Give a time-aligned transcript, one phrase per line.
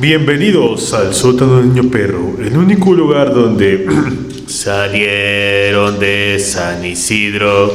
[0.00, 3.86] Bienvenidos al sótano del niño perro, el único lugar donde
[4.48, 7.72] salieron de San Isidro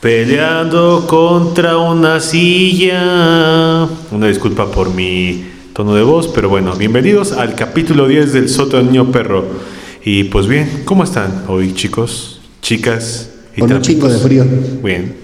[0.00, 3.88] peleando contra una silla.
[4.10, 8.82] Una disculpa por mi tono de voz, pero bueno, bienvenidos al capítulo 10 del sótano
[8.82, 9.46] del niño perro.
[10.04, 13.30] Y pues bien, ¿cómo están hoy chicos, chicas?
[13.56, 14.44] Y Con un chingo de frío.
[14.82, 15.16] Bien,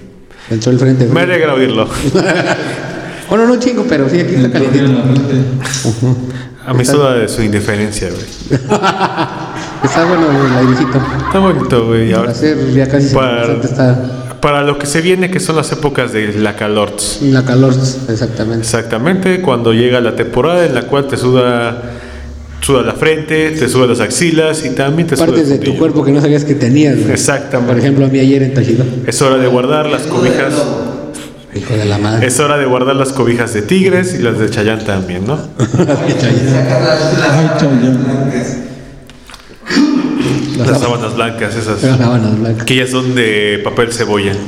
[0.49, 1.05] Entró el frente.
[1.07, 1.87] me alegra oírlo.
[3.31, 4.87] Bueno, no chingo, pero sí, aquí está calientito.
[6.67, 8.61] A mi soda de su indiferencia, güey.
[9.83, 10.99] Está bueno el airecito.
[11.27, 12.13] Está bonito, güey.
[12.13, 16.13] Para hacer ya casi Para- está para lo que se viene, que son las épocas
[16.15, 16.93] de la calor.
[17.23, 17.75] la calor,
[18.09, 18.61] exactamente.
[18.63, 21.83] Exactamente, cuando llega la temporada en la cual te suda,
[22.63, 26.03] suda la frente, te suda las axilas y también te suda Partes de tu cuerpo
[26.05, 26.99] que no sabías que tenías.
[27.01, 27.11] güey.
[27.13, 27.71] Exactamente.
[27.73, 28.85] Por ejemplo, a mí ayer en Tachido.
[29.07, 30.55] Es hora de guardar las cobijas.
[31.55, 32.27] Hijo de la madre.
[32.27, 35.37] Es hora de guardar las cobijas de tigres y las de Chayán también, ¿no?
[40.57, 41.83] Las Las sábanas- blancas, esas.
[41.83, 42.65] las sábanas blancas.
[42.65, 44.33] Que ya son de papel cebolla.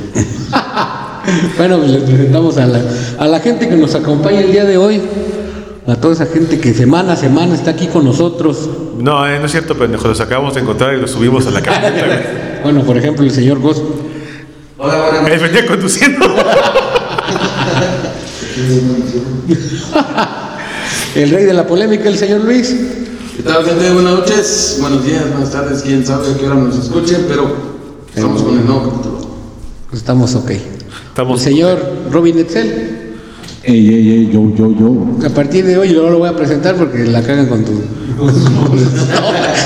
[1.57, 2.81] Bueno, pues les presentamos a la,
[3.17, 5.01] a la gente que nos acompaña el día de hoy.
[5.87, 8.69] A toda esa gente que semana a semana está aquí con nosotros.
[8.99, 10.09] No, eh, no es cierto, pendejo.
[10.09, 12.21] Los acabamos de encontrar y los subimos a la camioneta.
[12.63, 13.81] Bueno, por ejemplo, el señor Goss.
[14.85, 16.25] Hola, buenas Él venía conduciendo.
[21.15, 22.75] El rey de la polémica, el señor Luis.
[23.37, 23.93] ¿Qué tal, gente?
[23.93, 27.55] Buenas noches, buenos días, buenas tardes, quién sabe a qué hora nos escuchen, pero
[28.13, 29.19] estamos con el nuevo capítulo.
[29.93, 30.51] Estamos ok.
[30.51, 31.39] Estamos.
[31.39, 31.79] El señor
[32.11, 33.02] Robin Etzel.
[33.65, 35.25] Ey, ey, ey, yo, yo, yo.
[35.25, 37.71] A partir de hoy yo no lo voy a presentar porque la cagan con tu,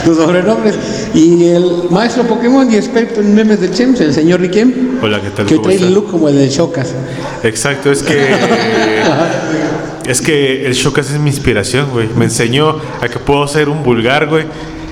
[0.05, 0.75] tus sobrenombres.
[1.15, 4.99] Y el maestro Pokémon y experto en memes de Chems, el señor Riquem.
[5.01, 5.47] Hola, ¿qué tal?
[5.47, 6.93] Que ¿Cómo trae el look como el de Chocas.
[7.41, 8.27] Exacto, es que.
[10.07, 12.07] es que el Shokas es mi inspiración, güey.
[12.15, 14.45] Me enseñó a que puedo ser un vulgar, güey,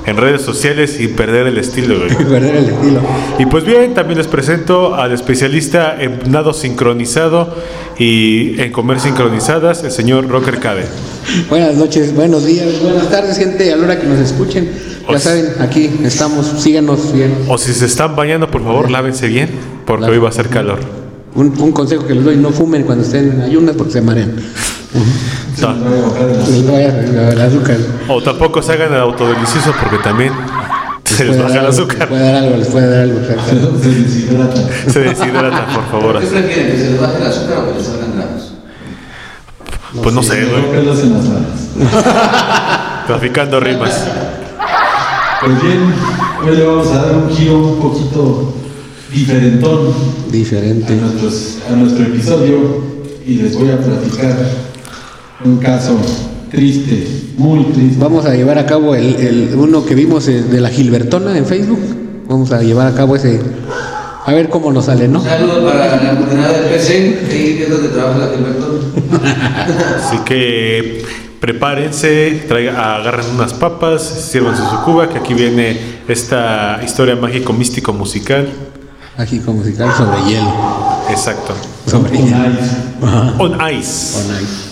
[0.06, 2.10] en redes sociales y perder el estilo, güey.
[2.30, 3.02] Perder el estilo.
[3.40, 7.56] Y pues bien, también les presento al especialista en nado sincronizado
[7.98, 10.86] y en comer sincronizadas, el señor Rocker Cabe.
[11.50, 14.70] Buenas noches, buenos días, buenas tardes, gente, a la hora que nos escuchen.
[15.10, 17.38] Ya saben, aquí estamos, síganos, síganos.
[17.48, 19.50] O si se están bañando, por favor, lávense bien,
[19.86, 20.80] porque hoy va a ser calor.
[21.36, 24.36] Un, un consejo que les doy, no fumen cuando estén en ayunas porque se marean.
[25.64, 25.76] A.
[28.14, 30.34] O tampoco se hagan el autodelicioso porque también
[31.04, 32.00] se les baja el azúcar.
[32.00, 33.20] Les puede dar algo, les puede dar algo.
[33.82, 34.62] Se deshidrata.
[34.92, 36.20] Se deshidratan, por favor.
[36.20, 38.54] ¿Qué prefieren, que se les baje el azúcar o que les salgan granos?
[40.04, 40.64] Pues no sé, güey.
[43.08, 44.04] Traficando rimas.
[45.46, 45.94] Pues bien,
[46.44, 48.54] hoy le vamos a dar un giro un poquito
[49.12, 49.94] diferentón
[50.28, 50.96] a, Diferente.
[50.96, 52.82] nuestros- a nuestro episodio
[53.26, 54.36] y les voy a platicar
[55.44, 55.98] un caso
[56.52, 57.08] triste,
[57.38, 57.98] muy triste.
[58.00, 61.46] Vamos a llevar a cabo el, el- uno que vimos eh, de la Gilbertona en
[61.46, 61.80] Facebook.
[62.28, 63.40] Vamos a llevar a cabo ese.
[64.26, 65.20] A ver cómo nos sale, ¿no?
[65.20, 68.80] Un saludo para la coordenada del PC, ahí es donde trabaja la Gilberto.
[70.08, 71.04] Así que
[71.40, 78.48] prepárense, traiga- agarren unas papas, sírvanse su cuba, que aquí viene esta historia mágico-místico-musical.
[79.18, 80.54] Mágico musical sobre hielo.
[81.12, 81.54] Exacto.
[81.86, 82.38] Sobre hielo.
[82.50, 83.38] ice.
[83.38, 84.14] On ice.
[84.24, 84.65] Con ice.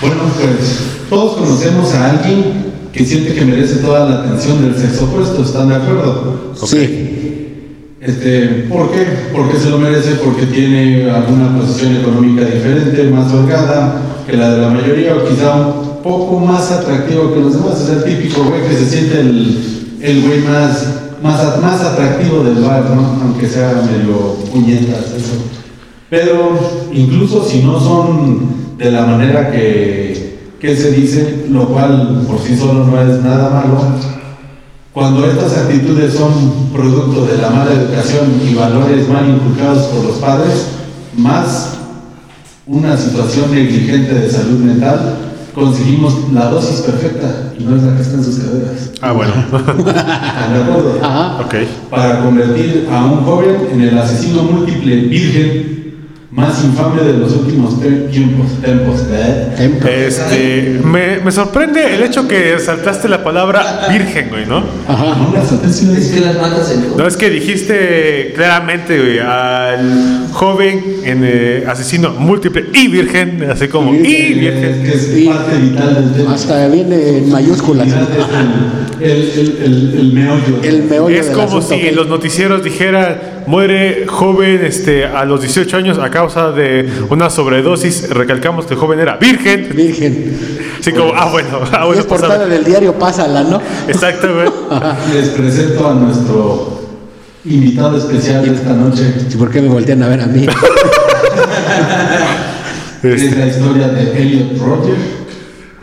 [0.00, 5.06] Bueno, pues todos conocemos a alguien que siente que merece toda la atención del sexo
[5.06, 6.52] opuesto, ¿están de acuerdo?
[6.54, 7.94] Sí.
[8.00, 9.04] Este, ¿Por qué?
[9.32, 14.62] Porque se lo merece, porque tiene alguna posición económica diferente, más holgada que la de
[14.62, 17.80] la mayoría, o quizá un poco más atractivo que los demás.
[17.80, 20.86] Es el típico güey que se siente el, el güey más,
[21.24, 23.20] más, más atractivo del bar, ¿no?
[23.22, 25.34] Aunque sea medio puñetas, eso.
[26.08, 26.56] Pero
[26.92, 32.56] incluso si no son de la manera que, que se dice, lo cual por sí
[32.56, 33.80] solo no es nada malo,
[34.92, 40.16] cuando estas actitudes son producto de la mala educación y valores mal inculcados por los
[40.16, 40.68] padres,
[41.16, 41.74] más
[42.66, 45.16] una situación negligente de salud mental,
[45.54, 48.90] conseguimos la dosis perfecta y no es la que está en sus caderas.
[49.00, 49.32] Ah, bueno.
[49.34, 50.98] ¿Están de acuerdo?
[51.02, 51.40] Ajá.
[51.40, 51.54] ok.
[51.90, 55.77] Para convertir a un joven en el asesino múltiple virgen
[56.38, 58.46] más infame de los últimos tiempos.
[58.62, 60.06] Tempos, ¿eh?
[60.06, 64.62] Este, me, me sorprende el hecho que saltaste la palabra virgen, güey, ¿no?
[64.86, 65.14] Ajá.
[65.14, 65.96] Pongas atención.
[65.96, 71.64] Es que las matas en No, es que dijiste claramente, güey, al joven en, eh,
[71.66, 74.82] asesino múltiple y virgen, así como y Es virgen.
[74.82, 76.34] que es parte vital del tema.
[76.34, 77.88] Hasta viene en mayúsculas.
[79.00, 80.60] El, el, el, el meollo.
[80.62, 83.16] El meollo Es como asunto, si en los noticieros dijeran,
[83.48, 88.10] muere joven este, a los 18 años a causa de una sobredosis.
[88.10, 89.70] Recalcamos que el joven era virgen.
[89.74, 90.38] Virgen.
[90.80, 93.60] Sí, Sí, como, ah, bueno, ah, bueno, es portada del diario, pásala, ¿no?
[93.88, 94.48] Exacto, güey.
[95.12, 96.80] Les presento a nuestro
[97.44, 99.14] invitado especial de esta noche.
[99.28, 100.46] ¿Y por qué me voltean a ver a mí?
[103.00, 104.96] Es la historia de Elliot Roger,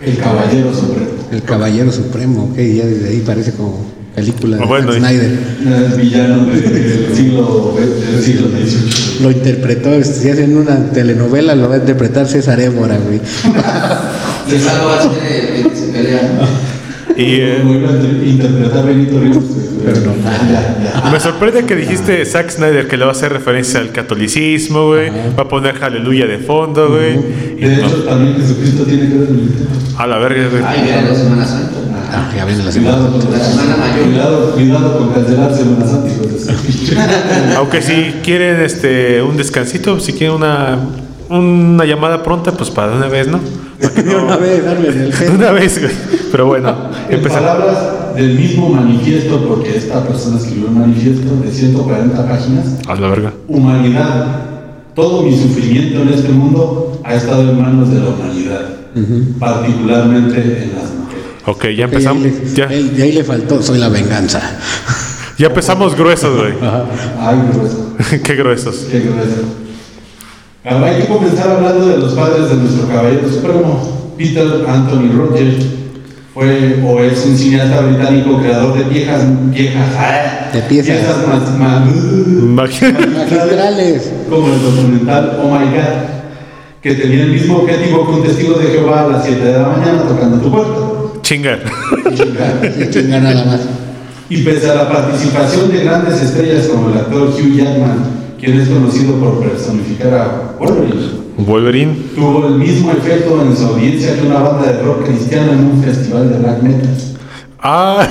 [0.02, 1.16] el caballero supremo.
[1.32, 5.40] El Caballero Supremo, ok, ya desde ahí parece como película de Ah, bueno, Zack Snyder.
[5.66, 9.24] El villano del siglo, del siglo XVIII.
[9.24, 13.20] Lo interpretó, si hacen una telenovela, lo va a interpretar César Évora, güey.
[14.46, 14.58] Así
[15.64, 16.22] de que se pelea.
[17.18, 19.44] y eh, interpretar Benito Ríos.
[19.86, 20.14] Pero no.
[20.16, 21.12] Ya, ya.
[21.12, 25.12] me sorprende que dijiste Zack Snyder que le va a hacer referencia al catolicismo, güey.
[25.38, 27.16] Va a poner aleluya de fondo, güey.
[27.60, 29.70] De no, hecho, también Jesucristo tiene que ver en el tema.
[30.04, 30.64] a la verga, güey.
[30.66, 31.46] Ay, viene la Semana
[32.18, 32.98] Ah, ya viene la semana.
[32.98, 33.20] Cuidado
[34.06, 37.58] cuidado, cuidado con cancelar Semana Santa.
[37.58, 40.78] Aunque si quieren este un descansito, si quieren una
[41.30, 43.40] una llamada pronta, pues para de una vez, ¿no?
[43.80, 45.82] De no- una vez, darle en el De una vez.
[46.32, 46.74] Pero bueno,
[47.10, 47.50] En empezamos.
[47.50, 47.78] palabras
[48.16, 53.34] del mismo manifiesto, porque esta persona escribió un manifiesto de 140 páginas, A la verga.
[53.48, 54.26] humanidad,
[54.94, 58.62] todo mi sufrimiento en este mundo ha estado en manos de la humanidad,
[59.40, 60.75] particularmente en las mujeres.
[61.48, 62.24] Ok, ya empezamos.
[62.26, 64.42] ahí le- Ya, ahí- de ahí le faltó, soy la venganza.
[65.38, 66.54] ya empezamos gruesos, güey.
[67.20, 68.76] Ay, grueso, Qué gruesos.
[68.92, 69.44] qué grueso.
[70.64, 74.14] Ahora hay que comenzar hablando de los padres de nuestro caballero supremo.
[74.18, 75.66] Peter Anthony Rogers
[76.34, 79.22] fue o es un cineasta británico creador de viejas,
[79.52, 80.98] viejas, ah, De piezas.
[81.28, 83.08] más, más- Imagínate.
[83.08, 84.12] Magistrales.
[84.30, 88.68] como el documental Oh My God, que tenía el mismo objetivo que un testigo de
[88.68, 90.80] Jehová a las 7 de la mañana tocando tu puerta.
[91.26, 91.60] Chingar.
[92.78, 93.62] Sí, chinga nada más.
[94.30, 97.98] Y pese a la participación de grandes estrellas como el actor Hugh Jackman,
[98.40, 101.02] quien es conocido por personificar a Wolverine,
[101.38, 101.96] Wolverine.
[102.16, 105.84] tuvo el mismo efecto en su audiencia que una banda de rock cristiano en un
[105.84, 106.90] festival de black metal.
[107.60, 108.08] Ah,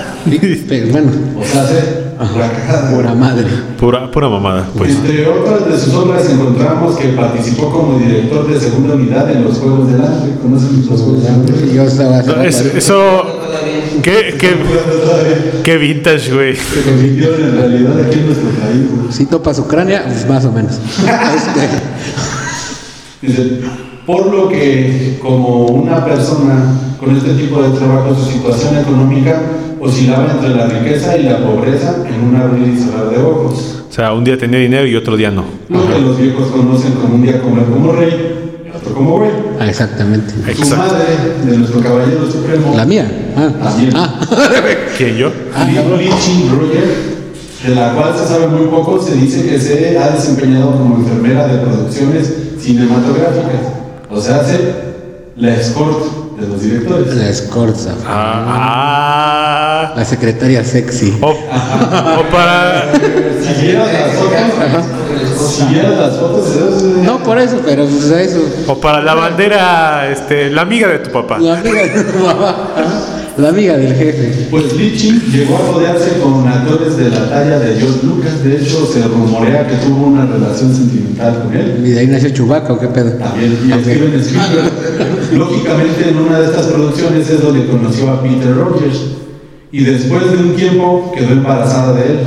[0.69, 1.10] Pero bueno,
[1.40, 2.90] O sea, hace la cagada.
[2.94, 3.46] pura madre.
[3.78, 4.96] pura, pura mamada, pues.
[4.96, 9.58] Entre otras de sus obras encontramos que participó como director de segunda unidad en los
[9.58, 10.32] Juegos del Hambre.
[10.43, 11.55] ¿Conocen los Juegos del Hambre?
[11.75, 13.22] Yo estaba No, es- eso.
[14.02, 14.55] ¿Qué, qué,
[15.62, 16.56] qué vintage, güey.
[16.56, 18.82] Se convirtió en realidad aquí en nuestro país.
[18.90, 19.12] güey.
[19.12, 20.75] Si topa su cránea, pues más o menos.
[23.22, 23.60] Este,
[24.05, 29.40] por lo que como una persona con este tipo de trabajo, su situación económica
[29.84, 33.82] oscilaba entre la riqueza y la pobreza en un abrir y cerrar de ojos.
[33.88, 35.44] O sea, un día tenía dinero y otro día no.
[35.69, 39.31] Lo que los viejos conocen como un día comer como rey y otro como güey.
[39.60, 40.32] ah, exactamente.
[40.32, 40.76] Su Exacto.
[40.76, 41.04] madre
[41.50, 43.06] de nuestro caballero supremo, La mía.
[43.36, 43.92] Ah, También.
[43.94, 44.20] ah.
[44.98, 45.31] ¿Quién yo?
[45.54, 47.14] Roger,
[47.66, 51.46] de la cual se sabe muy poco, se dice que se ha desempeñado como enfermera
[51.46, 53.72] de producciones cinematográficas.
[54.10, 54.58] O sea, hace
[55.36, 56.04] la escort
[56.38, 57.14] de los directores.
[57.14, 57.94] La escorza.
[58.06, 59.90] Ah.
[59.90, 59.94] ah.
[59.96, 61.16] La secretaria sexy.
[61.20, 62.92] O, o para.
[63.42, 68.40] Si vieras las fotos, si vieras las fotos, No por eso, pero pues a eso.
[68.66, 71.38] O para la bandera, este, la amiga de tu papá.
[71.38, 72.56] La amiga de tu mamá.
[73.36, 74.46] La amiga del jefe.
[74.50, 78.44] Pues Lee Chin llegó a rodearse con actores de la talla de George Lucas.
[78.44, 81.82] De hecho, se rumorea que tuvo una relación sentimental con él.
[81.84, 83.10] ¿Y de ahí nació Chubaca o qué pedo?
[83.12, 83.81] También y Ok.
[83.81, 85.32] Steven Spielberg.
[85.32, 89.00] Lógicamente, en una de estas producciones es donde conoció a Peter Rogers.
[89.72, 92.19] Y después de un tiempo quedó embarazada de él.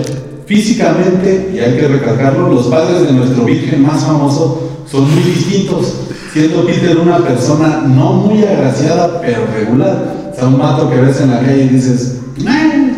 [0.45, 6.01] Físicamente, y hay que recalcarlo, los padres de nuestro virgen más famoso son muy distintos.
[6.33, 10.26] Siendo Peter una persona no muy agraciada, pero regular.
[10.37, 12.93] O sea, un vato que ves en la calle y dices, "Meh,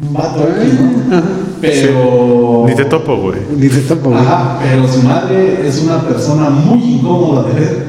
[0.00, 1.22] un vato X, ¿no?
[1.60, 2.64] Pero.
[2.66, 3.40] Ni te topo, güey.
[3.58, 4.18] Ni se topa, güey.
[4.20, 7.86] Ajá, pero su madre es una persona muy incómoda de ver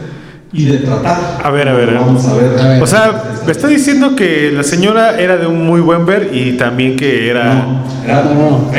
[0.51, 1.41] y de tratar.
[1.43, 1.99] A ver, a ver, a ver.
[1.99, 2.59] Vamos a ver.
[2.59, 2.81] A ver.
[2.81, 6.53] O sea, me está diciendo que la señora era de un muy buen ver y
[6.53, 7.53] también que era.
[7.53, 8.71] No, era No.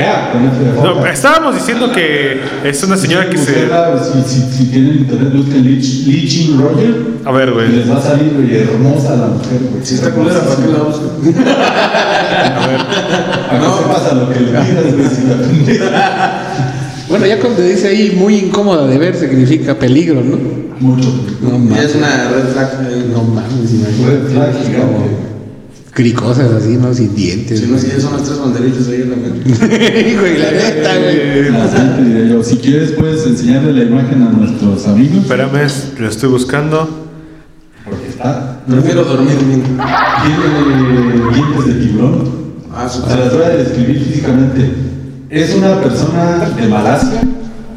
[0.82, 3.68] No, estábamos diciendo que es una señora que se.
[3.68, 5.80] Si, si, si tienen internet, busquen Lee,
[6.28, 6.94] Chin Roger.
[7.24, 7.68] A ver, güey.
[7.68, 9.84] les va a salir, güey, hermosa la mujer, güey.
[9.84, 11.20] Si está culera, ¿para qué la busco?
[13.48, 16.76] Para que sepas a lo que le pidas, güey, si la.
[17.10, 20.36] Bueno, ya cuando dice ahí muy incómoda de ver significa peligro, ¿no?
[20.80, 21.08] Mucho.
[21.42, 21.96] No Ya es mames.
[21.96, 22.70] una red flag.
[23.12, 23.72] No mames,
[24.06, 25.30] Red flag imagínate.
[25.92, 26.94] Cricosas así, ¿no?
[26.94, 27.60] Sin dientes.
[27.60, 29.50] Si no, si ya son las tres banderitas ahí en la mente.
[30.10, 32.04] Hijo de la neta, güey.
[32.08, 32.42] Diré yo.
[32.44, 35.18] Si quieres, puedes enseñarle la imagen a nuestros amigos.
[35.24, 35.66] Espérame,
[35.98, 36.88] lo estoy buscando.
[37.84, 38.62] Porque está.
[38.68, 39.62] Prefiero dormir bien.
[39.64, 42.40] Tiene dientes de tiburón.
[42.72, 44.70] Ah, su Se las voy a describir físicamente.
[45.30, 47.22] Es una persona de Malasia.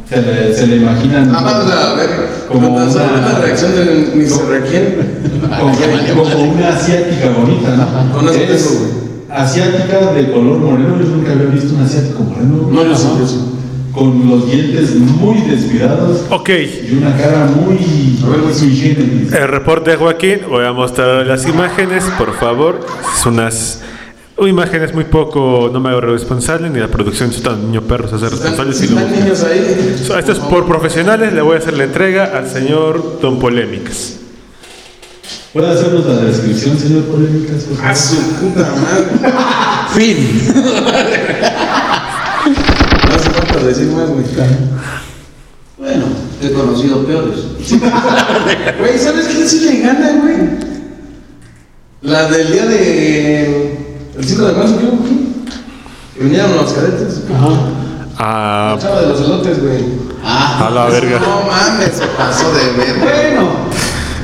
[0.10, 2.10] se le, se le imaginan Ah, vamos a ver.
[2.48, 4.50] Como una- una reacción de Mr.
[4.50, 4.83] Requiem.
[5.60, 8.13] como, como una asiática bonita, ¿no?
[8.13, 8.79] Con es
[9.29, 12.67] asiática de color moreno, yo nunca había visto un asiático moreno.
[12.72, 13.39] No, yo sí, yo sí.
[13.93, 17.77] Con los dientes muy descuidados Ok, y una cara muy
[18.72, 19.31] generis.
[19.31, 20.39] el reporte de Joaquín.
[20.50, 22.79] Voy a mostrar las imágenes, por favor.
[23.22, 23.81] Son unas
[24.48, 25.70] imágenes muy poco.
[25.72, 28.74] No me hago responsable, ni la producción de su niño perro se hace responsable.
[28.74, 30.02] si Están niños ahí.
[30.06, 31.34] So, Esto es por profesionales.
[31.34, 34.18] Le voy a hacer la entrega al señor Don Polémicas.
[35.54, 37.68] ¿Puede hacernos la descripción, señor Polémicas?
[37.84, 39.06] A su puta madre.
[39.94, 40.42] Fin.
[43.08, 44.26] No hace falta decir más, güey.
[45.78, 46.06] Bueno,
[46.42, 47.40] he conocido peores.
[48.80, 50.36] Güey, ¿sabes quién sí le gana, güey?
[52.02, 53.83] La del día de.
[54.17, 55.13] El 5 de marzo, creo, güey.
[56.15, 57.24] Que vinieron los cadetes.
[58.20, 59.86] Ah, La chava de los elotes, güey.
[60.24, 61.20] Ah, a la verga.
[61.20, 63.00] No mames, se pasó de ver.
[63.00, 63.73] bueno.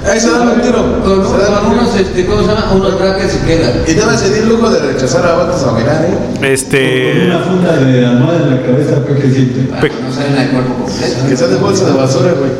[0.05, 1.01] Ahí se da un tiro.
[1.03, 2.71] Con, Se da con un unos, este, ¿cómo se llama?
[2.73, 3.71] Unos brackets se quedan.
[3.87, 6.17] Y te vas a pedir lujo de rechazar a vatos a bailar, ¿eh?
[6.35, 7.25] Con Este.
[7.27, 9.61] una funda de almohada en la cabeza, ¿para qué siente?
[9.69, 11.15] Para que no salen al cuerpo completo.
[11.29, 12.51] Que sea de bolsa de basura, güey.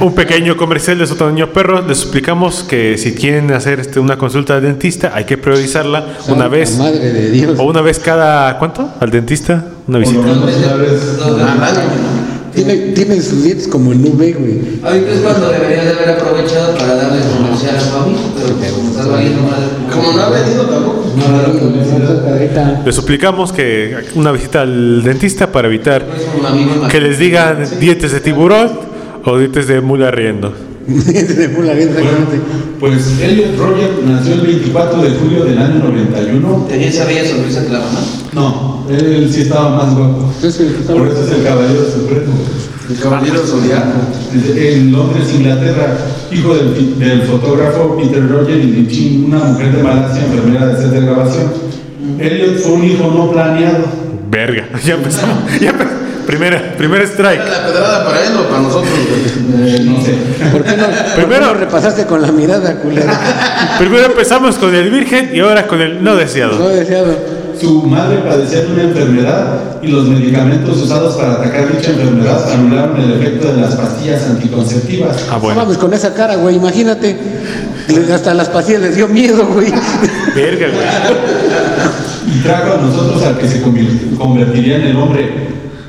[0.00, 1.82] Un pequeño comercial de Sotoño Perro.
[1.86, 6.48] Les explicamos que si quieren hacer este, una consulta al dentista, hay que priorizarla una
[6.48, 7.58] vez Madre de Dios.
[7.58, 8.58] o una vez cada.
[8.58, 8.88] ¿Cuánto?
[9.00, 9.64] ¿Al dentista?
[9.86, 10.20] Una visita.
[10.20, 10.94] una vez.
[12.54, 14.78] Tiene, tiene sus dientes como el nube, güey.
[14.82, 18.90] Ahorita es cuando deberías de haber aprovechado para darle comercial a tu amigo, pero como
[18.90, 19.66] estás valiendo madre.
[19.92, 21.04] Como no ha venido tampoco.
[21.16, 22.84] No.
[22.84, 26.06] Les suplicamos que una visita al dentista para evitar
[26.90, 28.70] que les digan dientes de tiburón
[29.24, 30.73] o dientes de mula riendo.
[30.86, 32.26] Bueno,
[32.78, 36.66] pues Elliot Roger nació el 24 de julio del año 91.
[36.68, 38.00] ¿Tenía esa bella sonrisa que la mamá?
[38.34, 40.30] No, él sí estaba más guapo.
[40.36, 42.34] Entonces, Por eso es el caballero supremo.
[42.90, 43.92] El caballero zodiaco.
[44.56, 45.96] En Londres, Inglaterra,
[46.30, 51.00] hijo del, fotógrafo Peter Roger y Chin, una mujer de Malasia, enfermera de set de
[51.00, 51.44] grabación.
[52.18, 53.84] Elliot fue un hijo no planeado.
[54.30, 55.38] Verga, ya empezamos.
[55.60, 57.38] Ya empe- primera, primer ¿Era strike.
[57.48, 58.90] la pedrada para él o para nosotros?
[59.56, 60.14] Eh, no sé.
[60.50, 63.18] ¿Por qué no, por Primero- qué no repasaste con la mirada, culera?
[63.78, 66.68] Primero empezamos con el virgen y ahora con el no No deseado.
[66.68, 67.14] deseado.
[67.60, 73.00] Su madre padecía de una enfermedad y los medicamentos usados para atacar dicha enfermedad anularon
[73.00, 75.26] el efecto de las pastillas anticonceptivas.
[75.30, 75.60] Ah, No bueno.
[75.62, 77.16] mames con esa cara, güey, imagínate.
[78.12, 79.70] Hasta las pastillas les dio miedo, güey.
[80.34, 82.34] Verga, güey.
[82.36, 85.30] y trajo a nosotros al que se convertiría en el hombre,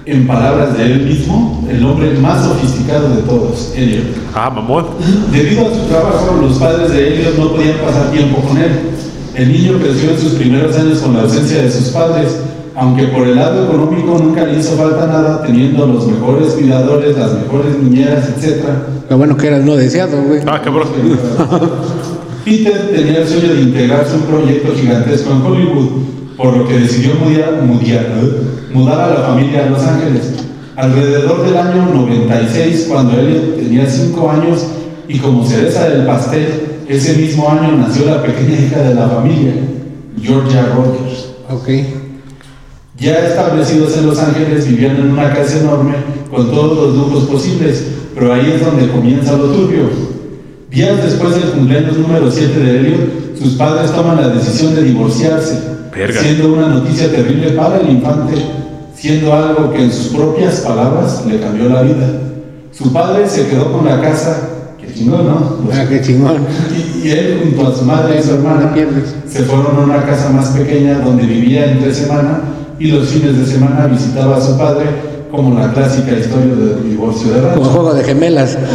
[0.06, 4.06] en palabras de él mismo, el hombre más sofisticado de todos, Elliot.
[4.36, 4.86] Ah, mamón.
[5.32, 8.72] Debido a su trabajo, los padres de Elliot no podían pasar tiempo con él.
[9.34, 12.38] El niño creció en sus primeros años con la ausencia de sus padres,
[12.76, 17.34] aunque por el lado económico nunca le hizo falta nada, teniendo los mejores cuidadores, las
[17.34, 18.64] mejores niñeras, etc.
[19.10, 20.42] Lo bueno que era el no deseado, güey.
[20.46, 20.88] Ah, cabrón.
[22.46, 25.90] Peter tenía el sueño de integrarse a un proyecto gigantesco en Hollywood,
[26.38, 28.06] por lo que decidió mudar, mudar,
[28.76, 30.34] mudar a la familia a Los Ángeles.
[30.76, 34.66] Alrededor del año 96, cuando Elliot tenía 5 años
[35.08, 39.54] y como cereza del pastel, ese mismo año nació la pequeña hija de la familia,
[40.22, 41.30] Georgia Rogers.
[41.50, 41.70] Ok.
[42.98, 45.96] Ya establecidos en Los Ángeles, vivían en una casa enorme
[46.30, 49.90] con todos los lujos posibles, pero ahí es donde comienza lo turbio.
[50.70, 55.60] Días después del cumpleaños número 7 de Elliot, sus padres toman la decisión de divorciarse,
[55.94, 56.22] Verga.
[56.22, 58.36] siendo una noticia terrible para el infante,
[59.06, 62.08] siendo algo que en sus propias palabras le cambió la vida.
[62.72, 64.50] Su padre se quedó con la casa,
[64.82, 65.58] que chingón, ¿no?
[65.72, 66.38] Ah, qué chingón.
[66.76, 68.74] y, y él junto a su madre y su hermana
[69.30, 72.42] se fueron a una casa más pequeña donde vivía entre semana
[72.80, 74.86] y los fines de semana visitaba a su padre
[75.30, 77.70] como la clásica historia del divorcio de Como rancho.
[77.70, 78.58] juego de gemelas.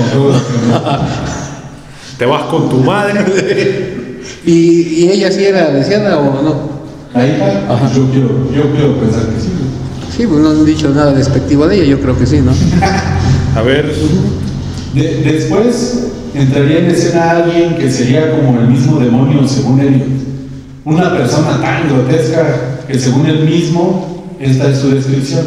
[2.19, 3.25] Te vas con tu madre.
[4.47, 6.55] ¿Y, y ella sí era deseada o no?
[7.15, 9.49] La hija, yo quiero, yo quiero pensar que sí.
[10.21, 12.53] Sí, pues no han dicho nada despectivo de ella, yo creo que sí, ¿no?
[13.59, 13.91] A ver.
[14.93, 20.09] De- después entraría en escena alguien que sería como el mismo demonio según Elliot.
[20.85, 25.47] Una persona tan grotesca que según él mismo, esta es su descripción.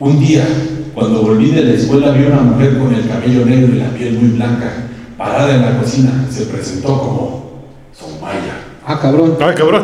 [0.00, 0.46] Un día,
[0.94, 4.14] cuando volví de la escuela, vi una mujer con el cabello negro y la piel
[4.14, 4.72] muy blanca,
[5.18, 6.26] parada en la cocina.
[6.30, 7.50] Se presentó como
[7.92, 8.62] Somaya.
[8.86, 9.36] Ah, cabrón.
[9.38, 9.82] Ay, cabrón.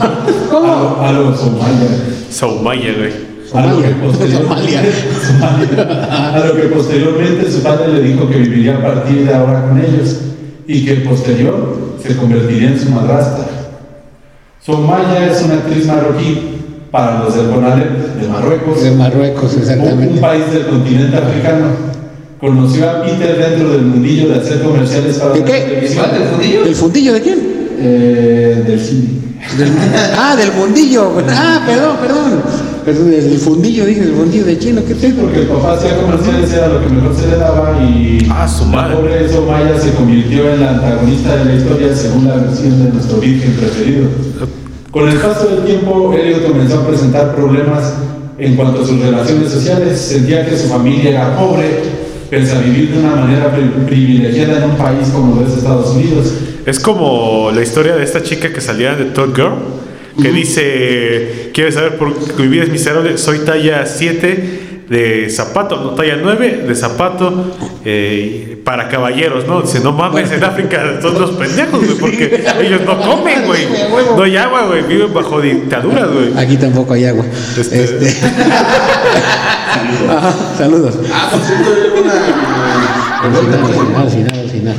[0.00, 0.12] Somaya.
[0.50, 1.02] Güey.
[1.06, 3.96] A lo, que Somalia.
[4.02, 4.82] posterior- Somalia.
[5.26, 6.34] Somalia.
[6.34, 9.78] A lo que posteriormente su padre le dijo que viviría a partir de ahora con
[9.78, 10.16] ellos
[10.66, 13.44] y que posterior se convertiría en su madrastra.
[14.64, 16.38] Somaya es una actriz marroquí
[16.90, 18.82] para los del Conalep de Marruecos.
[18.82, 20.20] De Marruecos, Un exactamente.
[20.20, 21.66] país del continente africano.
[22.40, 25.52] Conoció a Peter dentro del mundillo de hacer comerciales para ¿De la qué?
[25.60, 26.04] televisión.
[26.08, 26.64] ¿Cuál del fundillo?
[26.64, 27.61] ¿El fundillo de quién?
[27.84, 29.08] Eh, del cine.
[29.58, 29.72] Del-
[30.16, 31.12] ah, del fundillo.
[31.28, 32.42] Ah, perdón, perdón.
[32.84, 35.22] Perdón, el fundillo, dije, el fundillo de quién o qué tengo.
[35.22, 38.64] porque el papá hacía comerciales, era lo que mejor se le daba y Ah, su
[38.66, 38.96] madre.
[38.96, 43.18] pobre Somaya se convirtió en la antagonista de la historia según la versión de nuestro
[43.18, 44.06] virgen preferido.
[44.90, 47.94] Con el paso del tiempo, Elliot comenzó a presentar problemas
[48.38, 49.98] en cuanto a sus relaciones sociales.
[50.00, 51.82] Sentía que su familia era pobre,
[52.30, 55.94] pese a vivir de una manera pri- privilegiada en un país como lo es Estados
[55.94, 56.26] Unidos.
[56.66, 59.54] Es como la historia de esta chica que salía de Top Girl,
[60.20, 63.18] que dice, ¿quieres saber por qué mi vida es miserable?
[63.18, 69.62] Soy talla 7 de zapato, no talla 9 de zapato eh, para caballeros, ¿no?
[69.62, 73.66] Dice, no mames, en África son los pendejos, güey, porque ellos no comen, güey.
[74.16, 76.32] No hay agua, güey, viven bajo dictaduras, güey.
[76.36, 77.24] Aquí tampoco hay agua.
[77.58, 78.16] Este- Este.
[80.10, 80.94] Ajá, saludos.
[81.12, 81.30] Ah,
[83.22, 84.41] hay una.
[84.52, 84.76] Al final,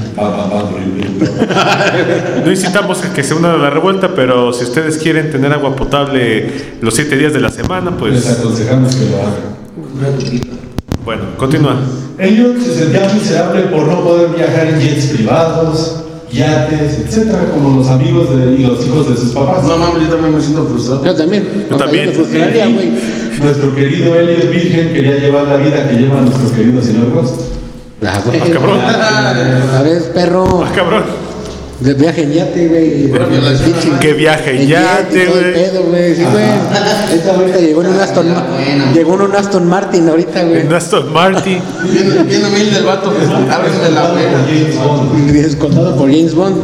[2.45, 5.75] No incitamos a que se unan a la revuelta, pero si ustedes quieren tener agua
[5.75, 6.47] potable
[6.81, 9.33] los 7 días de la semana, pues Les aconsejamos que lo hagan.
[11.03, 11.77] bueno, continúa.
[12.19, 17.87] Elliot se sentía miserable por no poder viajar en jets privados, yates, etcétera, como los
[17.89, 19.63] amigos de- y los hijos de sus papás.
[19.63, 21.03] No mames, yo también me siento frustrado.
[21.03, 21.65] Yo también.
[21.69, 22.05] Yo también.
[22.09, 22.91] Me frustraría, güey.
[23.41, 27.33] Nuestro querido Elliot Virgen quería llevar la vida que lleva nuestro querido señor Ross.
[28.05, 28.39] Ah, güey.
[28.41, 28.79] Ah, cabrón.
[28.79, 30.63] A ver, perro.
[30.65, 31.03] Ah, cabrón.
[31.79, 33.11] De viaje en yate, güey.
[33.99, 35.53] Que viaje en yate, güey.
[35.53, 36.15] pedo, güey.
[36.15, 36.45] Sí, güey.
[37.13, 38.85] Esta ahorita llegó en un Aston Ah, bueno.
[38.93, 40.61] Llegó en un Aston Martin ahorita, güey.
[40.61, 41.59] En Aston Martin.
[41.91, 44.45] Bien, bien humilde el vato, pues, ábreme la pena.
[44.47, 45.35] James Bond.
[45.35, 46.63] Escoltado por James Bond.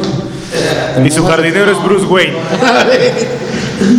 [1.06, 2.34] Y su jardinero es Bruce Wayne.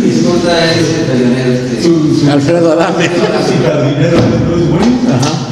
[0.03, 1.83] Disculpa ese talonero este.
[1.83, 3.05] Su, su, Alfredo Adame.
[3.05, 4.23] su jardinero es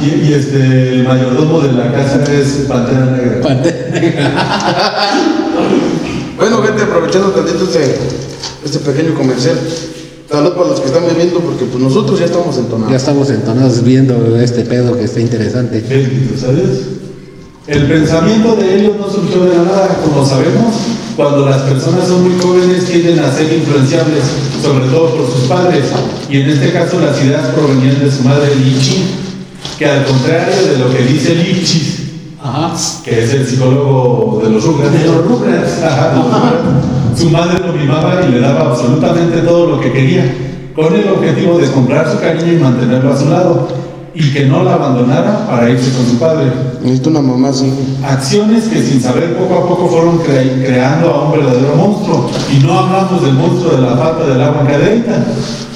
[0.02, 3.40] y, y este, el mayordomo de la casa es Pantera Negra.
[6.36, 7.98] Bueno, gente, aprovechando tantito este,
[8.64, 9.58] este pequeño comercial.
[10.30, 12.94] Salud para los que están bebiendo, porque pues nosotros ya estamos Ya entonados.
[12.94, 15.84] estamos entonados viendo este pedo que está interesante.
[15.86, 16.99] Bendito, ¿sabes?
[17.70, 20.74] El pensamiento de ellos no surgió de la nada, como sabemos,
[21.14, 24.24] cuando las personas son muy jóvenes tienden a ser influenciables,
[24.60, 25.84] sobre todo por sus padres,
[26.28, 29.04] y en este caso las ideas provenían de su madre Lichi,
[29.78, 31.36] que al contrario de lo que dice
[32.42, 32.72] Ajá.
[33.04, 34.92] que es el psicólogo de los Rugrats.
[34.92, 35.82] De los Rugrats.
[35.84, 36.12] Ajá.
[37.16, 40.24] Su madre lo mimaba y le daba absolutamente todo lo que quería,
[40.74, 43.68] con el objetivo de comprar su cariño y mantenerlo a su lado,
[44.14, 46.50] y que no la abandonara para irse con su padre.
[46.82, 47.72] Necesito una mamá así.
[48.04, 52.30] Acciones que sin saber poco a poco fueron cre- creando a un verdadero monstruo.
[52.52, 55.26] Y no hablamos del monstruo de la falta del agua en caderita,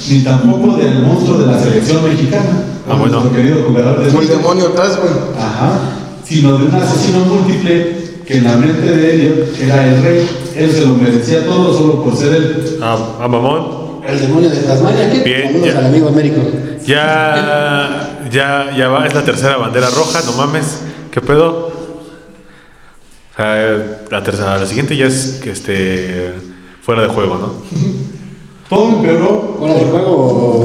[0.09, 2.63] ni tampoco del monstruo de la selección mexicana.
[2.89, 3.19] Ah, bueno.
[3.21, 5.13] Nuestro querido jugador de el demonio atrás, güey.
[5.39, 5.79] Ajá,
[6.23, 10.29] sino de un asesino múltiple que en la mente de Elliot era el rey.
[10.57, 12.79] Él se lo merecía todo solo por ser él.
[12.81, 13.84] A, a mamón.
[14.07, 15.11] El demonio de Tasmania.
[15.11, 15.19] ¿qué?
[15.23, 15.77] Bien, ya.
[15.79, 16.41] al amigo Américo.
[16.85, 20.81] Ya, ya, ya va, es la tercera bandera roja, no mames.
[21.11, 21.67] ¿Qué pedo?
[21.67, 26.33] O sea, la tercera, la siguiente ya es que este
[26.81, 27.53] fuera de juego, ¿no?
[28.69, 29.55] Todo empeoró.
[29.59, 30.11] ¿Fuera de juego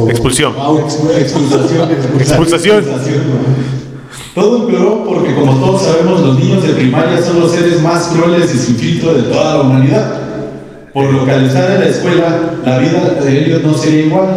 [0.04, 0.54] o- Expulsión.
[0.58, 1.90] Ah, expu- expulsación.
[2.18, 2.84] Expulsación.
[4.34, 8.54] Todo empeoró porque, como todos sabemos, los niños de primaria son los seres más crueles
[8.54, 10.20] y sin filtro de toda la humanidad.
[10.92, 14.28] Por lo que al estar en la escuela, la vida de Elliot no sería igual.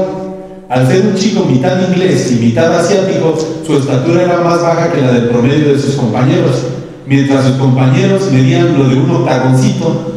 [0.70, 5.02] Al ser un chico mitad inglés y mitad asiático, su estatura era más baja que
[5.02, 6.64] la del promedio de sus compañeros.
[7.06, 10.14] Mientras sus compañeros medían lo de un octagoncito,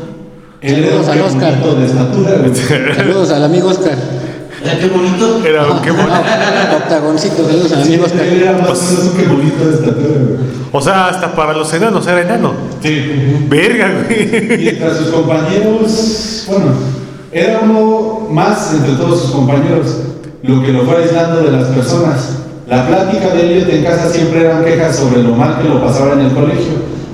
[0.60, 1.62] él era un al Oscar.
[1.62, 2.94] de estatura.
[2.96, 3.96] Saludos al amigo Oscar.
[4.66, 5.40] Mira qué bonito.
[5.46, 6.76] Era qué bonito.
[6.76, 8.22] Octagoncito, saludos al amigo Oscar.
[8.22, 10.08] Él era más o menos estatura.
[10.08, 10.38] güey.
[10.72, 12.52] O sea, hasta para los enanos era enano.
[12.82, 13.44] Sí.
[13.48, 14.58] Verga, güey.
[14.58, 16.66] Mientras sus compañeros, bueno,
[17.32, 19.98] era uno más entre todos sus compañeros,
[20.42, 22.30] lo que lo fue aislando de las personas.
[22.68, 26.14] La plática de Elliot en casa siempre eran quejas sobre lo mal que lo pasaba
[26.14, 26.72] en el colegio,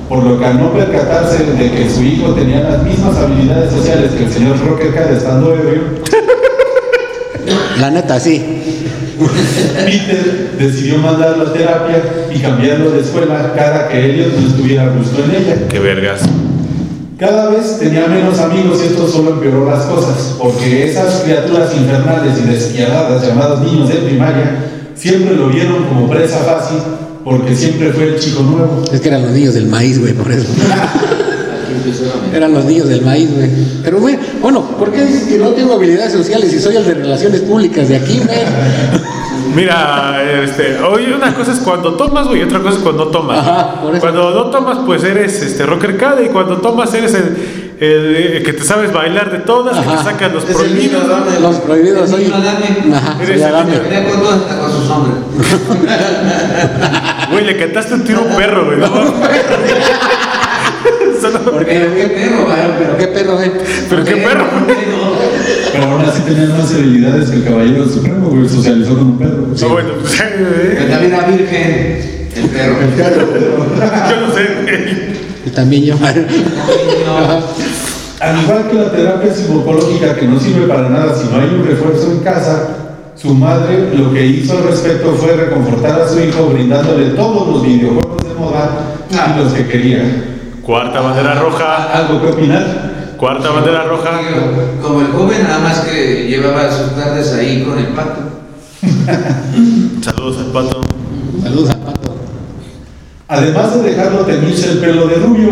[0.08, 4.12] por lo que al no percatarse de que su hijo tenía las mismas habilidades sociales
[4.12, 5.82] que el señor Rockerhead estando ebrio,
[7.82, 8.40] La neta, sí.
[9.84, 12.00] Peter decidió mandarlo a terapia
[12.32, 15.56] y cambiarlo de escuela cada que Elliot no estuviera a gusto en ella.
[15.68, 16.20] Qué vergas.
[17.18, 22.38] Cada vez tenía menos amigos y esto solo empeoró las cosas, porque esas criaturas infernales
[22.38, 24.64] y despiadadas llamadas niños de primaria
[24.94, 26.78] siempre lo vieron como presa fácil,
[27.24, 28.84] porque siempre fue el chico nuevo.
[28.92, 30.46] Es que eran los niños del maíz, güey, por eso.
[32.34, 33.48] Eran los niños del maíz, güey.
[33.82, 36.94] Pero, güey, bueno, ¿por qué dices que no tengo habilidades sociales y soy el de
[36.94, 38.38] relaciones públicas de aquí, güey?
[39.54, 43.10] Mira, este, oye, una cosa es cuando tomas, güey, y otra cosa es cuando no
[43.10, 43.38] tomas.
[43.38, 44.00] Ajá, por eso.
[44.00, 48.42] Cuando no tomas, pues eres este rocker cada y cuando tomas eres el, el, el
[48.44, 50.04] que te sabes bailar de todas, que te Ajá.
[50.04, 51.02] sacas los Es el prohibidos.
[51.06, 51.40] niño.
[51.42, 52.34] Los prohibidos, El niño.
[52.96, 54.08] Ajá, Eres el niño.
[54.10, 55.12] Con todo hasta con su nombre.
[57.32, 58.78] Güey, le cantaste un tiro a un perro, güey.
[58.78, 58.86] ¿no?
[61.22, 61.72] Solo- ¿Por qué?
[61.78, 62.46] Pero qué perro,
[62.78, 63.50] Pero, qué perro, güey.
[63.88, 64.44] Pero qué perro.
[65.72, 68.48] Pero aún así tenían más habilidades que el caballero supremo, güey.
[68.48, 69.46] Socializó con un perro.
[69.60, 72.28] No, bueno, pues, Que eh, también era virgen.
[72.36, 72.76] El perro.
[72.98, 74.42] yo no sé.
[74.62, 75.12] güey.
[75.46, 75.94] Y también yo.
[78.20, 81.66] Al igual que la terapia psicológica que no sirve para nada si no hay un
[81.66, 82.68] refuerzo en casa,
[83.20, 87.62] su madre lo que hizo al respecto fue reconfortar a su hijo brindándole todos los
[87.64, 88.70] videojuegos de moda
[89.10, 90.28] y los que quería.
[90.64, 91.92] Cuarta bandera roja.
[91.92, 93.14] ¿Algo que opinar?
[93.16, 94.10] Cuarta bandera roja.
[94.80, 98.20] Como el joven, nada más que llevaba sus tardes ahí con el pato.
[100.02, 100.80] Saludos al pato.
[101.42, 102.14] Saludos al pato.
[103.28, 105.50] Además de dejarlo teñirse el pelo de rubio,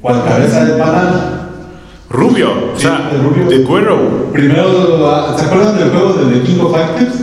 [0.00, 1.36] cual cabeza de banana.
[2.08, 3.46] Rubio, o Sí, sea, de rubio.
[3.48, 4.30] de cuero.
[4.32, 7.14] Primero, ¿se acuerdan del juego de The King of Fighters?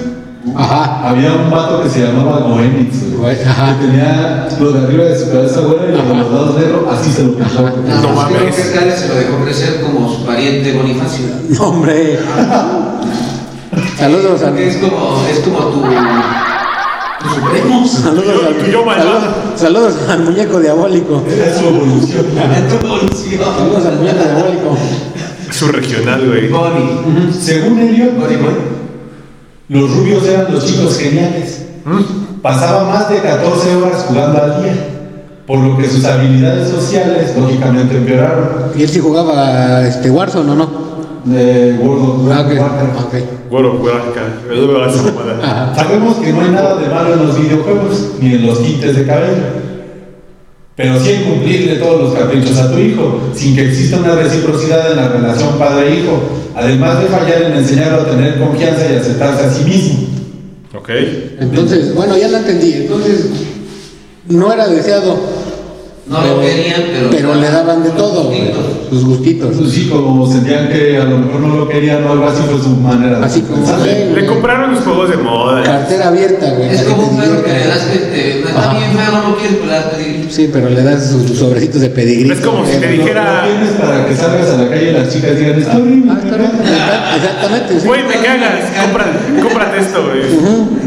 [0.57, 1.09] Ajá.
[1.09, 3.77] Había un vato que se llamaba Goenitz, güey, Güey, ajá.
[3.79, 6.81] que tenía lo de arriba de su cabeza güera y los de los lados negros,
[6.91, 7.61] así se lo pintó.
[7.61, 8.37] Nada No mames.
[8.37, 11.25] creo que se lo dejó crecer como su pariente Bonifacio.
[11.49, 12.19] No, hombre.
[13.97, 14.49] Saludos al.
[14.49, 17.87] Porque es como, es como tu, tu supremo.
[17.87, 18.71] Saludos al.
[18.71, 19.23] Yo saludos,
[19.55, 21.23] saludos al muñeco diabólico.
[21.27, 22.25] Es su evolución.
[22.25, 23.41] Tu evolución.
[23.57, 24.77] Saludos al muñeco diabólico.
[25.51, 26.49] Su regional, güey.
[26.49, 27.31] Bonnie.
[27.39, 28.76] Según Elliot, Bonnie, Bonnie.
[29.69, 31.63] Los rubios eran los chicos geniales.
[32.41, 34.73] Pasaba más de 14 horas jugando al día,
[35.45, 38.47] por lo que sus habilidades sociales lógicamente empeoraron.
[38.75, 40.87] Y él sí jugaba este Warzone, ¿o no?
[41.25, 42.45] De World of Ah.
[43.49, 44.93] Warcraft.
[44.95, 45.39] Esa mamada.
[45.43, 45.75] Ajá.
[45.75, 49.05] Sabemos que no hay nada de malo en los videojuegos ni en los tintes de
[49.05, 49.43] cabello,
[50.77, 54.91] pero sí en cumplirle todos los caprichos a tu hijo, sin que exista una reciprocidad
[54.91, 56.21] en la relación padre-hijo,
[56.55, 60.07] además de fallar en enseñarlo a tener confianza y aceptarse a sí mismo.
[60.77, 60.89] Ok.
[61.39, 62.73] Entonces, bueno, ya lo entendí.
[62.73, 63.25] Entonces,
[64.29, 65.17] no era deseado.
[66.09, 67.09] No lo querían, pero.
[67.11, 68.89] Pero le daban de todo, güey, Gustitos.
[68.89, 69.55] sus gustitos.
[69.57, 72.57] Pues sí, como sentían que a lo mejor no lo querían o algo así fue
[72.63, 73.79] su manera de Así como, pensar.
[73.79, 75.63] güey, Le compraron los juegos de moda.
[75.63, 76.69] Cartera abierta, güey.
[76.69, 78.39] Es como un perro que le das que te.
[78.39, 80.27] Está bien feo, no lo quieres, pero le das pedir.
[80.31, 82.31] Sí, pero le das sus sobrecitos de pedigrí.
[82.31, 85.13] Es como si te dijera- Lo tienes para que salgas a la calle y las
[85.13, 86.11] chicas digan, está horrible.
[86.13, 87.15] Ah.
[87.17, 87.85] Exactamente, sí.
[87.87, 88.61] Güey, me cagas.
[89.43, 90.86] Cómprate esto, güey.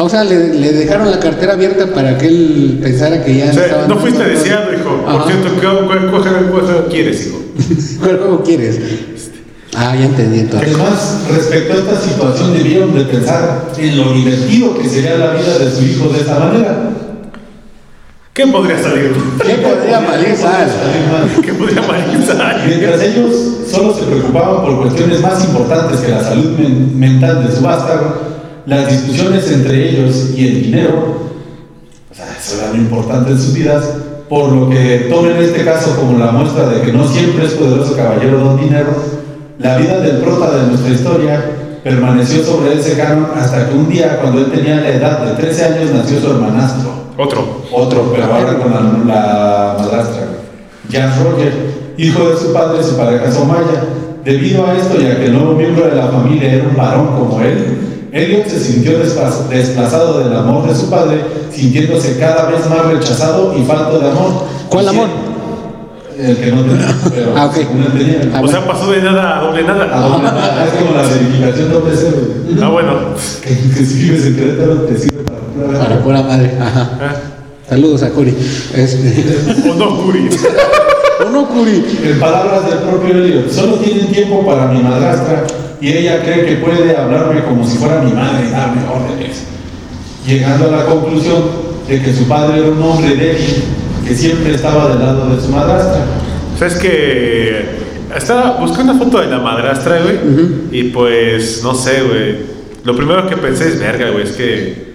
[0.00, 3.50] Ah, o sea, le, le dejaron la cartera abierta para que él pensara que ya
[3.50, 4.28] O sea, estaban no fuiste todo.
[4.28, 4.96] deseado, hijo.
[5.04, 5.24] Por Ajá.
[5.26, 7.38] cierto, ¿qué, cuál, cuál juego- quieres, hijo?
[7.98, 8.78] ¿Cuál juego quieres?
[9.74, 10.68] Ah, ya entendí entonces.
[10.72, 15.58] Además, respecto a esta situación, debieron de pensar en lo divertido que sería la vida
[15.58, 16.90] de su hijo de esta manera.
[18.34, 19.12] ¿Qué podría salir?
[19.44, 20.68] ¿Qué podría malir sal?
[21.44, 22.06] ¿Qué podría malir?
[22.68, 23.34] Mientras ellos
[23.68, 28.27] solo se preocupaban por cuestiones más importantes que la salud men- mental de su vástago,
[28.68, 31.30] las discusiones entre ellos y el dinero,
[32.10, 33.82] o sea, eso era lo importante en sus vidas,
[34.28, 37.96] por lo que tomen este caso como la muestra de que no siempre es poderoso
[37.96, 38.90] caballero don dinero,
[39.58, 41.44] la vida del prota de nuestra historia
[41.82, 45.64] permaneció sobre ese canon hasta que un día, cuando él tenía la edad de 13
[45.64, 46.90] años, nació su hermanastro.
[47.16, 47.62] Otro.
[47.72, 50.26] Otro, pero ahora con la, la madrastra.
[50.92, 51.52] Jan Roger,
[51.96, 53.84] hijo de su padre y su pareja Somaya.
[54.24, 57.06] Debido a esto y a que el nuevo miembro de la familia era un varón
[57.18, 62.68] como él, Elliot se sintió desplaz- desplazado del amor de su padre, sintiéndose cada vez
[62.68, 64.44] más rechazado y falto de amor.
[64.68, 65.08] ¿Cuál Y amor?
[66.18, 67.54] El que no tenía, pero Ah, ok.
[67.54, 68.30] según él tenía.
[68.34, 70.00] Ah, O sea, pasó de nada a doble ¿A nada.
[70.00, 70.64] dónde va?
[70.64, 72.16] Es como la verificación doble cero.
[72.60, 72.92] Ah, bueno.
[73.42, 76.52] Que, que si vives en Querétaro te sirve para pura Para pura madre.
[76.60, 76.90] Ajá.
[77.00, 77.14] Ah,
[77.68, 78.34] Saludos a Curi.
[78.74, 79.36] Este.
[79.70, 80.28] O no, Curi.
[81.26, 81.84] ¿O no, Curi?
[82.02, 85.44] En palabras del propio Elliot, solo tienen tiempo para mi madrastra
[85.80, 89.44] y ella cree que puede hablarme como si fuera mi madre y darme órdenes.
[90.26, 91.42] Llegando a la conclusión
[91.88, 93.64] de que su padre era un hombre débil
[94.06, 96.04] que siempre estaba del lado de su madrastra.
[96.58, 97.78] ¿Sabes que
[98.16, 100.18] Estaba buscando una foto de la madrastra, güey.
[100.72, 102.36] Y pues, no sé, güey.
[102.84, 104.88] Lo primero que pensé es, verga, güey, es que.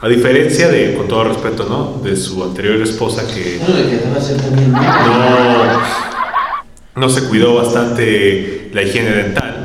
[0.00, 2.02] A diferencia de, con todo respeto, ¿no?
[2.06, 3.58] De su anterior esposa que
[6.94, 9.55] no, no se cuidó bastante la higiene dental.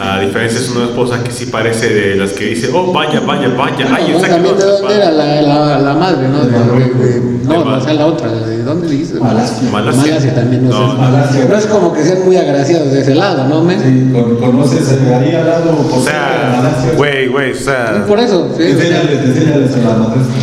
[0.00, 3.48] A diferencia es una esposa que sí parece de las que dice, oh, vaya, vaya,
[3.48, 6.44] vaya, ay, No, también de no dónde era la, la, la madre, ¿no?
[6.44, 9.18] De, de- de- no, no, o sea, la otra, ¿de dónde le dices?
[9.20, 9.68] Malasia.
[9.72, 10.34] Malasia.
[10.36, 10.98] también, no, No, sé.
[10.98, 11.44] Malasia.
[11.48, 13.80] No es como que sean muy agraciados de ese lado, ¿no, men?
[13.80, 16.92] Sí, con- conoces ahí al lado O sea, Malasia.
[16.96, 18.62] güey, güey, o sea, Por eso, sí.
[18.64, 20.34] Enséñales, enséñales a la madrastra.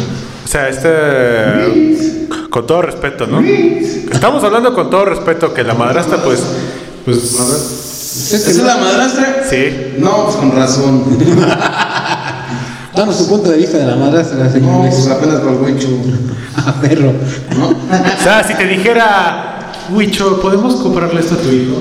[0.43, 3.39] o sea, este, con todo respeto, ¿no?
[3.41, 6.41] Estamos hablando con todo respeto que la madrastra, pues,
[7.05, 7.21] pues,
[8.33, 9.43] es ¿Esa que es la madrastra?
[9.49, 11.03] sí, No, pues con razón.
[12.95, 15.87] Danos su punto de vista de la madrastra, No, pues apenas por el huicho.
[16.57, 17.11] Ah, perro.
[17.59, 17.67] ¿No?
[17.67, 21.75] O sea, si te dijera, Wicho, ¿podemos comprarle esto a tu hijo?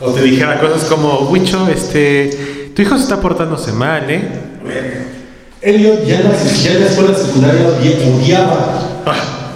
[0.00, 4.22] O te dijera cosas como, Wicho, este, tu hijo se está portándose mal, ¿eh?
[5.60, 9.02] Elliot ya en la, ya en la escuela secundaria odi- odiaba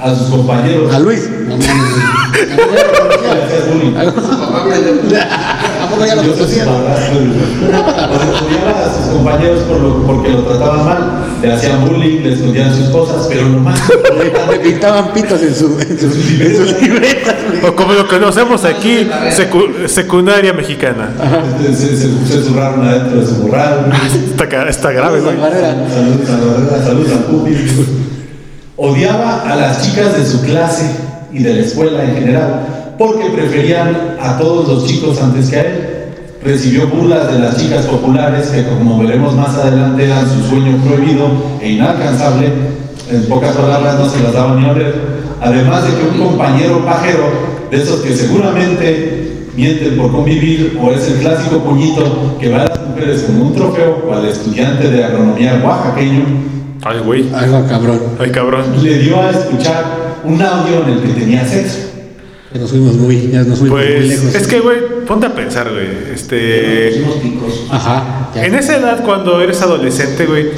[0.03, 0.93] a sus compañeros.
[0.95, 1.29] A Luis.
[3.97, 4.05] ¿A
[6.25, 10.99] Yo soy su padrastro, odiaba sus compañeros por lo- porque lo trataban mal.
[11.43, 13.79] Le hacían bullying, le escondían sus cosas, pero lo más
[14.51, 17.35] Le pintaban pitos en, su, en, sus, en sus libretas.
[17.67, 21.11] O como lo conocemos aquí, secu- secundaria mexicana.
[21.69, 23.91] Este, se, se, se zurraron adentro de su morral.
[24.31, 25.37] Está, está grave, güey.
[25.37, 25.75] Barrera.
[25.93, 27.57] Saludos a la verdad, saludos al pupi.
[28.85, 30.91] Odiaba a las chicas de su clase
[31.33, 35.61] y de la escuela en general porque preferían a todos los chicos antes que a
[35.61, 35.89] él.
[36.43, 41.29] Recibió burlas de las chicas populares que como veremos más adelante eran su sueño prohibido
[41.61, 42.51] e inalcanzable.
[43.09, 44.97] En pocas palabras no se las daba ni a ver.
[45.41, 47.23] Además de que un compañero pajero,
[47.71, 52.67] de esos que seguramente mienten por convivir, o es el clásico puñito que va a
[52.67, 56.52] las mujeres como un trofeo, o al estudiante de agronomía oaxaqueño,
[56.83, 57.33] Ay, güey.
[57.35, 58.01] Algo cabrón.
[58.19, 58.65] Ay, cabrón.
[58.83, 59.85] le dio a escuchar
[60.25, 61.79] un audio en el que tenía sexo.
[62.53, 64.35] Ya nos fuimos muy, ya nos fuimos muy Pues, lejos.
[64.35, 65.87] es que, güey, ponte a pensar, güey.
[66.15, 67.03] Este.
[67.23, 67.67] Picos.
[67.71, 68.31] Ajá.
[68.35, 68.45] ya.
[68.45, 70.49] En esa edad, cuando eres adolescente, güey,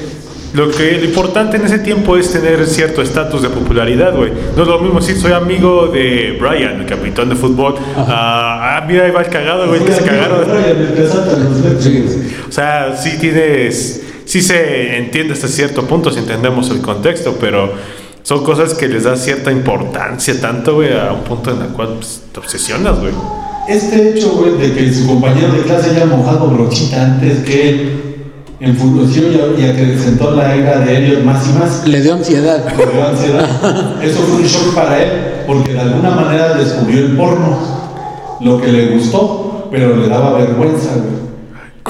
[0.54, 4.32] lo que lo importante en ese tiempo es tener cierto estatus de popularidad, güey.
[4.56, 7.74] No es lo mismo decir soy amigo de Brian, el capitán de fútbol.
[7.96, 10.44] Ah, ah, mira, ahí va el cagado, güey, que se cagaron.
[11.80, 12.04] Sí.
[12.48, 17.72] O sea, sí tienes, sí se entiende hasta cierto punto si entendemos el contexto, pero
[18.22, 21.94] son cosas que les da cierta importancia tanto, güey, a un punto en el cual
[21.96, 23.12] pues, te obsesionas, güey.
[23.68, 28.00] Este hecho, güey, de que su compañero de clase haya mojado brochita antes que él,
[28.60, 31.86] enfureció y, y acrecentó la era de Elliot más y más.
[31.86, 32.64] Le dio ansiedad.
[32.76, 34.02] Le dio ansiedad.
[34.02, 35.10] Eso fue un shock para él,
[35.46, 37.58] porque de alguna manera descubrió el porno,
[38.40, 41.24] lo que le gustó, pero le daba vergüenza, güey.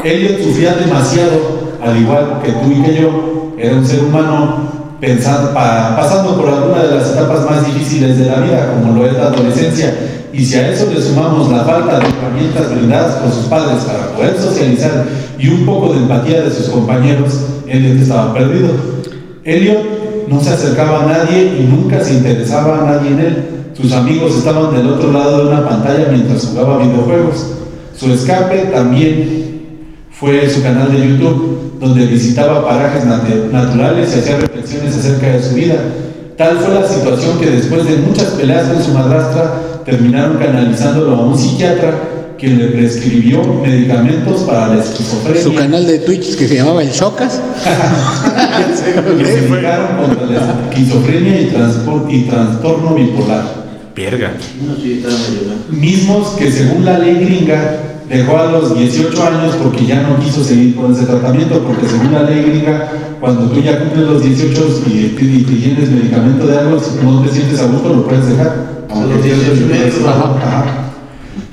[0.03, 1.54] Elliot sufría demasiado,
[1.85, 6.49] al igual que tú y que yo, era un ser humano pensando, pa- pasando por
[6.49, 9.95] alguna de las etapas más difíciles de la vida, como lo es la adolescencia.
[10.33, 14.09] Y si a eso le sumamos la falta de herramientas brindadas por sus padres para
[14.17, 15.05] poder socializar
[15.39, 18.71] y un poco de empatía de sus compañeros, Elliot estaba perdido.
[19.45, 23.45] Elliot no se acercaba a nadie y nunca se interesaba a nadie en él.
[23.75, 27.47] Sus amigos estaban del otro lado de una pantalla mientras jugaba videojuegos.
[27.97, 29.44] Su escape también
[30.19, 35.43] fue su canal de YouTube, donde visitaba parajes nat- naturales y hacía reflexiones acerca de
[35.43, 35.77] su vida.
[36.37, 41.21] Tal fue la situación que después de muchas peleas con su madrastra, terminaron canalizándolo a
[41.27, 41.93] un psiquiatra
[42.39, 45.43] quien le prescribió medicamentos para la esquizofrenia.
[45.43, 47.41] Su canal de Twitch que se llamaba El Chocas.
[49.19, 51.45] que se fijaron contra la esquizofrenia y,
[52.11, 53.65] y trastorno bipolar.
[53.95, 54.33] Verga.
[54.67, 55.05] No, sí.
[55.71, 57.79] Mismos que según la ley gringa
[58.19, 62.13] dejó a los 18 años porque ya no quiso seguir con ese tratamiento, porque según
[62.13, 62.89] la ley gringa,
[63.21, 67.05] cuando tú ya cumples los 18 y te, y te tienes medicamento de algo, si
[67.05, 68.85] no te sientes a gusto lo puedes dejar.
[68.89, 70.07] los 18 meses.
[70.07, 70.84] Ajá, ajá.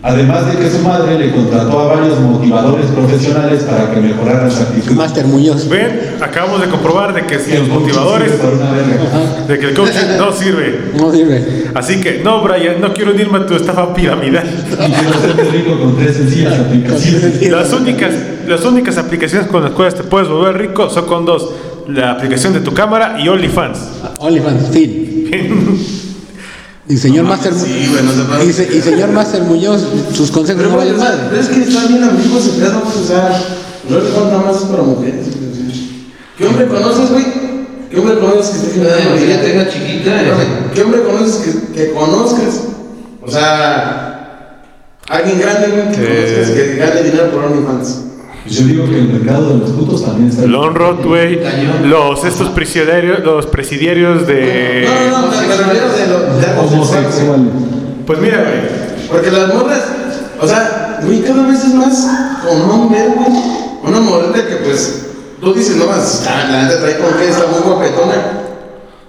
[0.04, 4.64] Además de que su madre le contrató a varios motivadores profesionales para que mejorara su
[4.64, 4.94] actitud.
[4.94, 5.70] Master Muñoz.
[5.70, 8.32] Ven, acabamos de comprobar de que si los el coaching motivadores,
[9.48, 10.92] de que el coaching no sirve.
[10.98, 11.66] No sirve.
[11.76, 14.48] Así que, no, Brian, no quiero unirme a tu estafa piramidal.
[14.48, 17.52] Y rico con tres sencillas aplicaciones.
[17.52, 18.12] Las únicas,
[18.48, 21.48] las únicas aplicaciones con las cuales te puedes volver rico son con dos.
[21.88, 23.80] La aplicación de tu cámara y OnlyFans.
[24.18, 26.00] Olifant, fin.
[26.92, 29.82] Y señor Master sí, no puedo- y, se- y señor Master Muñoz,
[30.14, 31.22] sus consejos Pero, no sea, madre.
[31.30, 33.42] pero es que está bien amigo ese pedo, o sea,
[33.90, 35.28] no le nada más es para mujeres.
[36.38, 37.26] ¿Qué hombre conoces, güey?
[37.90, 40.22] ¿Qué hombre conoces que esté Ay, que ya generando tenga chiquita.
[40.22, 42.56] ese- ¿Qué hombre conoces que, que conozcas?
[43.26, 44.62] O sea,
[45.08, 46.34] alguien grande, güey, que Eh.
[46.36, 47.98] conozcas que gane dinero por OnlyFans.
[48.50, 50.46] Yo digo que el mercado de los putos también está.
[50.48, 51.40] Lonrod, güey.
[51.84, 54.88] Los estos presidiarios, los presidiarios de.
[55.12, 56.74] No, no, no, refiero de lo de algo sexual, güey.
[56.74, 57.52] homosexual.
[58.08, 59.08] Pues mira, güey.
[59.10, 59.84] Porque las morras,
[60.40, 62.08] o sea, güey, cada vez es más
[62.44, 63.44] común ver, güey,
[63.84, 65.06] una morrita que pues,
[65.40, 68.40] tú dices, no más, la neta trae con que está muy guapetona.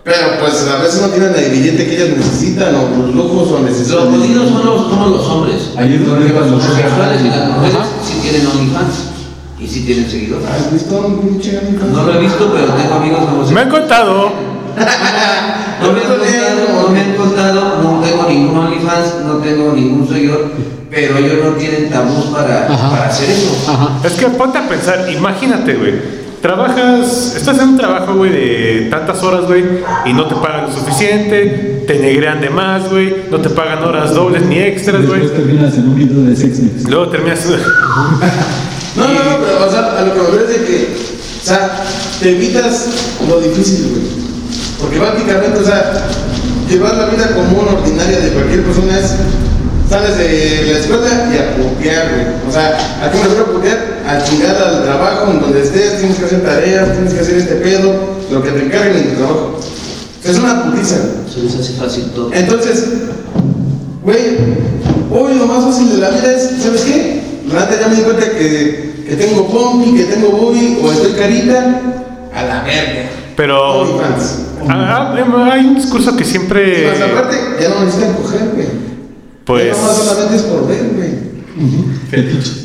[0.05, 3.53] Pero pues a veces no tienen el billete que ellas necesitan, o los lujos, o
[3.53, 4.11] Los necesitan.
[4.11, 5.71] jodidos son los, somos los hombres.
[5.77, 9.12] Ahí es donde van los los homosexuales y las mujeres sí tienen OnlyFans
[9.63, 10.47] y sí tienen seguidores.
[10.49, 11.61] ¿Has visto un pinche
[11.93, 13.53] No lo he visto, pero tengo amigos homosexuales.
[13.53, 14.33] Me han contado.
[15.83, 20.09] No me han contado, no me han contado, no tengo ningún OnlyFans, no tengo ningún
[20.09, 20.53] seguidor,
[20.89, 22.91] pero ellos no tienen tabús para, Ajá.
[22.91, 23.69] para hacer eso.
[23.69, 23.99] Ajá.
[24.05, 25.95] Es que ponte a pensar, imagínate, güey.
[26.41, 29.65] Trabajas, estás en un trabajo, güey, de tantas horas, güey,
[30.07, 34.15] y no te pagan lo suficiente, te negrean de más, güey, no te pagan horas
[34.15, 35.23] dobles ni extras, güey.
[35.23, 36.89] Después terminas en un video de sex.
[36.89, 37.45] Luego terminas.
[38.95, 39.52] No, no, no, pero
[39.91, 40.97] a lo que me refiero es de que,
[41.43, 41.85] o sea,
[42.21, 42.87] te evitas
[43.29, 44.23] lo difícil, güey.
[44.81, 45.93] Porque prácticamente, o sea,
[46.69, 49.15] llevar la vida común, ordinaria de cualquier persona es,
[49.89, 52.27] sales de la escuela y a putear, güey.
[52.49, 54.03] O sea, ¿a qué me refiero a putear?
[54.07, 57.55] A chingar al trabajo, en donde estés, tienes que hacer tareas, tienes que hacer este
[57.57, 57.93] pedo,
[58.31, 59.61] lo que te encarguen en tu trabajo.
[60.25, 61.33] Es una putiza, güey.
[61.33, 62.31] Se les hace fácil todo.
[62.33, 62.85] Entonces,
[64.03, 64.37] güey,
[65.11, 67.23] hoy lo más fácil de la vida es, ¿sabes qué?
[67.53, 71.13] La neta ya me di cuenta que, que tengo pompi, que tengo booby o estoy
[71.13, 71.83] carita,
[72.35, 73.11] a la verga.
[73.37, 74.01] Pero
[74.67, 78.67] ah, ah, hay un discurso que Y siempre, más aparte, ya no necesitan coger, güey.
[79.45, 81.33] pues, Ya nomás solamente es por ver, güey.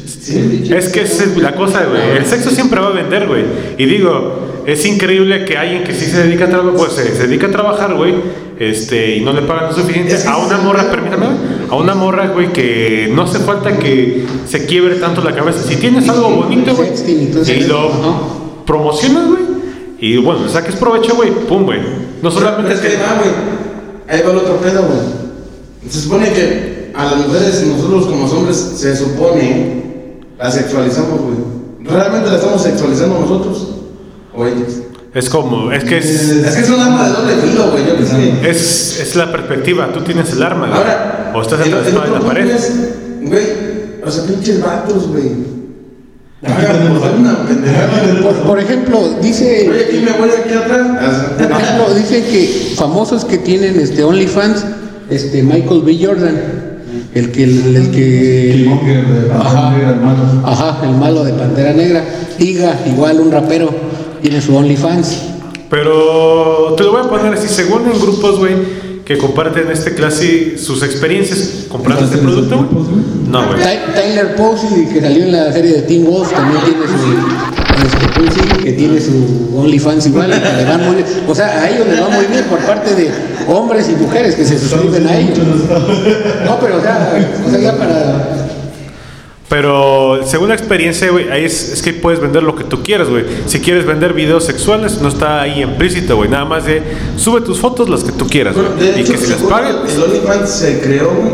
[0.07, 0.73] Sí.
[0.73, 2.17] es que esa es la cosa, güey.
[2.17, 3.43] El sexo siempre va a vender, güey.
[3.77, 7.27] Y digo, es increíble que alguien que sí se dedica a trabajar, pues se, se
[7.27, 8.15] dedica a trabajar, güey,
[8.57, 11.27] este, y no le pagan lo suficiente Es que a una morra, permítame,
[11.69, 15.61] a una morra, güey, que no hace falta que se quiebre tanto la cabeza.
[15.67, 16.91] Si tienes algo bonito, güey,
[17.47, 17.91] y lo
[18.65, 19.41] promocionas, güey,
[19.99, 21.79] y bueno, le saques provecho, güey, pum, güey.
[22.21, 23.29] No solamente Pero es que ahí va, güey.
[24.07, 24.99] Ahí va el otro pedo, güey.
[25.89, 31.37] Se supone que a las mujeres, nosotros como hombres, se supone, la sexualizamos, güey.
[31.81, 33.75] ¿Realmente la estamos sexualizando nosotros?
[34.35, 34.81] ¿O ellas?
[35.17, 37.87] es como, es que es, Es que es un arma de doble filo, güey.
[37.87, 38.49] Yo qué sé.
[38.49, 39.91] es, es la perspectiva.
[39.91, 40.77] Tú tienes el arma, güey.
[40.77, 42.57] Ahora, o estás el- atrás el de la pared.
[43.21, 43.45] Güey,
[44.05, 45.57] o sea, pinches vatos, güey.
[46.41, 50.87] Tenemos por ejemplo, dice, Oye, aquí mi abuela aquí atrás.
[51.37, 54.63] por ejemplo, dice que famosos que tienen este OnlyFans,
[55.09, 55.97] este Michael B.
[56.05, 56.37] Jordan,
[57.15, 59.43] el que el, el que Killmonger de Ajá.
[59.43, 60.43] Pantera Negra, hermano.
[60.45, 62.03] Ajá, el malo de Pantera Negra.
[62.37, 63.69] Tiga, igual un rapero,
[64.21, 65.17] tiene su OnlyFans.
[65.69, 68.53] Pero te lo voy a poner así, según en grupos, güey,
[69.07, 72.69] que comparten este clase, sus experiencias comprando este ¿Estás en producto?
[73.31, 73.59] No, güey.
[73.61, 76.93] Ty- Tyler Posey, que salió en la serie de Teen Wolf, también tiene su.
[77.87, 81.07] Este, Posey, que tiene su OnlyFans igual, y que le van muy bien.
[81.25, 83.09] O sea, a ellos les va muy bien por parte de
[83.47, 85.37] hombres y mujeres que se suscriben a ellos.
[86.45, 87.13] No, pero o sea,
[87.45, 88.36] o sea ya para.
[89.49, 93.07] Pero según la experiencia, güey, ahí es, es que puedes vender lo que tú quieras,
[93.09, 93.23] güey.
[93.45, 96.29] Si quieres vender videos sexuales, no está ahí implícito, güey.
[96.29, 96.83] Nada más de
[97.15, 98.55] sube tus fotos las que tú quieras,
[98.97, 99.77] Y que se las paguen.
[99.87, 101.31] El OnlyFans se creó, güey,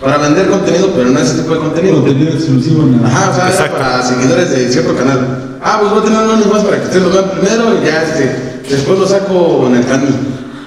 [0.00, 2.02] para vender contenido, pero no ese tipo de contenido.
[2.02, 3.78] Contenido exclusivo Ajá, o sea, Exacto.
[3.78, 5.58] para seguidores de cierto canal.
[5.62, 8.02] Ah, pues voy a tener un OnlyFans para que ustedes lo vean primero y ya,
[8.02, 10.08] este, después lo saco en el canal.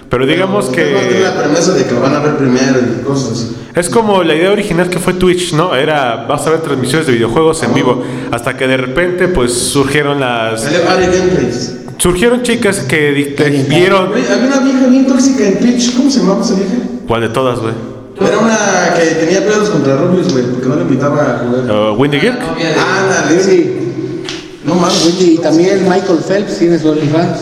[0.09, 3.89] Pero digamos que la premisa de que lo van a ver primero y cosas es
[3.89, 5.75] como la idea original que fue Twitch, ¿no?
[5.75, 8.03] Era, vas a ver transmisiones de videojuegos en vivo.
[8.31, 10.65] Hasta que de repente, pues surgieron las.
[11.97, 13.35] Surgieron chicas que
[13.67, 14.09] vieron.
[14.13, 15.95] Había una vieja bien tóxica en Twitch.
[15.97, 16.73] ¿Cómo se llamaba esa vieja?
[17.07, 17.73] ¿Cuál de todas, güey?
[18.21, 18.57] Era una
[18.97, 21.69] que tenía pedos contra Rubius, güey, porque no le invitaba a jugar.
[21.91, 22.33] Uh, Windy Geek.
[22.39, 23.75] La novia de- Ah, sí.
[24.63, 25.15] No mames.
[25.19, 27.39] Y también Michael Phelps tiene su OnlyFans.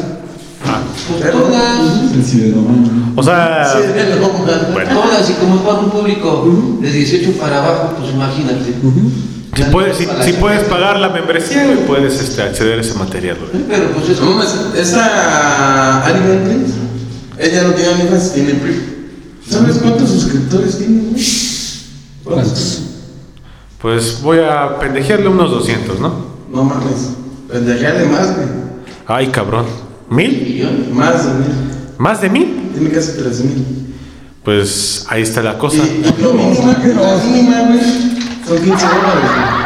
[1.10, 1.82] Pues todas.
[3.16, 3.82] O sea, Sí,
[4.74, 8.74] bueno, todas, y como es para un público de 18 para abajo, pues imagínate.
[9.56, 13.38] si puedes, si, si puedes pagar la membresía, güey, puedes este, acceder a ese material,
[13.40, 13.64] güey.
[13.68, 16.20] Pero pues es mames, esta Ari
[17.38, 18.82] ella no tiene OnlyFans, tiene Prip.
[19.50, 21.24] ¿Sabes cuántos suscriptores tiene, güey?
[22.24, 22.82] ¿Cuántos?
[23.82, 26.14] Pues voy a pendejearle unos 200, ¿no?
[26.52, 27.10] No mames.
[27.52, 28.48] Pendejeale más, güey.
[29.08, 29.66] Ay, cabrón.
[30.10, 30.90] ¿Mil?
[30.94, 31.54] Más de mil.
[31.98, 32.72] ¿Más de mil?
[32.74, 33.66] Tiene casi tres mil.
[34.44, 35.78] Pues ahí está la cosa.
[35.78, 37.80] Y, lo mínimo, la mínima, güey,
[38.46, 39.64] son 15 dólares, güey.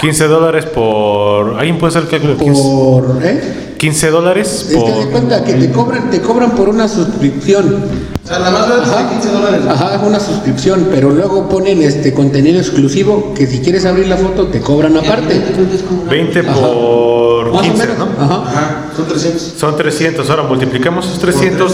[0.00, 1.58] 15 dólares por.
[1.58, 2.36] ¿Alguien puede hacer el cálculo?
[2.36, 3.18] 15, Por.
[3.24, 3.74] ¿Eh?
[3.78, 5.10] 15 dólares Es que de por.
[5.10, 7.84] cuenta que te cobran, te cobran por una suscripción.
[8.28, 9.60] O sea, la más barata es de 15 dólares.
[9.66, 14.18] Ajá, es una suscripción, pero luego ponen este contenido exclusivo que si quieres abrir la
[14.18, 15.34] foto te cobran aparte.
[15.34, 16.52] Entonces, como una- 20 Ajá.
[16.52, 17.98] por o 15, menos.
[17.98, 18.22] ¿no?
[18.22, 18.34] Ajá.
[18.50, 19.42] Ajá, son 300.
[19.56, 20.28] Son 300.
[20.28, 21.72] Ahora multiplicamos esos 300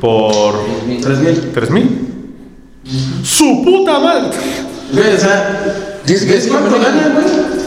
[0.00, 0.54] por.
[1.02, 1.50] 3 mil.
[1.52, 2.06] 3000.
[3.22, 4.30] ¡Su puta madre!
[4.94, 5.60] Güey, o sea,
[6.06, 7.26] ¿Ves cuánto ganan, güey?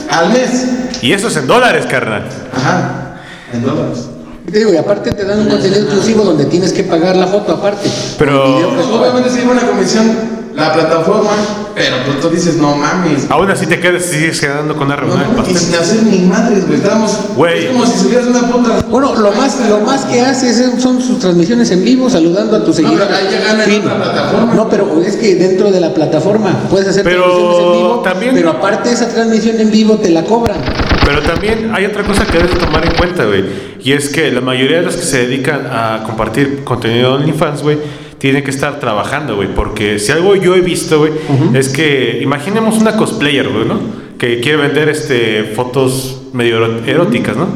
[0.09, 0.65] Al mes.
[1.03, 2.27] Y eso es en dólares, carnal.
[2.51, 3.15] Ajá.
[3.53, 4.07] En dólares.
[4.51, 7.53] Te digo, y aparte te dan un contenido exclusivo donde tienes que pagar la foto
[7.53, 7.89] aparte.
[8.19, 11.31] Pero- Pues, obviamente se lleva una comisión la plataforma,
[11.73, 13.25] pero pues tú dices, no mames.
[13.29, 16.19] Aún así te quedas, sigues quedando con No, rebanada de no, y sin hacer ni
[16.19, 16.77] madres, güey.
[16.77, 17.17] Estamos.
[17.35, 17.65] Güey.
[17.65, 18.85] Es como si subieras una puta.
[18.87, 22.63] Bueno, lo más, lo más que haces es- son sus transmisiones en vivo, saludando a
[22.63, 23.17] tus pero seguidores.
[23.17, 23.81] ahí ya ganan Fin.
[23.81, 24.53] otra plataforma.
[24.53, 28.35] No, pero es que dentro de la plataforma puedes hacer Pero transmisiones en vivo, también-
[28.35, 30.57] pero aparte esa transmisión en vivo te la cobran.
[31.05, 33.43] Pero también hay otra cosa que debes tomar en cuenta, güey.
[33.83, 37.61] Y es que la mayoría de los que se dedican a compartir contenido de OnlyFans,
[37.63, 37.77] güey,
[38.17, 39.49] tienen que estar trabajando, güey.
[39.53, 41.11] Porque si algo yo he visto, güey,
[41.53, 43.79] es que imaginemos una cosplayer, güey, ¿no?
[44.17, 47.47] Que quiere vender este, fotos medio eróticas, ¿no?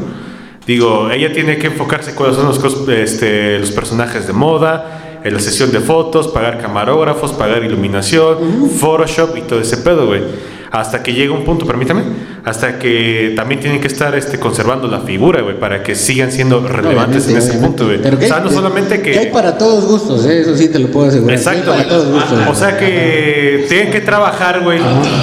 [0.66, 5.40] Digo, ella tiene que enfocarse cuáles son los, este, los personajes de moda, en la
[5.40, 10.20] sesión de fotos, pagar camarógrafos, pagar iluminación, Photoshop y todo ese pedo, güey.
[10.70, 12.02] Hasta que llega un punto, permítame,
[12.44, 16.60] hasta que también tienen que estar este, conservando la figura, güey, para que sigan siendo
[16.66, 17.66] relevantes Obviamente, en ese obviamente.
[17.68, 18.02] punto, güey.
[18.02, 19.12] Pero O sea, hay- no solamente que...
[19.12, 20.40] que hay para todos gustos, ¿eh?
[20.42, 21.36] eso sí te lo puedo asegurar.
[21.38, 22.38] Exacto, para todos gustos.
[22.50, 24.78] O sea que tienen que trabajar, güey.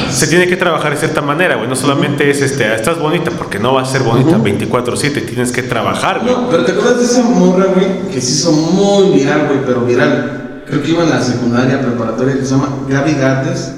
[0.09, 1.67] Se tiene que trabajar de cierta manera, güey.
[1.69, 5.21] No solamente es este, "Ah, estás bonita, porque no va a ser bonita 24-7.
[5.21, 6.33] Tienes que trabajar, güey.
[6.33, 9.81] No, pero te acuerdas de esa morra, güey, que se hizo muy viral, güey, pero
[9.81, 10.63] viral.
[10.67, 13.73] Creo que iba en la secundaria preparatoria que se llama Gaby Gardes.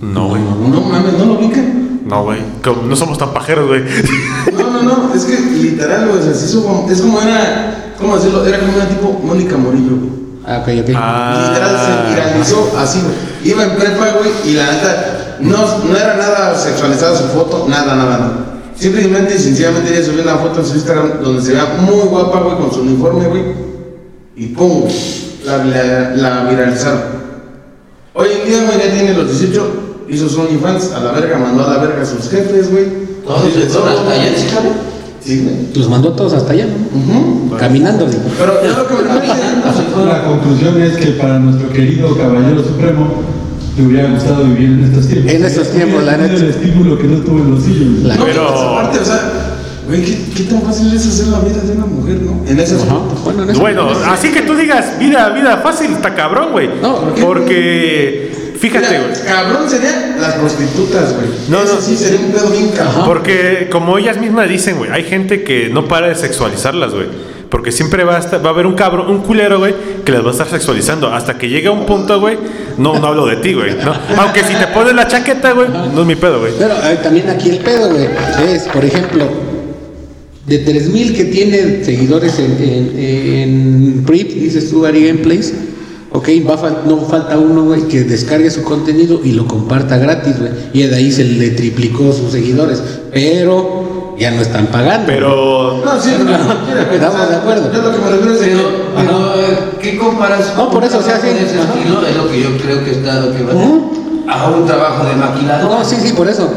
[0.00, 0.42] No, güey.
[0.42, 2.00] No mames, no lo ubican.
[2.06, 2.40] No, güey.
[2.86, 3.82] No somos tan pajeros, güey.
[4.52, 7.94] No, no, no, es que literal, güey, o sea, se hizo como, es como era,
[7.98, 8.46] ¿cómo decirlo?
[8.46, 10.26] Era como una tipo Mónica Morillo, güey.
[10.46, 10.90] Ah, ok, ok.
[10.94, 11.48] Ah.
[11.48, 13.52] Literal se viralizó así, güey.
[13.52, 17.96] Iba en prepa, güey, y la neta, no, no era nada sexualizada su foto, nada,
[17.96, 18.32] nada, nada.
[18.76, 22.40] Simplemente y sencillamente ella subió una foto en su Instagram donde se veía muy guapa,
[22.40, 23.42] güey, con su uniforme, güey.
[24.36, 24.84] Y pum,
[25.44, 27.00] la, la, la viralizaron.
[28.14, 31.66] Hoy en día, güey, ya tiene los 18, hizo su OnlyFans, a la verga, mandó
[31.66, 32.84] a la verga a sus jefes, güey.
[33.26, 33.42] Todos
[33.72, 34.72] todo, hasta allá en Chicago.
[35.20, 35.56] Sí, güey.
[35.74, 37.56] Los mandó todos hasta allá, ¿no?
[37.56, 38.22] Caminando, digo.
[38.38, 40.06] Pero yo lo que me.
[40.06, 43.08] La conclusión es que para nuestro querido caballero supremo
[43.76, 45.32] le hubiera gustado vivir en estos tiempos.
[45.32, 46.34] En estos tiempos, la neta.
[46.34, 48.02] el estímulo que no tuvo en los sillos.
[48.04, 49.30] La- No, Pero- pero aparte, o sea,
[49.88, 52.48] güey, ¿qué, qué tan fácil es hacer la vida de una mujer, no?
[52.48, 53.16] En ese aspecto.
[53.24, 56.70] Bueno, en eso- Bueno, así que tú digas vida, vida fácil, está cabrón, güey.
[56.80, 57.22] No, ¿por qué?
[57.22, 59.10] Porque, fíjate, güey.
[59.26, 61.28] cabrón serían las prostitutas, güey.
[61.48, 61.80] No, Eso no.
[61.80, 63.04] sí sería un pedo bien cabrón.
[63.06, 67.06] Porque como ellas mismas dicen, güey, hay gente que no para de sexualizarlas, güey.
[67.50, 69.72] Porque siempre va a, estar- va a haber un cabrón, un culero, güey,
[70.04, 71.12] que las va a estar sexualizando.
[71.12, 72.36] Hasta que llega un punto, güey,
[72.76, 73.72] no, no hablo de ti, güey.
[73.84, 73.94] ¿no?
[74.20, 76.52] Aunque si te pones la chaqueta, güey, no es mi pedo, güey.
[76.58, 78.08] Pero eh, también aquí el pedo, güey,
[78.52, 79.24] es, por ejemplo,
[80.46, 85.52] de 3000 que tiene seguidores en, en, en Prip, dices tú, Ari Gameplays,
[86.16, 89.98] ok, va a fal- no falta uno, güey, que descargue su contenido y lo comparta
[89.98, 90.50] gratis, güey.
[90.72, 95.06] Y de ahí se le triplicó sus seguidores, pero ya no están pagando.
[95.06, 96.34] Pero No, sí, güey,
[96.94, 97.72] Estamos de acuerdo.
[97.72, 98.74] Yo lo que me refiero es Pero, que.
[98.96, 102.06] pero, eh, ¿qué comparas No, por eso, o sea, con sí, ese estilo?
[102.06, 103.52] Es lo que yo creo que está que va
[104.32, 105.70] a un trabajo de maquilador.
[105.70, 106.48] No, sí, sí, por eso.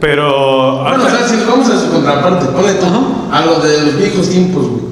[0.00, 0.82] Pero.
[0.84, 3.38] Bueno, o sea, si vamos a su contraparte, ponle tú, Ajá.
[3.42, 4.87] a lo de los viejos tiempos, güey.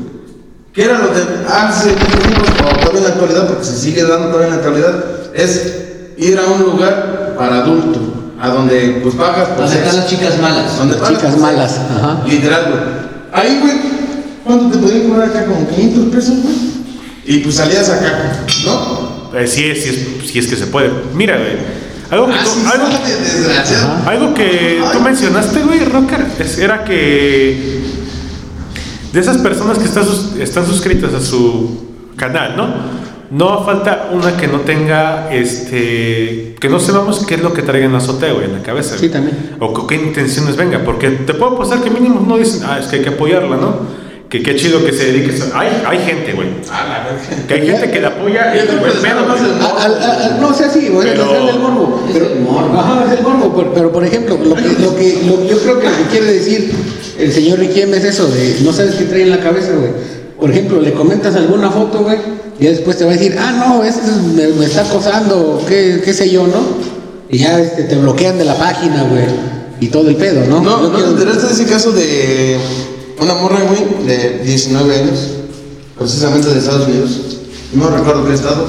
[0.77, 3.49] ¿Qué era lo de hace o todavía en la actualidad?
[3.49, 5.05] Porque se sigue dando todavía en la actualidad.
[5.35, 5.73] Es
[6.19, 8.03] ir a un lugar para adultos,
[8.41, 10.77] a donde pues pagas por Donde están las chicas malas.
[10.77, 12.23] Donde pagas Chicas por malas, ajá.
[12.29, 12.83] Literal, güey.
[13.33, 13.75] Ahí, güey,
[14.45, 15.47] ¿cuánto te podían cobrar acá?
[15.47, 16.55] Como 500 pesos, güey.
[17.25, 19.31] Y pues salías acá, ¿no?
[19.37, 19.89] eh, sí, es, sí,
[20.23, 20.91] es, sí es que se puede.
[21.15, 21.57] Mira, güey.
[22.11, 27.83] Algo que, tú, Así algo, algo que tú mencionaste, güey, Rocker, es- era que
[29.17, 30.05] de esas personas que están,
[30.39, 31.87] están suscritas a su
[32.17, 32.69] canal, ¿no?
[33.31, 37.87] No falta una que no tenga, este, que no sepamos qué es lo que traiga
[37.87, 38.99] en la azotea, güey, en la cabeza.
[38.99, 39.57] Sí, también.
[39.59, 42.89] O con qué intenciones venga, porque te puedo pasar que mínimo no dicen, ah, es
[42.89, 43.79] que hay que apoyarla, ¿no?
[44.29, 45.33] Que qué chido que se dedique.
[45.53, 46.49] a- Hay, hay gente, güey.
[46.71, 47.47] A la verga.
[47.47, 48.91] Que hay gente que la apoya en que pedo, güey.
[48.93, 52.03] el- Al- al- al- no, o sea, sí, güey, Pero- es el morbo.
[52.09, 52.79] Es Pero, el morbo.
[52.79, 53.55] Ajá, es el morbo.
[53.57, 56.27] Pero, pero, por ejemplo, lo que, lo que, lo- yo creo que lo que quiere
[56.33, 56.73] decir
[57.21, 59.93] el señor Riquiem es eso, de no sabes qué trae en la cabeza, güey.
[60.41, 62.19] Por ejemplo, le comentas alguna foto, güey,
[62.59, 65.65] y ya después te va a decir, ah, no, este es- me, me está acosando,
[65.69, 66.61] qué, qué sé yo, ¿no?
[67.31, 69.25] Y ya este, te bloquean de la página, güey,
[69.81, 70.61] y todo el pedo, ¿no?
[70.61, 72.57] No, Yo ¿no quiero- de ese caso de
[73.21, 75.19] una morra, güey, de 19 años,
[75.99, 77.11] precisamente de Estados Unidos?
[77.73, 78.67] No recuerdo qué estado.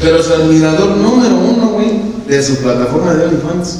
[0.00, 3.78] Pero su admirador número uno, güey, de su plataforma de OnlyFans,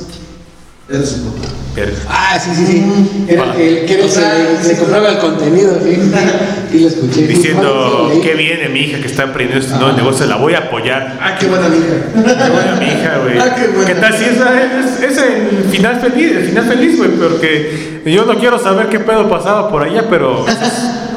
[0.89, 1.49] Era su papá.
[1.75, 2.83] Pero- Ah, sí, sí, sí.
[3.29, 5.97] Era el que era el O sea, que se compraba el contenido, sí.
[6.73, 7.27] Sí, lo escuché.
[7.27, 10.59] Diciendo, Sí, qué viene mi hija que está emprendiendo este nuevo negocio, la voy a
[10.59, 11.19] apoyar.
[11.21, 12.13] Ah, qué buena hija.
[12.15, 13.39] Qué buena mi hija, güey.
[13.39, 13.87] Ah, qué buena.
[13.87, 17.11] ¿Qué tal si esa es, es el final feliz, el final feliz, güey?
[17.11, 20.45] Porque yo no quiero saber qué pedo pasaba por allá, pero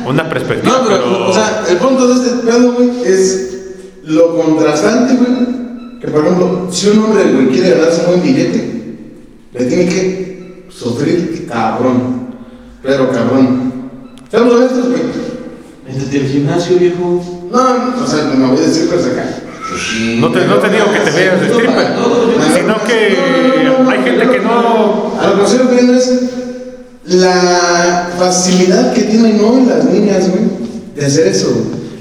[0.06, 0.78] una perspectiva.
[0.80, 3.52] No, pero, o sea, el punto de este pedo, güey, es
[4.04, 6.00] lo contrastante, güey.
[6.02, 8.75] Que, por ejemplo, si un hombre, güey, quiere ganarse un buen billete,
[9.58, 12.36] le tiene que sufrir cabrón.
[12.84, 13.90] Pero cabrón.
[14.30, 15.02] Seamos honestos, güey.
[15.88, 17.24] Métete al gimnasio, viejo.
[17.52, 19.26] No, o sea, no me voy a decir cosas acá.
[20.20, 21.88] no, te, no te digo que te veas de stripper,
[22.56, 23.18] sino que
[23.92, 25.14] hay gente que no.
[25.20, 26.22] A lo que estoy refiriendo es
[27.06, 30.44] la facilidad que tienen hoy las niñas, güey,
[30.96, 31.50] de hacer eso.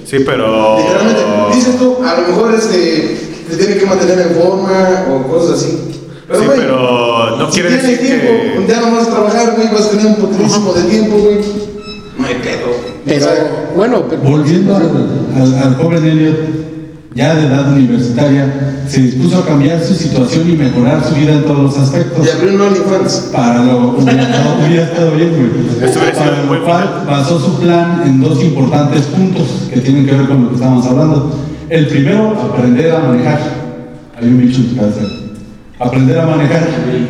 [0.04, 0.78] Sí, pero.
[0.78, 1.22] Literalmente,
[1.54, 3.16] dices tú, a lo mejor este,
[3.48, 5.93] te tiene que mantener en forma o cosas así.
[6.26, 8.26] Pero, Sí, güey, pero no si quiere tienes decir tiempo,
[8.66, 11.36] que- ya no vas a trabajar, güey, vas a tener un poquísimo de tiempo, güey.
[12.18, 12.94] No hay pedo.
[13.04, 13.26] Pero,
[13.76, 14.82] bueno, pero- Volviendo al,
[15.36, 16.36] al- al joven Elliot,
[17.14, 21.42] ya de edad universitaria, se dispuso a cambiar su situación y mejorar su vida en
[21.44, 22.26] todos los aspectos.
[22.26, 23.30] y abrir un OnlyFans.
[23.32, 25.84] Para lo hubiera estado, hubiera estado bien, güey.
[25.88, 26.14] Esto hubiera
[26.46, 30.48] sido cual basó su plan en dos importantes puntos que tienen que ver con lo
[30.50, 31.38] que estamos hablando.
[31.68, 33.40] El primero, aprender a manejar.
[34.20, 35.00] Hay un bicho en tu cabeza.
[35.78, 36.68] Aprender a manejar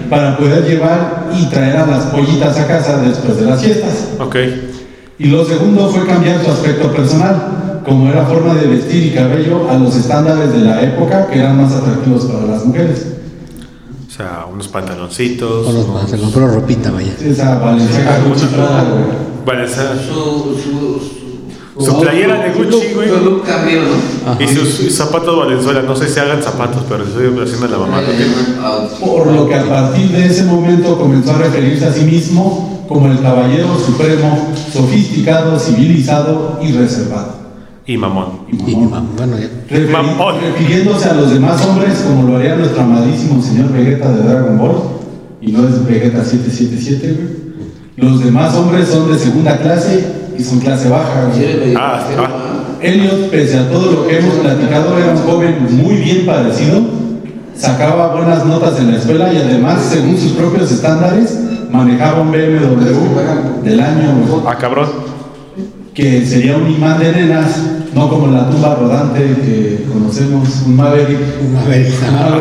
[0.09, 4.09] para poder llevar y traer a las pollitas a casa después de las fiestas.
[4.19, 4.37] Ok.
[5.19, 9.69] Y lo segundo fue cambiar su aspecto personal, como era forma de vestir y cabello
[9.71, 13.07] a los estándares de la época que eran más atractivos para las mujeres.
[14.09, 15.67] O sea, unos pantaloncitos.
[15.67, 17.13] Unos- se compró ropita, vaya.
[17.21, 17.61] Esa
[19.99, 21.24] Su, su,
[21.79, 23.09] Su playera de Gucci, güey.
[24.39, 28.01] Y sus zapatos Valenzuela, no sé si hagan zapatos, pero estoy haciendo la mamá.
[28.63, 32.85] Ah, Por lo que a partir de ese momento comenzó a referirse a sí mismo
[32.89, 37.35] como el caballero supremo, sofisticado, civilizado y reservado.
[37.87, 38.41] Y mamón.
[38.51, 39.09] Y mamón.
[39.17, 39.37] bueno.
[39.69, 40.37] Referi- Mamón.
[40.41, 44.77] refiriéndose a los demás hombres como lo haría nuestro amadísimo señor Vegeta de Dragon Ball,
[45.43, 47.45] y no es Vegeta 777, güey.
[47.97, 50.05] Los demás hombres son de segunda clase
[50.39, 51.29] y son clase baja.
[51.37, 52.31] medio Ah, ah.
[52.81, 56.83] Elliot, pese a todo lo que hemos platicado, era un joven muy bien parecido,
[57.57, 61.39] sacaba buenas notas en la escuela y además, según sus propios estándares,
[61.71, 64.89] manejaba un BMW del año, Ah, cabrón.
[65.95, 67.57] que sería un imán de nenas,
[67.95, 71.21] no como la tumba rodante que conocemos, un Maverick.
[71.65, 72.39] A ver, Ah,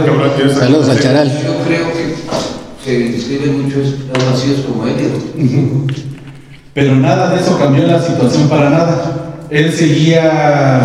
[0.60, 1.30] saludos al charal.
[1.32, 2.16] Yo creo que
[2.84, 3.78] se describe mucho
[4.14, 6.13] a vacíos como él.
[6.74, 9.36] Pero nada de eso cambió la situación para nada.
[9.50, 10.82] Él seguía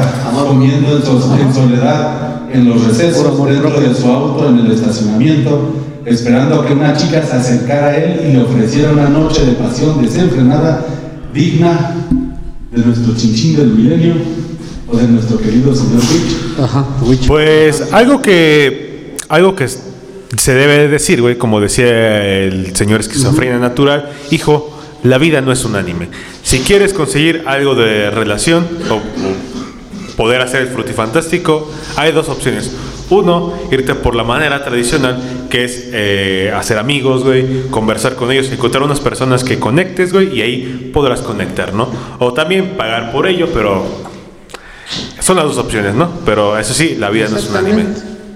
[0.46, 5.72] comiendo en, so- en soledad en los recesos, dentro de su auto, en el estacionamiento,
[6.04, 9.52] esperando a que una chica se acercara a él y le ofreciera una noche de
[9.52, 10.84] pasión desenfrenada,
[11.34, 11.94] digna
[12.72, 14.14] de nuestro chinchín del milenio
[14.90, 16.36] o de nuestro querido señor Rich.
[16.62, 17.26] Ajá, Witch.
[17.26, 24.10] Pues algo que algo que se debe decir, güey, como decía el señor esquizofrenia natural,
[24.30, 26.08] hijo, la vida no es un anime.
[26.42, 29.00] Si quieres conseguir algo de relación o,
[30.16, 32.72] poder hacer el frutifantástico, hay dos opciones.
[33.08, 38.50] Uno, irte por la manera tradicional, que es eh, hacer amigos, güey, conversar con ellos,
[38.50, 41.88] encontrar unas personas que conectes, güey, y ahí podrás conectar, ¿no?
[42.18, 43.86] O también pagar por ello, pero
[45.20, 46.10] son las dos opciones, ¿no?
[46.26, 47.84] Pero eso sí, la vida no es un anime.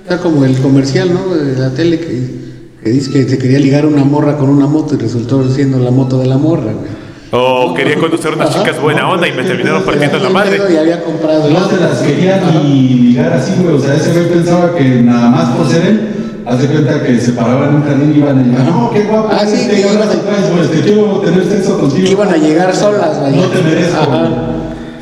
[0.05, 1.35] Está como el comercial, ¿no?
[1.35, 2.52] De la tele que,
[2.83, 5.91] que dice que se quería ligar una morra con una moto y resultó siendo la
[5.91, 7.03] moto de la morra, güey.
[7.35, 10.61] O quería conocer unas chicas buena onda y me terminaron partiendo la madre.
[10.71, 13.75] Y había comprado No se las quería ni ligar así, güey.
[13.75, 16.09] O sea, ese güey pensaba que nada más por ser él,
[16.45, 18.67] hace cuenta que se paraban en un jardín y iban a llegar.
[18.67, 19.29] No, qué guapo.
[19.33, 20.69] Ah, sí, este, que ¿qué iban a- güey?
[20.69, 22.05] Te quiero tener sexo contigo.
[22.05, 23.37] Que iban a llegar solas, vaya.
[23.37, 23.97] No te merezco.
[24.03, 24.29] Ajá.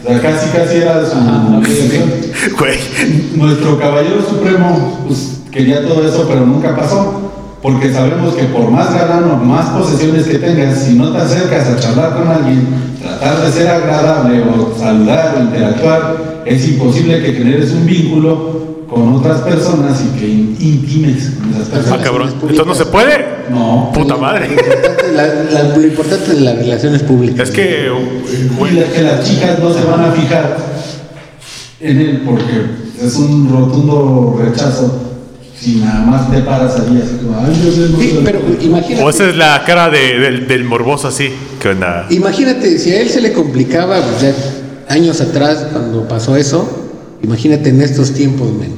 [0.05, 1.17] O sea, casi, casi era su.
[2.59, 2.79] Güey.
[3.35, 7.33] Nuestro caballero supremo, pues quería todo eso, pero nunca pasó.
[7.63, 11.69] Porque sabemos que por más galán o más posesiones que tengas, si no te acercas
[11.69, 12.67] a charlar con alguien,
[13.03, 19.15] tratar de ser agradable o saludar o interactuar, es imposible que generes un vínculo con
[19.15, 22.01] otras personas y que in- intimes con esas Ah, personas.
[22.03, 22.29] cabrón.
[22.33, 23.25] Entonces no se puede.
[23.51, 23.91] No.
[23.93, 24.47] Puta Lo madre.
[24.49, 27.51] importante, la- la- lo importante de las relaciones públicas.
[27.51, 27.91] Es que,
[28.95, 30.57] que las chicas no se van a fijar
[31.81, 35.10] en él porque es un rotundo rechazo
[35.61, 38.21] si nada más te paras ahí así como, ay, yo sé, Sí, sé".
[38.25, 39.05] pero imagínate.
[39.05, 41.29] o esa es la cara de- del, del morboso así.
[41.61, 42.07] Que onda.
[42.11, 44.35] Imagínate, si a él se le complicaba, pues ya
[44.89, 46.89] años atrás, cuando pasó eso,
[47.23, 48.75] imagínate en estos tiempos, men.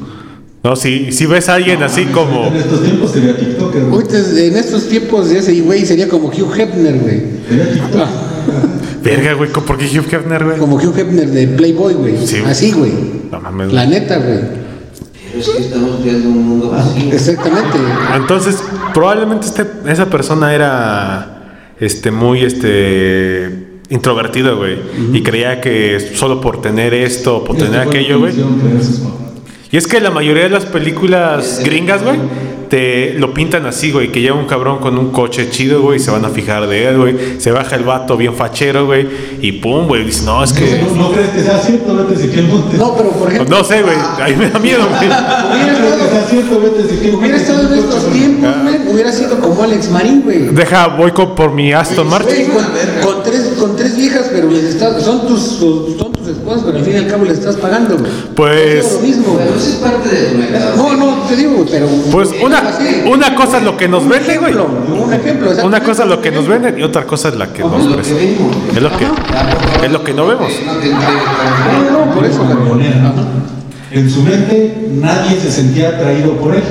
[0.65, 2.47] No, si, si ves a alguien así como.
[2.47, 3.83] En estos tiempos sería TikToker.
[3.85, 4.05] güey.
[4.49, 7.23] En estos tiempos de ese güey sería como Hugh Hefner, güey.
[7.49, 8.07] Sería TikToker.
[9.03, 10.59] Verga, güey, ¿por qué Hugh Hefner, güey?
[10.59, 12.15] Como Hugh Hefner de Playboy, güey.
[12.27, 12.51] Sí, güey.
[12.53, 12.93] Así, güey.
[13.33, 13.73] No mames.
[13.73, 14.39] La neta, güey.
[15.45, 17.13] Pero es que estamos creando un mundo vacío.
[17.13, 17.79] Exactamente.
[18.15, 18.63] Entonces,
[18.95, 24.79] probablemente este, esa persona era este muy este introvertido, güey.
[25.13, 28.35] Y creía que solo por tener esto o por tener aquello, güey.
[29.71, 32.19] Y es que la mayoría de las películas gringas, güey,
[32.69, 35.99] te lo pintan así, güey, que llega un cabrón con un coche chido, güey, y
[35.99, 37.17] se van a fijar de él, güey.
[37.39, 39.07] Se baja el vato bien fachero, güey,
[39.43, 40.81] y pum, güey, dice, no, es que...
[40.83, 41.95] ¿No, no crees que sea cierto?
[41.97, 42.79] Vete Ezequiel Montes.
[42.79, 45.01] No, pero por ejemplo, no sé, güey, ahí me da miedo, güey.
[45.05, 46.61] hubiera ¿No crees que sea estado, cierto?
[46.61, 50.39] Vete a Ezequiel hubiera estado en estos tiempos, güey, hubiera sido como Alex Marín, güey.
[50.49, 52.47] Deja, voy con- por mi Aston Martin.
[52.51, 52.65] con,
[53.15, 56.85] con tres, con tres viejas, pero les estás, son tus, son tus esposas, pero al
[56.85, 58.11] fin y al cabo le estás pagando, güey.
[58.37, 59.45] Pues- Es lo mismo, güey.
[59.47, 60.77] Pero eso es parte de.
[60.77, 61.87] No, no, te digo, pero.
[62.13, 62.63] Pues una,
[63.11, 64.53] una cosa es lo que nos vende, güey.
[64.53, 67.53] ejemplo, Un ejemplo, Una cosa es lo que nos venden y otra cosa es la
[67.53, 68.07] que nos vimos.
[68.77, 69.07] Es lo que,
[69.85, 70.53] es lo que no vemos.
[70.65, 72.41] No No, por eso.
[73.91, 76.63] En su mente nadie se sentía atraído por él.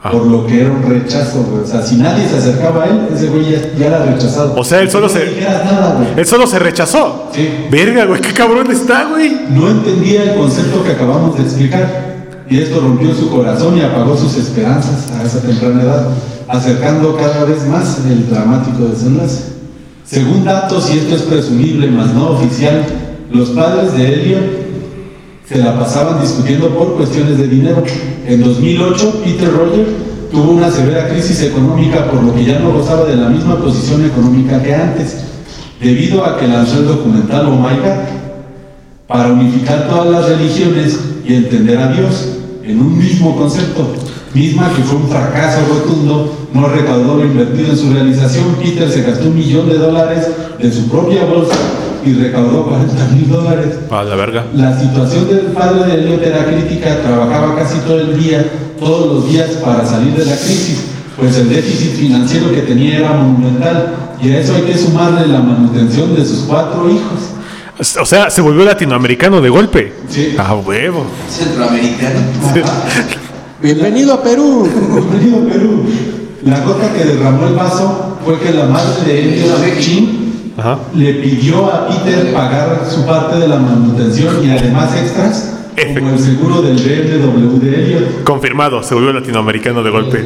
[0.00, 0.12] Ah.
[0.12, 1.64] Por lo que era un rechazo, güey.
[1.64, 4.54] O sea, si nadie se acercaba a él, ese güey ya, ya era rechazado.
[4.56, 5.98] O sea, él solo no se- nada.
[6.16, 7.30] Él solo se rechazó.
[7.34, 7.48] Sí.
[7.68, 9.36] Verga, güey, qué cabrón está, güey.
[9.50, 12.06] No entendía el concepto que acabamos de explicar.
[12.48, 16.08] Y esto rompió su corazón y apagó sus esperanzas a esa temprana edad,
[16.46, 19.57] acercando cada vez más el dramático desenlace.
[20.08, 22.82] Según datos, y esto es presumible, más no oficial,
[23.30, 24.42] los padres de Elliot
[25.46, 27.84] se la pasaban discutiendo por cuestiones de dinero.
[28.26, 29.86] En 2008, Peter Roger
[30.32, 34.06] tuvo una severa crisis económica por lo que ya no gozaba de la misma posición
[34.06, 35.24] económica que antes,
[35.78, 38.08] debido a que lanzó el documental Oh My God,
[39.06, 42.30] para unificar todas las religiones y entender a Dios
[42.64, 43.86] en un mismo concepto,
[44.34, 49.02] misma que fue un fracaso rotundo, no recaudó lo invertido en su realización, Peter se
[49.02, 51.56] gastó un millón de dólares de su propia bolsa
[52.04, 53.78] y recaudó 40 mil dólares.
[53.90, 54.46] A la verga.
[54.54, 58.44] La situación del padre de Elliot era crítica, trabajaba casi todo el día,
[58.78, 60.84] todos los días para salir de la crisis,
[61.18, 65.40] pues el déficit financiero que tenía era monumental y a eso hay que sumarle la
[65.40, 67.34] manutención de sus cuatro hijos.
[68.00, 69.92] O sea, se volvió latinoamericano de golpe.
[70.08, 70.34] Sí.
[70.36, 71.06] Ah, huevo.
[71.30, 72.20] Centroamericano.
[73.60, 74.68] Bienvenido a Perú.
[74.92, 75.84] Bienvenido Perú.
[76.44, 80.78] La gota que derramó el vaso fue que la madre de Elliot, Chin, Ajá.
[80.94, 85.54] le pidió a Peter pagar su parte de la manutención y además extras,
[85.98, 88.24] como el seguro del BMW de Elliot.
[88.24, 90.24] Confirmado, se volvió latinoamericano de golpe.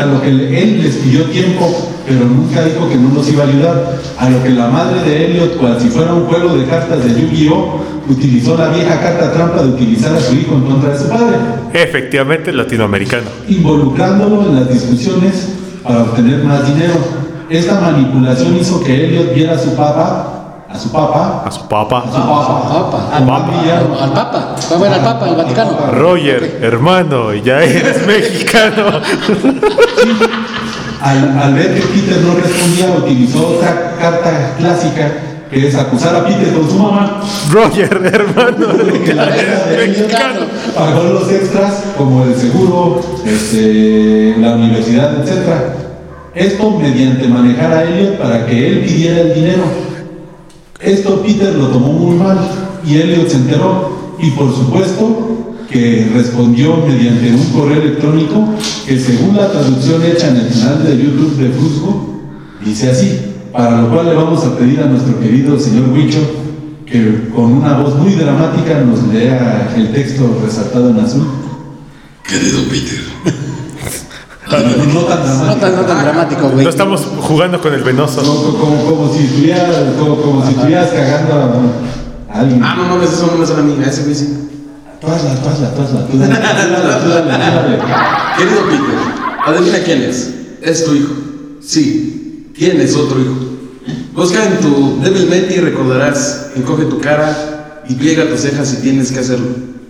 [0.00, 3.46] A lo que él les pidió tiempo, pero nunca dijo que no los iba a
[3.46, 3.98] ayudar.
[4.18, 7.20] A lo que la madre de Elliot, cual si fuera un juego de cartas de
[7.20, 11.08] Yu-Gi-Oh, utilizó la vieja carta trampa de utilizar a su hijo en contra de su
[11.08, 11.36] padre,
[11.72, 13.24] Efectivamente, latinoamericano.
[13.48, 15.50] involucrándolo en las discusiones
[15.82, 16.94] para obtener más dinero.
[17.48, 20.31] Esta manipulación hizo que Elliot viera a su papá,
[20.72, 21.98] a su papá, A su papá.
[21.98, 23.16] a su papá, Papa.
[23.16, 24.56] Al Papa.
[24.70, 25.70] Va a ver al Papa, al Vaticano.
[25.92, 28.84] Roger, hermano, ya eres mexicano.
[31.00, 35.12] Al, al ver que Peter no respondía, utilizó otra carta clásica
[35.50, 37.20] que es acusar a Peter con su mamá.
[37.50, 38.68] Roger, hermano,
[39.04, 40.40] que la ya vieja de mexicano.
[40.74, 45.48] pagó los extras como el seguro, este, la universidad, etc.
[46.34, 49.64] Esto mediante manejar a Elliot para que él pidiera el dinero.
[50.82, 52.38] Esto Peter lo tomó muy mal
[52.84, 58.48] y Elliot se enteró y por supuesto que respondió mediante un correo electrónico
[58.86, 62.20] que según la traducción hecha en el canal de YouTube de Fusco,
[62.64, 63.18] dice así,
[63.52, 66.18] para lo cual le vamos a pedir a nuestro querido señor Huicho
[66.84, 71.26] que con una voz muy dramática nos lea el texto resaltado en azul.
[72.22, 73.01] Querido Peter,
[74.52, 75.60] No, no tan No dramático.
[75.60, 76.64] tan, no tan dramático, güey.
[76.64, 78.22] No estamos jugando con el venoso.
[78.22, 82.62] Como, como- como si estuvieras, como, como si estuvieras cagando a, a alguien.
[82.62, 84.38] Ah, no mames, eso no me suena a mí, a ese güey sí.
[85.00, 87.78] Tú hazla, tú hazla, tú hazla, tú dale, tú dale, tú dale, tú dale.
[88.38, 90.30] Querido Peter, adivina quién es.
[90.62, 91.12] Es tu hijo.
[91.60, 93.34] Sí, tienes otro hijo.
[94.14, 96.50] Busca en tu débilmente y recordarás.
[96.54, 99.46] Encoge tu cara y pliega tus cejas si tienes que hacerlo.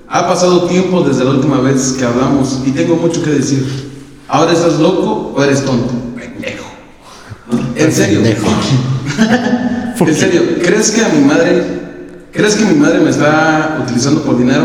[0.09, 3.92] Ha pasado tiempo desde la última vez que hablamos y tengo mucho que decir.
[4.33, 5.93] ¿Ahora estás loco o eres tonto?
[6.17, 6.65] Pendejo.
[7.77, 8.21] En serio.
[10.01, 11.63] En serio, ¿crees que a mi madre,
[12.33, 14.65] crees que mi madre me está utilizando por dinero?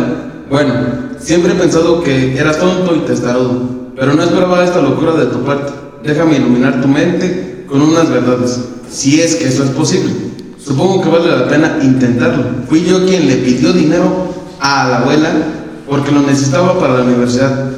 [0.50, 0.74] Bueno,
[1.20, 5.44] siempre he pensado que eras tonto y testarudo, pero no esperaba esta locura de tu
[5.44, 5.74] parte.
[6.02, 10.12] Déjame iluminar tu mente con unas verdades, si es que eso es posible.
[10.66, 12.46] Supongo que vale la pena intentarlo.
[12.68, 15.30] Fui yo quien le pidió dinero a la abuela
[15.88, 17.77] porque lo necesitaba para la universidad.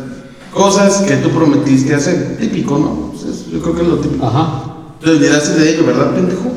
[0.59, 2.37] Cosas que tú prometiste hacer.
[2.37, 3.11] Típico, ¿no?
[3.13, 4.25] Pues es- yo creo que es lo típico.
[4.25, 4.63] Ajá.
[5.01, 6.51] Te olvidaste de ello, ¿verdad, pendejo?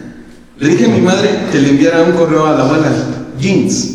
[0.60, 2.88] Le dije a mi madre que le enviara un correo a la abuela.
[3.40, 3.94] Jeans.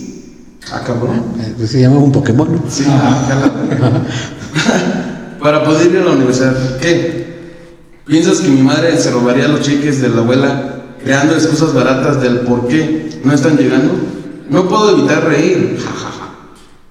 [0.71, 1.23] Ah, cabrón.
[1.39, 2.51] Eh, Pues se llama un Pokémon.
[2.55, 2.61] ¿no?
[2.69, 3.51] Sí, jala.
[5.41, 6.77] Para poder ir a la universidad.
[6.79, 7.23] ¿Qué?
[8.05, 12.39] ¿Piensas que mi madre se robaría los cheques de la abuela creando excusas baratas del
[12.41, 13.91] por qué no están llegando?
[14.49, 15.77] No puedo evitar reír.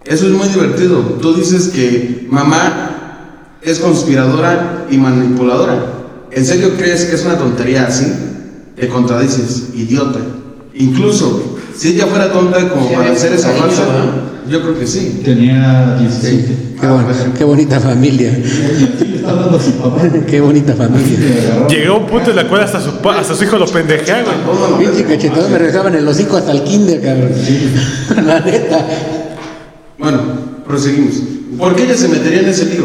[0.05, 0.99] Eso es muy divertido.
[1.21, 5.85] Tú dices que mamá es conspiradora y manipuladora.
[6.31, 8.07] ¿En serio crees que es una tontería así?
[8.77, 10.19] Te contradices, idiota.
[10.75, 14.51] Incluso, si ella fuera tonta como Sí, para hacer esa falsa, ¿no?
[14.51, 15.21] yo creo que sí.
[15.25, 16.57] Tenía 17.
[16.81, 17.05] Qué, bon-
[17.39, 18.35] qué bonita familia.
[18.45, 18.89] Sí.
[20.27, 21.67] Qué bonita familia.
[21.69, 24.85] Llegó un punto en la cual hasta su, pa- hasta su hijo lo pendejea, güey.
[24.85, 27.31] Pinche cachetado me rezaban el hocico hasta el kinder, cabrón.
[28.27, 28.87] La neta.
[30.03, 30.19] Bueno,
[30.67, 31.15] proseguimos.
[31.57, 32.83] ¿Por qué ella se metería en ese lío?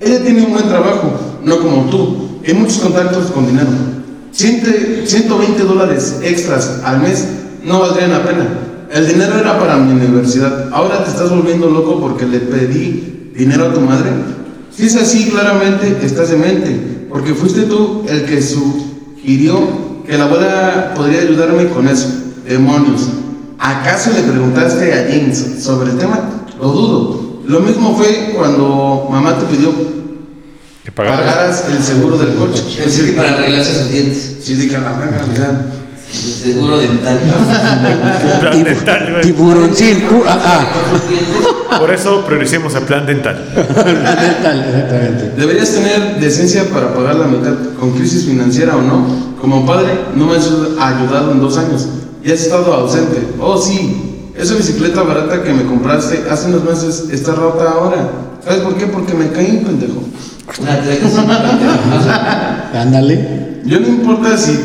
[0.00, 1.12] Ella tiene un buen trabajo,
[1.44, 3.68] no como tú, y muchos contactos con dinero.
[4.32, 7.26] Ciente- 120 dólares extras al mes
[7.64, 8.46] no valdrían la pena.
[8.92, 10.68] El dinero era para mi universidad.
[10.72, 14.10] Ahora te estás volviendo loco porque le pedí dinero a tu madre.
[14.74, 19.58] Si es así, claramente estás demente, porque fuiste tú el que sugirió
[20.06, 22.08] que la abuela podría ayudarme con eso.
[22.48, 23.08] Demonios.
[23.58, 26.20] ¿Acaso le preguntaste a James sobre el tema?
[26.60, 27.26] Lo dudo.
[27.46, 29.70] Lo mismo fue cuando mamá te pidió
[30.84, 31.18] Que pagara.
[31.18, 32.62] pagaras el seguro del coche.
[32.78, 34.36] Es decir, para arreglarse sus dientes.
[34.42, 35.66] Sí, dije, la verga, mira.
[36.12, 37.18] El seguro dental.
[38.40, 39.22] Plan dental, güey.
[39.22, 40.04] Tiburoncín.
[40.10, 41.78] Uh, ah, ah.
[41.78, 43.52] Por eso prioricemos el plan dental.
[43.54, 45.32] Dental, exactamente.
[45.36, 49.36] Deberías tener decencia para pagar la mitad, con crisis financiera o no.
[49.40, 50.46] Como padre, no me has
[50.78, 51.86] ayudado en dos años.
[52.24, 53.34] Y has estado ausente.
[53.40, 54.15] Oh, sí.
[54.38, 58.10] Esa bicicleta barata que me compraste hace unos meses está rota ahora.
[58.44, 58.86] ¿Sabes por qué?
[58.86, 60.02] Porque me caí, pendejo.
[60.60, 63.62] Una treca sin Ándale.
[63.64, 64.58] Yo no importa si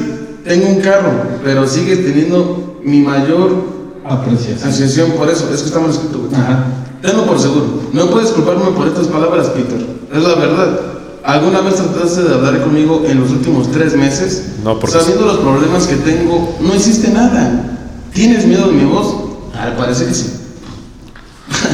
[0.45, 1.11] tengo un carro,
[1.43, 3.71] pero sigues teniendo mi mayor
[4.05, 4.57] Apreciación.
[4.69, 5.49] asociación por eso.
[5.53, 6.33] Es que está mal escrito, güey.
[6.39, 6.65] Ajá.
[7.01, 7.65] Tenlo por seguro.
[7.93, 9.83] No puedes culparme por estas palabras, Peter.
[10.13, 10.79] Es la verdad.
[11.23, 14.43] ¿Alguna vez trataste de hablar conmigo en los últimos tres meses?
[14.63, 17.77] No, porque- Sabiendo los problemas que tengo, no hiciste nada.
[18.13, 19.30] ¿Tienes miedo de mi voz?
[19.59, 20.29] Al parecer que sí.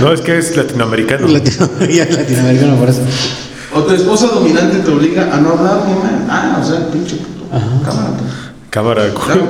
[0.02, 1.28] No, es que es latinoamericano.
[1.28, 3.02] Latino, ya es latinoamericano por eso.
[3.74, 6.12] O tu esposa dominante te obliga a no hablar ni más.
[6.30, 7.48] Ah, o sea, pinche puto.
[7.84, 8.32] Cámara, pues.
[8.70, 9.08] Cámara.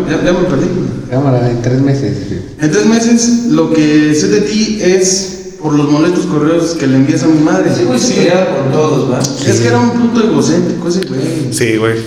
[0.09, 0.67] Ya, ya- ya me perdí.
[1.09, 2.17] Cámara, en tres meses.
[2.59, 6.97] En tres meses, lo que sé de ti es por los molestos correos que le
[6.97, 7.71] envías a mi madre.
[7.71, 9.19] Ese güey se peleaba por todos, ¿va?
[9.19, 11.51] Es que era un puto egocéntrico ese güey.
[11.51, 11.97] Sí, güey.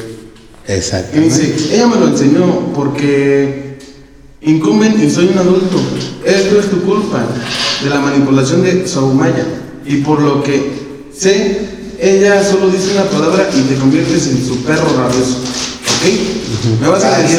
[0.69, 1.35] Y Exactamente.
[1.41, 3.70] dice, ella me lo enseñó porque
[4.43, 5.77] incumben y soy un adulto.
[6.25, 7.25] Esto es tu culpa
[7.83, 9.45] de la manipulación de Soumaya.
[9.85, 10.73] Y por lo que
[11.17, 11.61] sé,
[12.01, 15.39] ella solo dice una palabra y te conviertes en su perro rabioso.
[15.39, 16.81] ¿Ok?
[16.81, 17.39] Me vas a decir.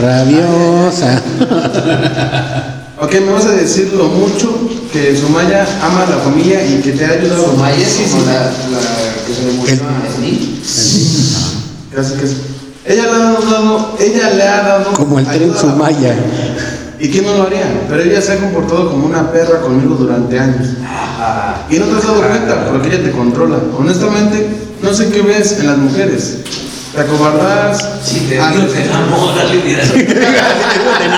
[0.00, 1.22] Rabiosa.
[3.00, 4.56] Ok, me vas a decir lo mucho
[4.92, 7.46] que Soumaya ama a la familia y que te ha ayudado.
[7.46, 10.06] Somaya es Sí, la, la que se le murió a
[12.16, 12.53] casi.
[12.86, 14.92] Ella le ha dado, ella le ha dado.
[14.92, 16.14] Como el tren Sumaya.
[17.00, 17.64] ¿Y quién no lo haría?
[17.88, 20.68] Pero ella se ha comportado como una perra conmigo durante años.
[21.70, 23.56] Y no te has dado cuenta porque ella te controla.
[23.78, 24.48] Honestamente,
[24.82, 26.38] no sé qué ves en las mujeres.
[26.94, 27.88] Te acobardas.
[28.04, 29.92] Si te Ah, digo, te literal.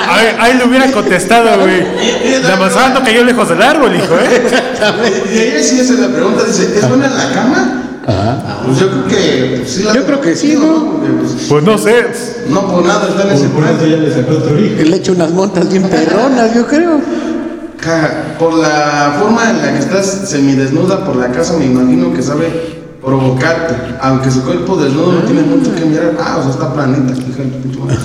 [0.09, 1.85] Ahí, ahí le hubiera contestado, güey.
[2.43, 4.43] La manzana no cayó lejos del árbol, hijo, ¿eh?
[5.35, 7.83] Y ella sí hace la pregunta, dice, ¿es buena en la cama?
[8.07, 8.63] Ajá.
[8.65, 10.93] Pues yo creo que pues, sí la Yo creo que sí, ¿no?
[10.93, 12.07] Porque, pues, Pues no sé.
[12.49, 13.91] no por nada está en ese Por, eso plan.
[13.91, 14.83] ya le sacó otro hijo.
[14.83, 17.01] Le echo unas montas bien perronas, yo creo.
[18.39, 22.49] Por la forma en la que estás semidesnuda por la casa, me imagino que sabe
[23.01, 23.75] provocarte.
[24.01, 26.13] Aunque su cuerpo desnudo no tiene mucho que mirar.
[26.21, 27.13] Ah, o sea, está planita.
[27.13, 27.99] hija.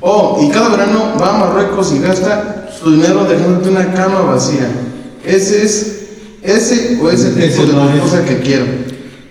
[0.00, 4.68] Oh, y cada verano va a Marruecos y gasta su dinero dejándote una cama vacía.
[5.24, 5.96] Ese es,
[6.42, 8.00] ese o es el Ese tipo de no es.
[8.00, 8.64] cosa que quiero.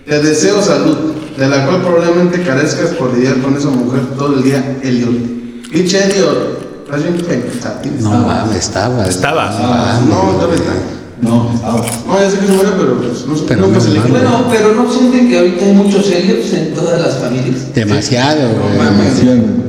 [0.06, 0.96] Te deseo salud,
[1.36, 5.70] de la cual probablemente carezcas por lidiar con esa mujer todo el día, Elliot.
[5.70, 9.06] Pinche Elliot, estás bien No mames, estaba.
[9.06, 9.50] Estaba.
[9.52, 10.72] Ah, No, todavía está.
[11.20, 11.84] No, estaba.
[12.06, 14.00] No, ya sé que se murió, pero pues, no, Pero nunca no se le.
[14.00, 17.74] Bueno, pero no sienten que ahorita hay muchos Elliot en todas las familias.
[17.74, 18.72] Demasiado, güey.
[18.72, 19.60] Demasiado.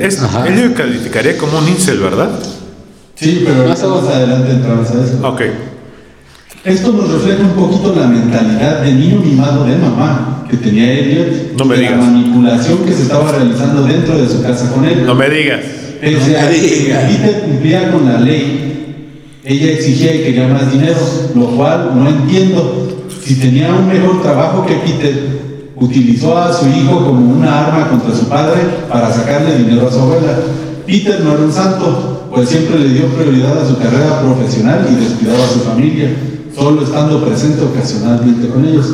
[0.00, 2.30] Es, lo calificaría como un incel, ¿verdad?
[3.14, 5.28] Sí, pero más adelante entramos a eso.
[5.28, 5.40] Ok.
[6.64, 11.56] Esto nos refleja un poquito la mentalidad de niño mimado de mamá que tenía Elliot.
[11.56, 11.98] No me y digas.
[11.98, 15.06] La manipulación que se estaba realizando dentro de su casa con él.
[15.06, 15.60] No me digas.
[16.00, 17.04] Pese No a me que digas.
[17.04, 18.96] Peter cumplía con la ley,
[19.44, 20.98] Ella exigía y quería más dinero,
[21.34, 23.06] lo cual no entiendo.
[23.24, 25.38] Si tenía un mejor trabajo que Peter,
[25.76, 30.00] utilizó a su hijo como una arma contra su padre para sacarle dinero a su
[30.00, 30.38] abuela.
[30.86, 35.04] Peter no era un santo, pues siempre le dio prioridad a su carrera profesional y
[35.04, 36.10] descuidaba a su familia,
[36.58, 38.86] solo estando presente ocasionalmente con ellos.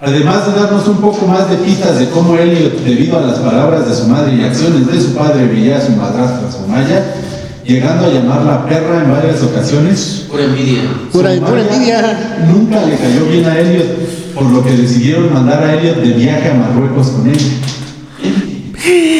[0.00, 3.88] Además de darnos un poco más de pistas de cómo Elliot, debido a las palabras
[3.88, 7.14] de su madre y acciones de su padre, veía a su madrastra Somaya,
[7.64, 10.82] llegando a llamarla perra en varias ocasiones, Pura envidia.
[11.12, 12.46] Pura, pura envidia.
[12.52, 16.50] Nunca le cayó bien a Elliot, por lo que decidieron mandar a Elliot de viaje
[16.50, 17.38] a Marruecos con él.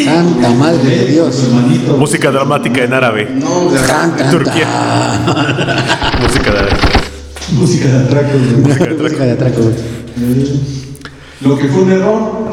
[0.04, 1.48] Santa madre de Dios.
[1.96, 3.30] Música dramática en árabe.
[3.32, 4.66] No, o sea, Canta, Turquía.
[7.55, 8.96] Música de árabe.
[8.98, 9.61] Música de atraco.
[11.40, 12.44] Lo que fue un error.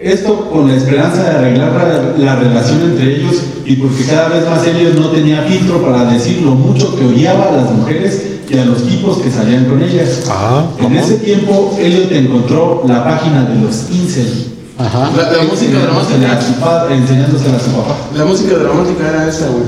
[0.00, 4.48] Esto con la esperanza de arreglar la, la relación entre ellos y porque cada vez
[4.48, 8.56] más Elliot no tenía filtro para decir lo mucho que odiaba a las mujeres y
[8.58, 10.24] a los tipos que salían con ellas.
[10.28, 14.52] Ah, en ese tiempo Elliot encontró la página de los incel.
[14.78, 15.10] Ajá.
[15.16, 16.94] la, la música dramática.
[16.94, 17.96] enseñándosela a su papá.
[18.14, 19.64] La música dramática era esa, güey.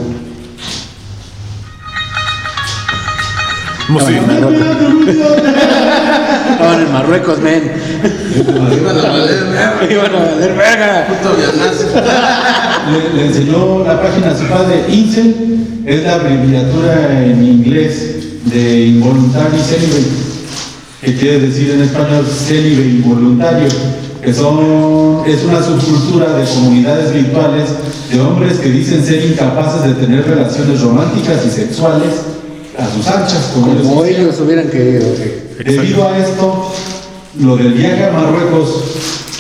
[3.91, 4.21] Música.
[6.53, 7.73] Estaban en Marruecos, men.
[8.37, 9.87] Iban a valer, verga.
[9.91, 11.07] Iban a valer verga.
[11.09, 11.37] Puto.
[12.93, 14.85] Le, le enseñó la página a su padre.
[14.89, 20.07] Incel es la abreviatura en inglés de involuntary celibate,
[21.03, 23.69] que quiere decir en español célibe involuntario,
[24.23, 27.71] que son, es una subcultura de comunidades virtuales
[28.13, 32.11] de hombres que dicen ser incapaces de tener relaciones románticas y sexuales
[32.81, 35.65] a sus anchas, como ellos Como ellos hubieran querido, sí.
[35.65, 36.73] Debido a esto,
[37.39, 38.83] lo del viaje a Marruecos,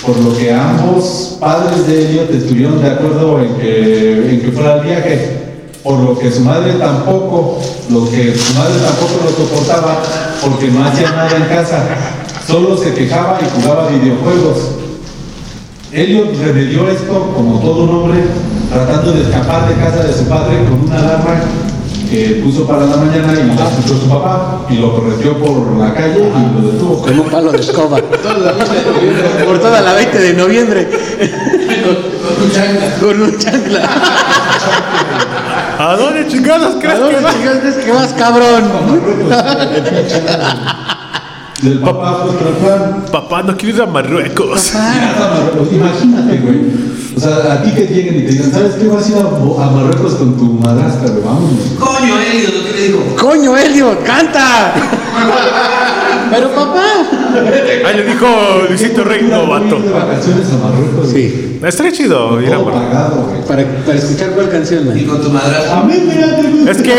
[0.04, 4.76] por lo que ambos padres de Elliot estuvieron de acuerdo en que, en que fuera
[4.76, 5.38] el viaje,
[5.82, 7.58] por lo que su madre tampoco,
[7.90, 10.02] lo que su madre tampoco lo soportaba,
[10.42, 11.82] porque no hacía nada en casa,
[12.46, 14.58] solo se quejaba y jugaba videojuegos.
[15.92, 18.20] Elliot remedió esto como todo un hombre,
[18.72, 21.40] tratando de escapar de casa de su padre con una alarma
[22.10, 25.94] que puso para la mañana y la escuchó su papá y lo correteó por la
[25.94, 27.02] calle y lo detuvo.
[27.02, 28.00] Con un palo de escoba.
[28.22, 29.44] Toda la vida de noviembre.
[29.44, 30.90] Por toda la 20 de noviembre.
[30.90, 32.96] Con un changa.
[33.00, 33.88] Con un chancla.
[35.78, 37.32] ¿A dónde chingados ¿A crees que dónde va?
[37.32, 38.64] chingados crees que vas, cabrón?
[41.62, 42.24] Del papá.
[43.12, 44.72] Papá, no quiero ir a Marruecos.
[45.70, 46.90] Imagínate, güey.
[47.16, 48.86] O sea, a ti que lleguen y te digan, ¿sabes qué?
[48.86, 51.22] Vas a ir a, a Marruecos con tu madrastra, güey.
[51.22, 51.64] Vámonos.
[51.78, 53.16] Coño, Elliot, lo que le digo.
[53.18, 54.74] Coño, Elliot, canta.
[56.30, 56.84] Pero papá.
[57.86, 58.26] Ahí le dijo
[58.68, 61.10] Luisito Rey, ir de vacaciones a Marruecos.
[61.10, 61.58] Sí.
[61.62, 63.46] Estaría chido ir a Marruecos.
[63.46, 65.80] Para, para escuchar cuál canción, Y con tu madrastra.
[65.80, 66.94] A mí, mira, te Es que.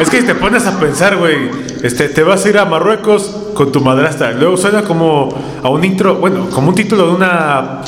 [0.00, 1.36] Es que si te pones a pensar, güey,
[1.82, 4.32] este, te vas a ir a Marruecos con tu madrastra.
[4.32, 5.28] Luego suena como
[5.62, 7.80] a un intro, bueno, como un título de una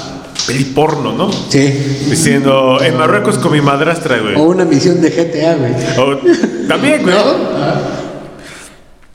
[0.47, 1.31] peli porno, ¿no?
[1.33, 1.61] Sí.
[2.09, 4.35] Diciendo, en Marruecos con mi madrastra, güey.
[4.37, 5.73] O una misión de GTA, güey.
[5.99, 6.19] O-
[6.69, 7.15] también, güey.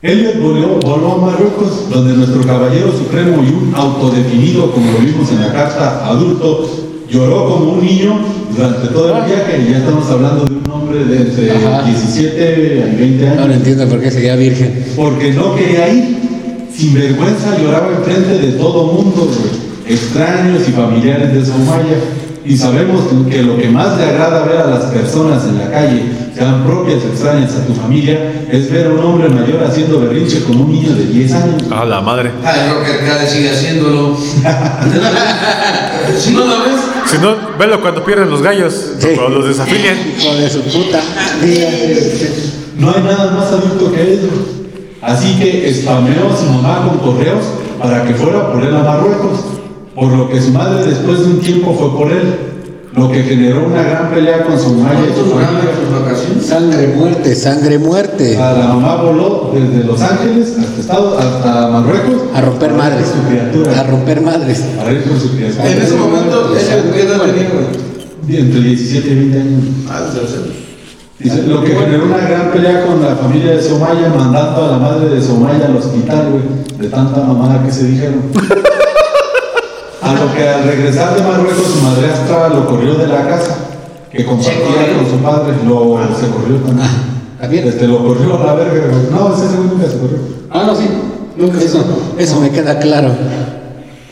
[0.06, 5.32] Elliot voló, voló a Marruecos, donde nuestro caballero supremo y un autodefinido, como lo vimos
[5.32, 6.70] en la carta, adulto,
[7.10, 8.20] lloró como un niño
[8.56, 9.66] durante todo el viaje.
[9.66, 11.82] Y ya estamos hablando de un hombre de entre Ajá.
[11.88, 13.42] 17 y 20 años.
[13.42, 14.86] Ahora entiendo por qué seguía virgen.
[14.96, 16.18] Porque no quería ir.
[16.72, 19.28] Sin vergüenza lloraba enfrente de todo mundo,
[19.88, 21.98] extraños y familiares de Somaya.
[22.46, 26.04] Y sabemos que lo que más le agrada ver a las personas en la calle,
[26.36, 30.44] sean propias o extrañas a tu familia, es ver a un hombre mayor haciendo berrinche
[30.44, 31.64] como un niño de 10 años.
[31.72, 32.32] A la madre.
[32.44, 34.18] Ay, Rocker Cade sigue haciéndolo.
[36.18, 38.74] si no lo ves, Si no, velo cuando pierden los gallos.
[39.00, 39.08] Sí.
[39.16, 39.96] Cuando los desafilian.
[40.20, 41.00] Hijo de su puta.
[42.78, 44.28] No hay nada más adulto que ello.
[45.02, 47.46] Así que spameó a su mamá con correos
[47.80, 49.40] para que fuera por él a Marruecos,
[49.94, 52.55] por lo que su madre después de un tiempo fue por él,
[52.96, 56.46] lo que generó una gran pelea con su madre y su.
[56.46, 58.38] Sangre muerte, sangre muerte.
[58.38, 63.08] A la mamá voló desde Los Ángeles hasta, Estado, hasta Marruecos A romper madres.
[63.08, 63.80] con su criatura.
[63.80, 64.60] A romper madres.
[64.60, 65.72] Ir con su criatura.
[65.72, 68.38] En ese momento, ese ¿qué edad tenía, güey?
[68.40, 69.64] Entre 17 y 20 años.
[69.90, 70.02] Ah,
[71.18, 74.78] Dice, lo que generó una gran pelea con la familia de Somaya, mandando a la
[74.78, 76.44] madre de Somaya al hospital, güey,
[76.82, 78.22] de tanta mamada que se dijeron.
[80.06, 83.58] A lo que al regresar de Marruecos, su madrastra lo corrió de la casa,
[84.12, 86.88] que compartía con su padre, lo se corrió también.
[87.42, 87.68] ¿También?
[87.68, 89.02] Este, lo corrió a la verga, güey.
[89.10, 90.20] No, ese güey nunca se corrió.
[90.52, 90.86] Ah, no, sí.
[91.60, 91.84] Eso,
[92.20, 93.10] eso me queda claro.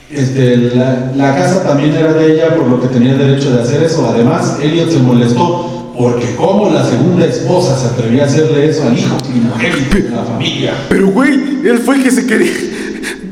[0.10, 3.84] Este, la, la casa también era de ella, por lo que tenía derecho de hacer
[3.84, 4.10] eso.
[4.12, 8.98] Además, Elliot se molestó porque como la segunda esposa se atrevía a hacerle eso al
[8.98, 10.74] hijo primogénito de la familia.
[10.90, 11.34] Pero, güey,
[11.64, 12.52] él fue el que se quería.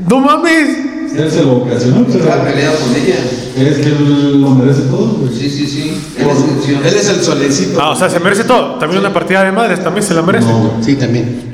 [0.07, 0.90] ¡No mames!
[1.17, 3.15] Él se lo ocasionó, pero Estaba peleado con ella.
[3.69, 5.33] es que él lo merece todo, güey.
[5.33, 5.93] Sí, sí, sí.
[6.17, 6.81] Él es mención.
[6.85, 7.79] Él es el solecito.
[7.81, 8.75] Ah, o sea, se merece todo.
[8.79, 10.47] También una partida de madres, también se la merece.
[10.47, 10.71] No.
[10.81, 11.51] Sí, también.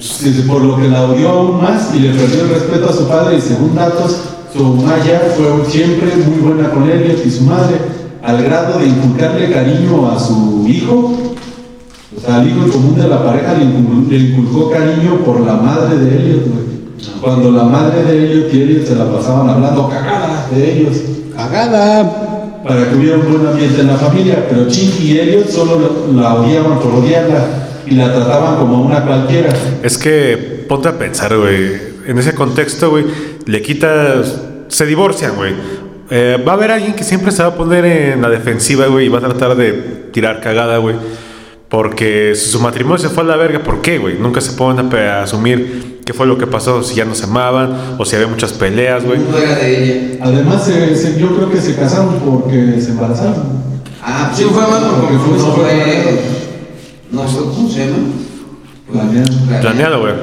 [0.48, 3.38] Por lo que la odió aún más y le perdió el respeto a su padre
[3.38, 4.16] y según datos,
[4.56, 7.76] su Maya fue siempre muy buena con Elliot y su madre,
[8.24, 11.14] al grado de inculcarle cariño a su hijo,
[12.16, 15.42] o sea, al hijo en común de la pareja le, incul- le inculcó cariño por
[15.42, 16.67] la madre de Elliot, güey.
[17.22, 20.98] Cuando la madre de Elliot y Elliot se la pasaban hablando cagada de ellos
[21.36, 22.62] Cagada.
[22.68, 25.80] para que hubiera un buen ambiente en la familia, pero Chinky y Elliot solo
[26.14, 27.46] la- odiaban por odiarla
[27.86, 29.50] y la trataban como a una cualquiera.
[29.84, 31.96] Es que ponte a pensar, güey.
[32.06, 33.06] En ese contexto, güey,
[33.46, 34.42] le quitas.
[34.68, 35.54] Se divorcian, güey.
[36.10, 39.06] Eh, va a haber alguien que siempre se va a poner en la defensiva, güey,
[39.06, 39.74] y va a tratar de
[40.12, 40.96] tirar cagada, güey.
[41.70, 44.18] Porque si su matrimonio se fue a la verga, ¿por qué, güey?
[44.20, 44.54] Nunca se
[45.08, 48.28] a asumir qué fue lo que pasó, si ya no se amaban o si había
[48.30, 49.20] muchas peleas, güey.
[49.30, 50.20] No era de ella.
[50.24, 53.68] Además, se- se- yo creo que se casaron porque se embarazaron.
[54.02, 56.20] Ah, Sí, fue más por Porque fue- no fue.
[57.12, 57.98] No fue, ¿cómo se llama?
[58.92, 59.62] Planeado.
[59.62, 60.14] Planeado, güey.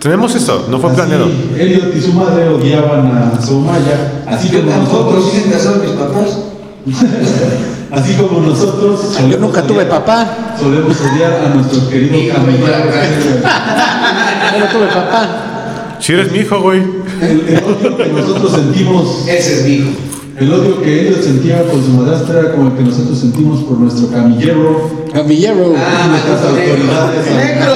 [0.00, 1.26] Tenemos eso, no fue Así, planeado.
[1.58, 6.38] Elliot y su madre odiaban a Soumaya, así Yo como nosotros, siguen casados mis papás.
[7.92, 9.16] así como nosotros.
[9.30, 10.54] Yo nunca tuve papá.
[10.58, 12.36] Solemos odiar a nuestro querido Hijo,
[14.52, 15.96] Yo no tuve papá.
[16.00, 16.82] Si eres mi hijo, güey.
[17.20, 19.90] El, el odio que nosotros sentimos, Ese es mi hijo.
[20.38, 23.78] el odio que ellos sentían por su madrastra era como el que nosotros sentimos por
[23.78, 25.72] nuestro camillero, Camillero.
[25.76, 27.74] Ah, nuestras autoridades, Negro.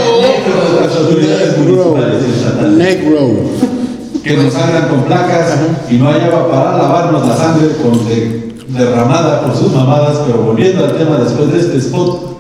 [0.79, 2.73] nuestras autoridades municipales y estatales.
[2.77, 3.21] Negro.
[4.23, 5.57] que nos andan con placas
[5.91, 10.85] y no hallaba para lavarnos la sangre con de- derramada por sus mamadas, pero volviendo
[10.85, 12.40] al tema después de este spot,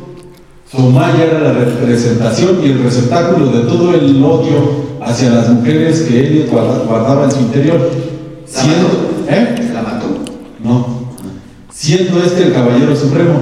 [0.70, 6.46] Somaya era la representación y el receptáculo de todo el odio hacia las mujeres que
[6.50, 7.90] guarda- guardaba en su interior.
[8.54, 8.88] ¿La Siendo?
[9.28, 9.70] ¿eh?
[9.74, 10.06] ¿La mató?
[10.62, 10.86] No.
[11.72, 13.40] Siendo este el caballero supremo.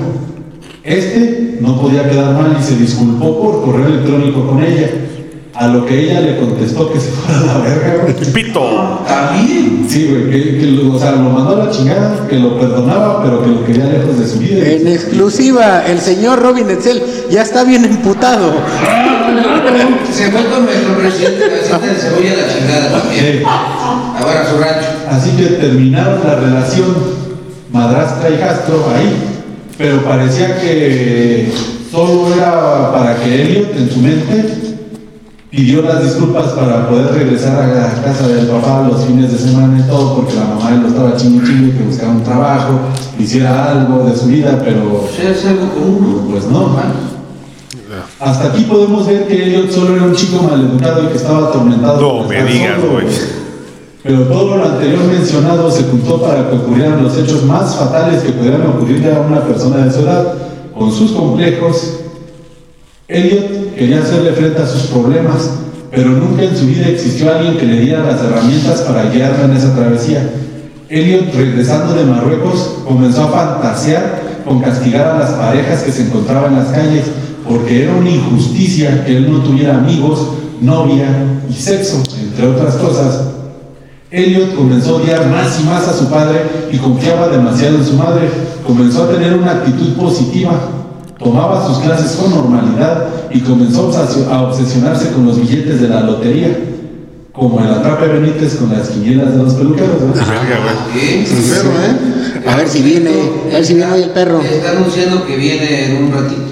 [0.85, 4.89] Este no podía quedar mal y se disculpó por correo electrónico con ella.
[5.59, 8.15] A lo que ella le contestó que se fuera a la verga, güey.
[8.33, 9.05] Pito.
[9.09, 9.87] También.
[9.89, 13.25] Sí, güey, que, que lo, o sea, lo mandó a la chingada, que lo perdonaba,
[13.25, 14.65] pero que lo quería lejos de su vida.
[14.69, 18.53] En exclusiva, el señor Robin Etzel ya está bien emputado.
[20.13, 23.39] Se fue con nuestro presidente de cebolla a la chingada también.
[23.39, 23.43] Sí.
[23.45, 24.89] Ahora a su rancho.
[25.11, 26.95] Así que terminaron la relación
[27.73, 29.13] madrastra y Castro ahí,
[29.77, 31.53] pero parecía que
[31.91, 34.58] solo era para que Elliot en su mente
[35.51, 39.79] pidió las disculpas para poder regresar a la casa del papá los fines de semana
[39.79, 42.81] y todo, porque la mamá lo estaba chingue chingue que buscaba un trabajo,
[43.19, 45.07] hiciera algo de su vida, pero.
[46.31, 46.77] Pues no.
[48.21, 52.01] Hasta aquí podemos ver que Elliot solo era un chico maleducado y que estaba atormentado.
[52.01, 53.07] No me digas, güey.
[54.03, 58.33] Pero todo lo anterior mencionado se juntó para que ocurrieran los hechos más fatales que
[58.33, 60.35] pudieran ocurrirle a una persona de su edad.
[60.77, 61.95] Con sus complejos,
[63.09, 65.49] Elliot quería hacerle frente a sus problemas,
[65.91, 69.53] pero nunca en su vida existió alguien que le diera las herramientas para guiarla en
[69.53, 70.31] esa travesía.
[70.91, 76.53] Elliot, regresando de Marruecos, comenzó a fantasear con castigar a las parejas que se encontraban
[76.53, 77.05] en las calles,
[77.49, 80.29] porque era una injusticia que él no tuviera amigos,
[80.61, 81.09] novia
[81.49, 83.23] y sexo, entre otras cosas.
[84.11, 86.41] Elliot comenzó a odiar más y más a su padre
[86.71, 88.29] y confiaba demasiado en su madre.
[88.67, 90.61] Comenzó a tener una actitud positiva.
[91.19, 95.89] Tomaba sus clases con normalidad y comenzó a obsesio- a obsesionarse con los billetes de
[95.89, 96.57] la lotería,
[97.33, 99.97] como el atrape Benítez con las quinielas de los peluqueros.
[100.97, 101.25] ¿eh?
[102.47, 103.11] A ver si viene,
[103.51, 104.41] a ver si viene hoy el perro.
[104.41, 106.43] Está anunciando que viene en un ratito.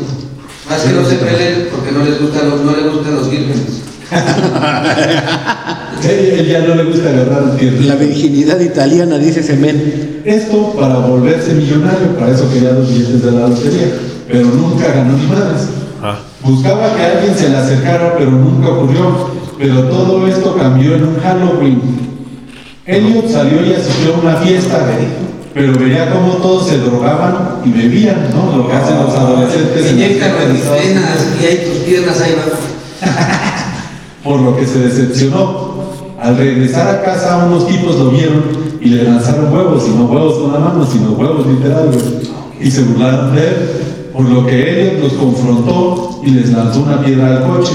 [0.68, 3.82] Más que no se peleen porque no les gustan los, no le gustan los vírgenes.
[6.48, 7.76] Ya no le gusta agarrar tierra.
[7.86, 10.20] La virginidad italiana, dice Semen.
[10.24, 13.88] Esto para volverse millonario, para eso quería los billetes de la lotería,
[14.28, 15.68] pero nunca ganó ni madres.
[16.02, 16.18] Ah.
[16.42, 19.30] Buscaba que alguien se le acercara, pero nunca ocurrió.
[19.58, 21.80] Pero todo esto cambió en un Halloween.
[22.84, 24.86] Elliot salió y asistió a una fiesta,
[25.52, 28.56] pero veía cómo todos se drogaban y bebían, ¿no?
[28.58, 29.92] Lo que hacen los adolescentes.
[29.92, 33.10] Inyectan medicinas y ahí tus piernas ahí van.
[34.26, 35.76] por lo que se decepcionó.
[36.20, 38.42] Al regresar a casa, unos tipos lo vieron
[38.80, 41.90] y le lanzaron huevos, y no huevos con la mano, sino huevos literal.
[42.60, 43.54] Y se burlaron de él,
[44.16, 47.72] por lo que Elliot los confrontó y les lanzó una piedra al coche.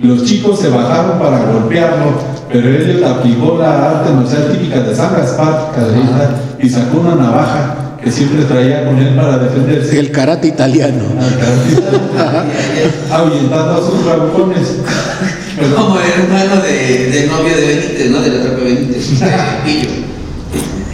[0.00, 2.12] Los chicos se bajaron para golpearlo,
[2.52, 7.74] pero Elliot aplicó la arte marcial típica de San Gaspar, cadenita, y sacó una navaja
[8.02, 9.98] que siempre traía con él para defenderse.
[9.98, 11.02] El karate italiano.
[13.10, 13.94] ahuyentando a sus.
[14.04, 14.52] Pero-
[15.76, 18.20] Como el hermano de, de novio de Benítez, ¿no?
[18.20, 19.26] De la tropa Benítez, de
[19.64, 19.90] Pillo.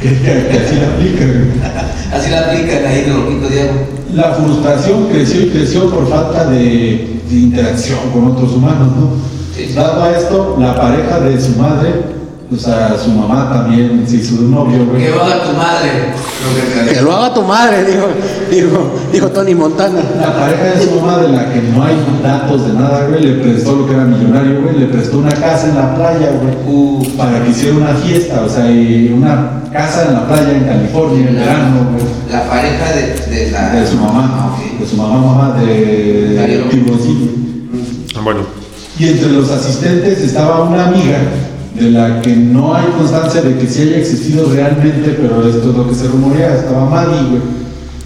[0.08, 1.24] Que, que- así la aplica.
[1.24, 1.84] güey.
[2.14, 3.80] Así la aplican ahí en el agua.
[4.14, 9.10] La frustración creció y creció por falta de, de interacción con otros humanos, ¿no?
[9.56, 9.72] Sí.
[9.74, 11.90] Dado a esto, la pareja de su madre,
[12.54, 15.02] o sea, su mamá también de un novio, güey.
[15.04, 15.90] Que va a tu madre.
[16.44, 18.06] Lo que Que lo haga tu madre, dijo,
[18.50, 20.00] dijo, dijo Tony Montana.
[20.20, 23.42] La pareja de su mamá, de la que no hay datos de nada, güey, le
[23.42, 27.04] prestó lo que era millonario, güey, le prestó una casa en la playa, güey, Uh,
[27.16, 31.28] para que hiciera una fiesta, o sea, y una casa en la playa en California,
[31.28, 32.04] en verano, güey.
[32.30, 33.70] la pareja de, de la.
[33.74, 36.64] De su mamá, Ah, de su mamá, mamá de.
[36.70, 37.30] Tiburcillo.
[38.22, 38.40] Bueno,
[38.98, 41.18] Y entre los asistentes estaba una amiga
[41.74, 45.76] de la que no hay constancia de que sí haya existido realmente, pero esto es
[45.76, 46.54] lo que se rumorea.
[46.54, 47.42] Estaba Maddie, güey.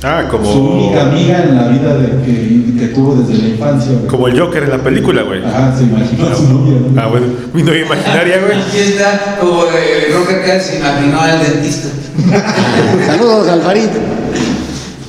[0.02, 3.92] ah, como, Su única amiga en la vida de que, que tuvo desde la infancia,
[3.92, 4.06] güey.
[4.06, 5.44] como el Joker en la película, güey.
[5.44, 7.00] Ajá, se imaginó a su novia, ¿no?
[7.00, 8.58] Ah, bueno, mi novia imaginaria, güey.
[8.60, 11.88] Aquí está, como el Roca acá se imaginó al dentista.
[13.06, 13.88] Saludos al Farid.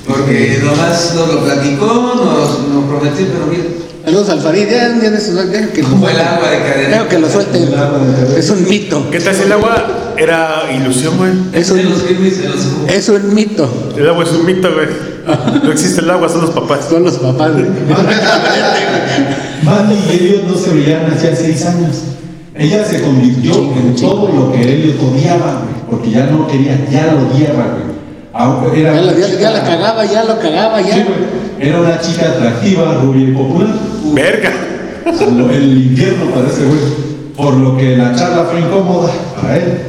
[0.07, 3.64] Porque nomás nos lo platicó, nos, nos prometió, pero mira,
[4.06, 4.68] Saludos al Farid.
[4.70, 6.89] Ya, ya, deja que como el agua de cadena.
[6.89, 7.70] Deja que lo suelten.
[8.38, 9.08] Es un mito.
[9.12, 9.88] ¿Qué tal si el agua
[10.18, 11.32] era ilusión, güey?
[11.54, 11.80] Es un,
[12.88, 13.70] es un mito.
[13.97, 14.88] El agua es un mito, güey.
[15.64, 16.86] No existe el agua, son los papás.
[16.89, 17.52] Son los papás.
[17.54, 17.66] güey.
[20.10, 21.97] Y Elliot no se veían hacía seis años.
[22.56, 27.14] Ella se convirtió en todo lo que Elliot odiaba, güey, porque ya no quería, ya
[27.14, 28.82] lo odiaba, güey.
[28.82, 30.93] Era Ya, la- una ya- ya chica- la cagaba, ya lo cagaba, ya.
[30.95, 31.38] Sí, güey.
[31.60, 33.76] Era una chica atractiva, rubia y popular.
[34.14, 34.51] Verga.
[35.51, 36.80] El infierno parece, güey.
[37.36, 39.80] Por lo que la charla fue incómoda para él.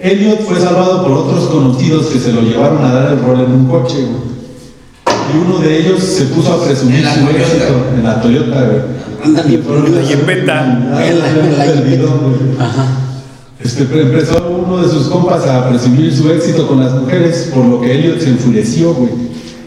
[0.00, 3.52] Elliot fue salvado por otros conocidos que se lo llevaron a dar el rol en
[3.52, 4.34] un coche, güey.
[5.32, 7.38] Y uno de ellos se puso a presumir su Toyota.
[7.38, 8.82] éxito en la Toyota, güey.
[9.24, 10.60] Anda bien Fueron Y en venta.
[12.60, 12.86] Ajá.
[13.60, 17.80] Este, empezó uno de sus compas a presumir su éxito con las mujeres, por lo
[17.80, 19.10] que Elliot se enfureció, güey.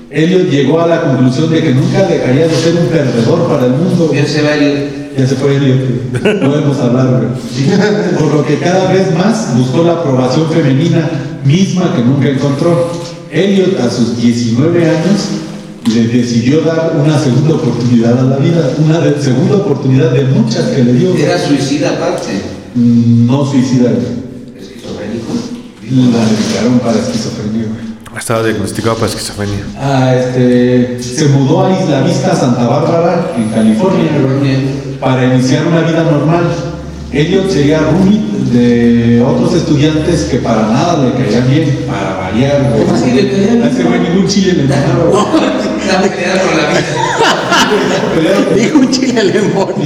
[0.09, 3.73] Elliot llegó a la conclusión de que nunca dejaría de ser un perdedor para el
[3.73, 4.11] mundo.
[4.13, 5.07] Ya se va el.
[5.17, 6.39] Ya se fue Elliot, güey.
[6.39, 8.15] podemos hablar, güey.
[8.19, 11.09] Por lo que cada vez más buscó la aprobación femenina
[11.43, 12.91] misma que nunca encontró.
[13.31, 15.27] Elliot a sus 19 años
[15.93, 20.65] le decidió dar una segunda oportunidad a la vida, una de- segunda oportunidad de muchas
[20.69, 21.15] que le dio.
[21.15, 22.29] Era suicida aparte.
[22.75, 23.89] Mm, No suicida.
[24.57, 25.33] Esquizofrénico.
[26.11, 27.86] La dedicaron para esquizofrenia, güey.
[28.17, 29.59] Estaba diagnosticado para esquizofrenia.
[29.79, 34.09] Ah, este, se mudó a Isla Vista, Santa Bárbara, en California,
[34.99, 36.43] para iniciar una vida normal.
[37.11, 42.73] Elliot sería roomie de otros estudiantes que para nada le caían bien, para variar.
[42.77, 43.63] ¿Cómo así le caían?
[43.63, 45.23] A ese güey ningún chile le mandaba, güey.
[45.81, 48.55] Estaba peleada con la vida.
[48.55, 49.77] Dijo un chile chile le hijo de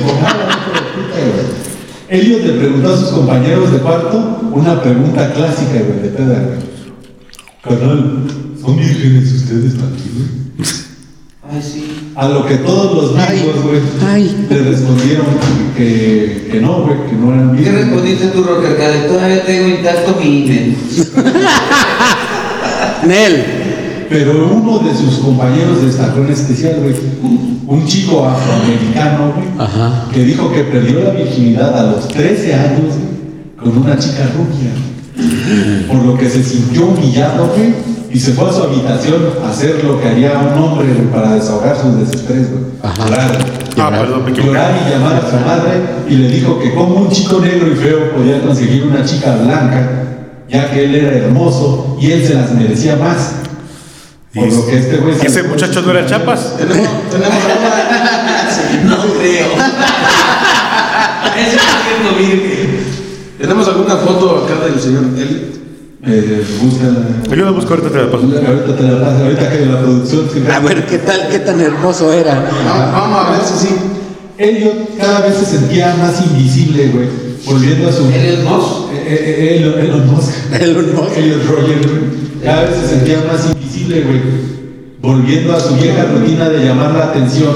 [0.00, 1.68] puta, güey.
[2.08, 6.77] Elliot le preguntó a sus compañeros de cuarto una pregunta clásica, de güey.
[7.68, 8.24] Carnal,
[8.60, 10.28] ¿son vírgenes ustedes aquí, güey?
[11.50, 12.10] Ay, sí.
[12.14, 14.46] A lo que todos los amigos, güey, ay.
[14.50, 15.26] le respondieron
[15.76, 17.84] que, que no, güey, que no eran ¿Qué vírgenes.
[17.86, 18.44] respondiste tú?
[18.44, 20.76] Que todavía tengo intacto mi email.
[23.06, 23.44] Nel.
[24.10, 26.94] Pero uno de sus compañeros destacó en especial, güey,
[27.66, 30.06] un chico afroamericano, güey, Ajá.
[30.12, 33.08] que dijo que perdió la virginidad a los 13 años güey,
[33.72, 34.72] con una chica rubia.
[35.88, 37.74] Por lo que se sintió humillado, güey,
[38.10, 41.76] y se fue a su habitación a hacer lo que haría un hombre para desahogar
[41.76, 42.64] sus desestrés, güey.
[42.96, 43.38] Llorar.
[43.76, 44.52] Ah, perdón, me equivoqué.
[44.52, 47.76] Llorar y llamar a su madre y le dijo que como un chico negro y
[47.76, 49.90] feo podía conseguir una chica blanca,
[50.48, 53.34] ya que él era hermoso y él se las merecía más.
[54.34, 56.56] Por Y lo que este güey se Ese muchacho no era Chapas.
[56.56, 57.34] Tenemos, tenemos
[58.84, 59.46] No creo.
[61.38, 62.67] Eso es virgen.
[63.38, 65.58] Tenemos alguna foto acá del señor Eli.
[66.06, 67.06] Eh, búscala.
[67.28, 68.24] Yo la busco ahorita, te la paso.
[68.24, 71.60] Ahorita te la paso, ahorita que la producción se A ver qué tal, qué tan
[71.60, 72.34] hermoso era.
[72.34, 73.74] Vamos, vamos a ver si sí.
[74.38, 77.08] Elliot cada vez se sentía más invisible, güey.
[77.44, 78.06] Volviendo a su.
[78.06, 78.92] Elliot Musk.
[78.92, 80.30] Eh, eh, eh, Elon, Elon Musk.
[80.60, 81.16] Elon Musk.
[81.16, 82.00] Elliot Roger, güey.
[82.44, 84.20] Cada vez se sentía más invisible, güey.
[85.00, 87.54] Volviendo a su vieja rutina de llamar la atención.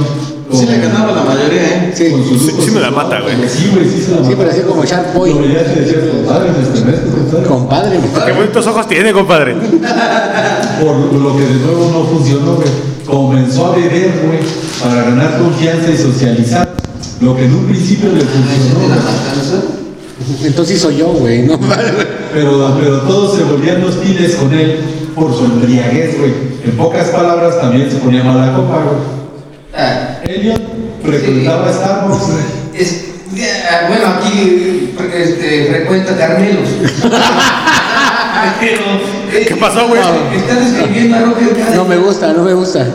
[0.53, 1.93] Sí con- le ganaba la mayoría, ¿eh?
[1.95, 2.05] Sí.
[2.39, 3.35] Sí- sí me la mata, güey.
[3.49, 4.29] Sí, güey, sí se la mata.
[4.29, 5.31] Sí, pero así como Shark Boy.
[5.35, 7.97] Lo veías y decías, compadre, me estremezco, compadre.
[7.99, 8.33] Compadre.
[8.33, 9.55] Qué bonitos ojos tiene, compadre.
[9.55, 12.69] Por lo que de nuevo no funcionó, güey.
[13.07, 14.39] Comenzó a beber, güey,
[14.83, 16.73] para ganar confianza y socializar.
[17.21, 18.95] Lo que en un principio le funcionó.
[20.45, 21.43] Entonces soy yo, güey.
[21.43, 21.59] No,
[22.33, 24.79] pero, pero todos se volvían hostiles con él
[25.15, 26.33] por su embriaguez, güey.
[26.65, 30.12] En pocas palabras, también se ponía mala la copa, güey.
[30.35, 30.63] Elliot
[31.75, 32.45] Starbucks, güey.
[32.75, 33.05] es,
[33.71, 36.69] ah, bueno, aquí este, frecuenta Carmelos.
[38.61, 38.81] Pero,
[39.33, 40.01] eh, ¿Qué pasó, güey?
[40.37, 42.87] Estás describiendo a Roger No me gusta, no me gusta.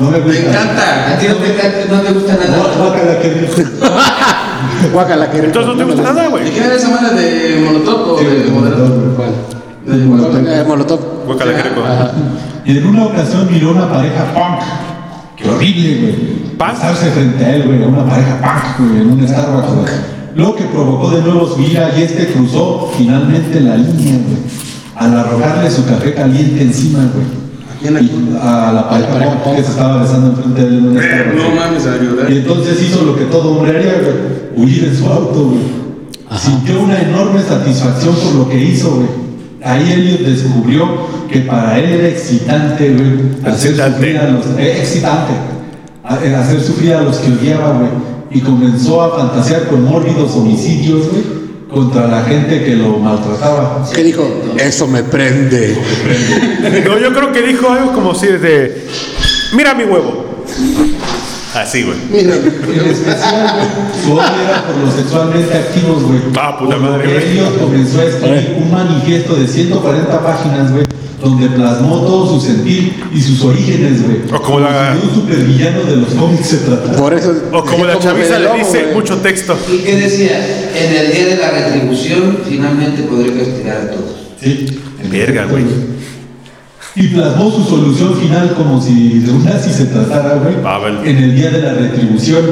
[0.00, 0.40] No me Me gusta.
[0.50, 1.12] encanta.
[1.14, 2.74] A ti no te, encanta- no te gusta nada.
[2.78, 3.52] Guácala que rico.
[4.92, 5.46] Guácala, que rico.
[5.46, 6.50] Entonces no te gusta nada, ¿Y güey.
[6.50, 9.14] quién era esa banda de Molotov o de Moderno?
[9.16, 9.30] ¿Cuál?
[9.86, 10.46] De Molotov.
[10.46, 11.00] Eh, Molotov.
[11.26, 11.82] Guácala, qué rico.
[11.84, 12.12] Ajá.
[12.64, 14.60] Y en una ocasión miró una pareja punk.
[15.38, 16.14] Qué horrible, güey.
[16.58, 19.92] Pasarse frente a él, güey, a una pareja punk, güey, en un Starbucks, güey.
[20.34, 24.38] Lo que provocó de nuevo su ira y este cruzó finalmente la línea, güey.
[24.96, 27.26] Al arrojarle su café caliente encima, güey.
[27.80, 27.86] Y
[28.40, 31.36] A la pareja, que se estaba besando enfrente de él en un Starbucks.
[31.36, 32.30] No mames, a llorar.
[32.32, 34.66] Y entonces hizo lo que todo hombre haría, güey.
[34.66, 35.78] Huir en su auto, güey.
[36.36, 39.27] Sintió una enorme satisfacción por lo que hizo, güey.
[39.64, 40.86] Ahí Elliot descubrió
[41.30, 43.52] que para él era excitante, güey.
[43.52, 43.92] Hacer Excitante.
[43.96, 44.46] sufrir a los...
[44.58, 45.32] eh, excitante.
[46.04, 47.90] A- eh, Hacer sufrir a los que odiaba, güey.
[48.30, 51.38] Y comenzó a fantasear con mórbidos homicidios, güey.
[51.70, 53.86] Contra la gente que lo maltrataba.
[53.94, 54.26] ¿Qué dijo?
[54.58, 55.76] Eso me prende.
[56.86, 58.86] No, yo creo que dijo algo como si de.
[59.54, 60.24] Mira mi huevo.
[61.54, 61.96] Así, güey.
[62.10, 66.18] Mira, En especial, güey, su odio era por los sexualmente activos, güey.
[66.38, 67.28] Ah, puta Por lo madre, que güey.
[67.30, 70.84] Elliot comenzó a escribir un manifiesto de 140 páginas, güey,
[71.22, 74.18] donde plasmó todo su sentir y sus orígenes, güey.
[74.32, 76.96] O como la- si de un supervillano de los cómics se trataba.
[76.96, 77.32] por eso.
[77.52, 79.56] O como la chaviza le dice, mucho texto.
[79.72, 80.38] ¿Y qué decía?
[80.76, 84.16] En el día de la retribución, finalmente podré castigar a todos.
[84.40, 84.66] Sí.
[85.10, 85.64] Verga, güey.
[86.98, 90.56] Y plasmó su solución final como si de un nazi se tratara, güey.
[90.64, 91.08] Ah, vale.
[91.08, 92.42] En el día de la retribución,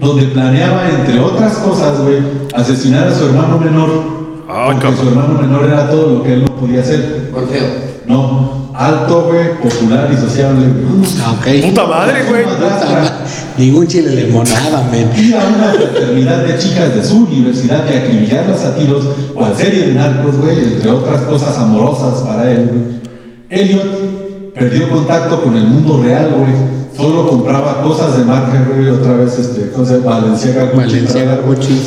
[0.00, 2.18] donde planeaba, entre otras cosas, güey,
[2.54, 3.90] asesinar a su hermano menor.
[4.48, 7.30] Ah, porque su hermano menor era todo lo que él no podía hacer.
[7.30, 7.64] Por feo.
[8.06, 11.10] No, alto, güey, popular y sociable, güey.
[11.22, 11.68] Ah, ok.
[11.68, 12.44] Puta madre, güey.
[13.56, 15.08] Ningún chile limonada, men.
[15.16, 19.04] Y a una fraternidad de chicas de su universidad que acribillarlas a tiros
[19.36, 23.03] o a serie de narcos, güey, entre otras cosas amorosas para él, güey.
[23.54, 26.74] Elliot perdió contacto con el mundo real, güey.
[26.96, 31.80] Solo compraba cosas de marca, güey, otra vez, este, cosa Valenciaga, Gucci, Valenciaga, Gucci.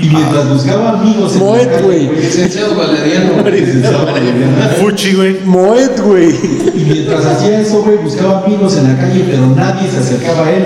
[0.00, 2.08] Y mientras buscaba amigos en la Moet, güey.
[2.08, 3.48] Licenciado Valeriano.
[3.50, 4.52] licenciado Valeriano.
[4.80, 5.36] Fuchi, güey.
[5.44, 6.30] Moet, güey.
[6.74, 10.52] Y mientras hacía eso, güey, buscaba amigos en la calle, pero nadie se acercaba a
[10.52, 10.64] él.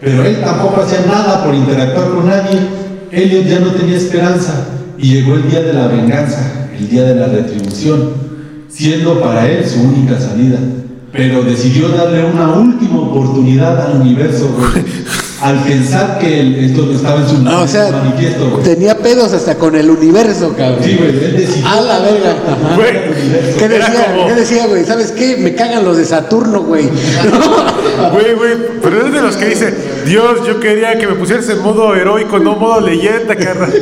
[0.00, 2.58] Pero él tampoco hacía nada por interactuar con nadie.
[3.10, 4.66] Elliot ya no tenía esperanza.
[4.98, 8.23] Y llegó el día de la venganza, el día de la retribución,
[8.74, 10.58] siendo para él su única salida.
[11.12, 14.84] Pero decidió darle una última oportunidad al universo, güey.
[15.42, 18.62] Al pensar que él- esto estaba en su No, o sea, manifiesto, güey.
[18.62, 20.82] tenía pedos hasta con el universo, cabrón.
[20.82, 21.68] Sí, güey, él decidió.
[21.68, 22.34] A la verga.
[23.58, 24.06] ¿Qué decía?
[24.14, 24.84] como- ¿Qué decía, güey?
[24.84, 25.36] ¿Sabes qué?
[25.36, 26.88] Me cagan los de Saturno, güey.
[28.12, 28.52] Güey, güey.
[28.82, 29.72] Pero es de los que dice,
[30.06, 33.72] Dios, yo quería que me pusieras en modo heroico, no modo leyenda, carnal.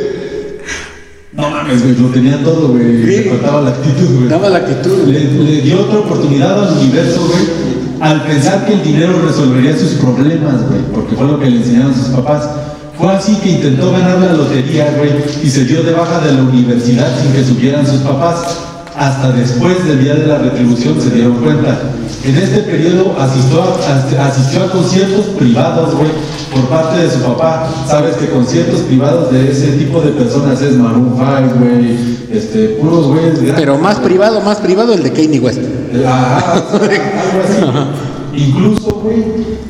[1.33, 3.05] No mames, güey, lo tenía todo, güey.
[3.05, 4.29] Le faltaba la actitud, güey.
[4.29, 5.07] Daba la actitud.
[5.07, 7.73] Le, le dio otra oportunidad al universo, güey.
[8.01, 10.83] Al pensar que el dinero resolvería sus problemas, güey.
[10.93, 12.51] Porque fue lo que le enseñaron sus papás.
[12.99, 15.11] Fue así que intentó ganar la lotería, güey.
[15.43, 18.59] Y se dio de baja de la universidad sin que supieran sus papás.
[18.97, 21.79] Hasta después del día de la retribución se dieron cuenta.
[22.25, 26.11] En este periodo asistió a, as- asistió a conciertos privados, güey,
[26.53, 27.69] por parte de su papá.
[27.89, 31.97] Sabes que conciertos privados de ese tipo de personas es Maroon 5, güey,
[32.31, 33.39] este, puros güeyes.
[33.57, 35.61] Pero más privado, más privado el de Kanye West.
[36.07, 38.45] Ajá, algo así.
[38.45, 39.25] Incluso, güey,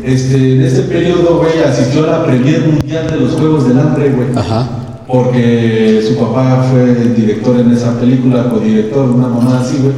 [0.04, 4.10] este, en este periodo, güey, asistió a la premier mundial de los Juegos del Hambre,
[4.10, 4.28] güey.
[4.36, 4.68] Ajá.
[5.12, 9.92] Porque su papá fue director en esa película, codirector, una mamá así, güey.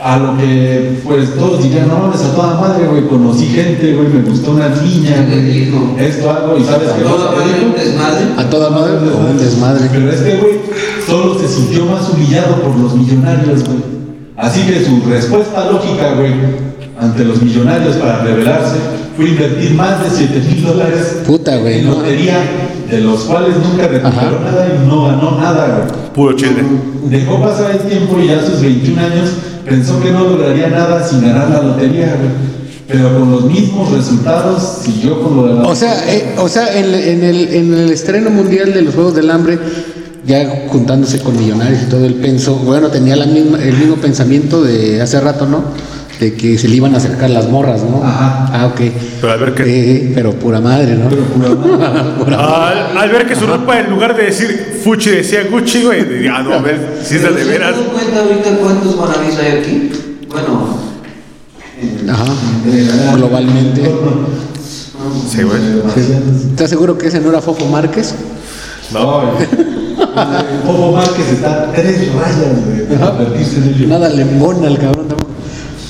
[0.00, 4.06] A lo que, pues, todos dirían, no mames, a toda madre, güey, conocí gente, güey,
[4.08, 5.90] me gustó una niña, ¿Qué le dijo?
[5.94, 6.06] güey.
[6.06, 7.66] Esto, algo, y ¿sabes que madre, dijo?
[7.66, 8.24] un desmadre.
[8.36, 9.88] A toda madre, un desmadre.
[9.90, 10.52] Pero este güey
[11.04, 13.78] solo se sintió más humillado por los millonarios, güey.
[14.36, 16.32] Así que su respuesta lógica, güey,
[17.00, 18.76] ante los millonarios para rebelarse
[19.16, 22.02] fue invertir más de 7 mil dólares Puta, güey, en no.
[22.94, 24.40] De los cuales nunca recuperó Ajá.
[24.44, 25.86] nada y no ganó nada.
[26.14, 26.62] Puro chile.
[27.08, 29.30] Dejó pasar el tiempo y ya a sus 21 años
[29.64, 32.16] pensó que no lograría nada sin ganar la lotería.
[32.86, 36.78] Pero con los mismos resultados siguió con lo de la O sea, eh, o sea
[36.78, 39.58] en, en el, en el estreno mundial de los Juegos del Hambre,
[40.26, 44.62] ya juntándose con millonarios y todo, él pensó, bueno, tenía la misma, el mismo pensamiento
[44.62, 45.64] de hace rato, ¿no?
[46.20, 48.02] De que se le iban a acercar las morras, ¿no?
[48.04, 48.48] Ajá.
[48.52, 48.80] Ah, ok.
[49.20, 49.64] Pero al ver que-
[49.96, 51.08] Eh, pero pura madre, ¿no?
[51.10, 52.10] Pero pura madre.
[52.24, 52.80] Pura madre.
[52.92, 56.04] Al, al ver que su ropa, en lugar de decir Fuchi, decía Gucci, güey.
[56.04, 57.74] diría, Ah, no, a ver, si es de, de ¿Se veras.
[57.76, 59.90] dan cuenta ahorita cuántos Bonavís hay aquí?
[60.28, 60.78] Bueno,
[61.82, 63.16] eh, Ajá.
[63.16, 63.82] Globalmente.
[65.28, 65.60] Sí, güey.
[66.50, 68.14] ¿Estás seguro que ese no era Fofo Márquez?
[68.92, 69.22] No.
[70.64, 73.86] Popo Márquez está tres rayas, güey, de.
[73.86, 75.32] Nada le embona al cabrón tampoco.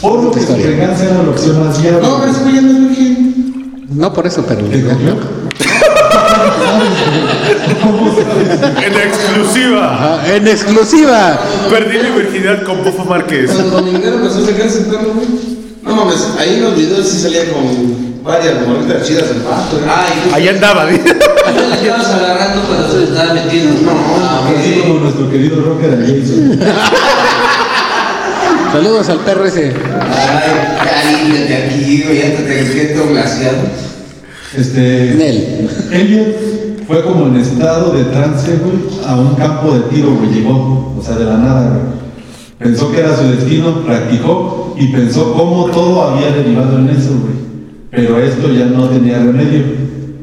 [0.05, 2.03] Por lo que su venganza era la opción más viable.
[2.03, 3.87] No, pero ese güey ya no es virgen.
[3.91, 4.61] No por eso, pero.
[4.67, 5.17] ¿Te cogió?
[8.85, 9.95] En exclusiva.
[9.95, 11.39] Ajá, en exclusiva.
[11.71, 13.51] Perdí mi virginidad con Pofo Márquez.
[13.53, 15.27] Cuando Dominguero empezó a sacarse el perro, güey.
[15.83, 19.77] No mames, ahí en los videos sí salía con varias morritas chidas pato.
[19.77, 19.89] güey.
[19.89, 20.99] Ay, Ahí andaba, ¿sí?
[21.05, 23.83] le estabas agarrando cuando se le estaba metiendo.
[23.83, 24.87] No, ah, Así ok.
[24.87, 26.59] como nuestro querido rocker Jason.
[28.75, 29.67] Saludos al perro ese.
[29.69, 33.59] Ay, cálmate aquí, güey, ya te siento glaciado.
[34.53, 35.15] Este.
[35.17, 35.71] Nel.
[35.93, 38.75] Elliot fue como en estado de trance, güey,
[39.07, 41.83] a un campo de tiro, güey, llegó, o sea, de la nada, güey.
[42.59, 47.35] Pensó que era su destino, practicó y pensó cómo todo había derivado en eso, güey.
[47.93, 49.67] Pero esto ya no tenía remedio.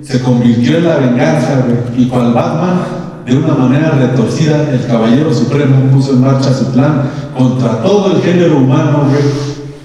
[0.01, 2.03] Se convirtió en la venganza, güey.
[2.03, 2.81] Y cual Batman,
[3.31, 7.03] de una manera retorcida, el Caballero Supremo puso en marcha su plan
[7.37, 9.23] contra todo el género humano, güey,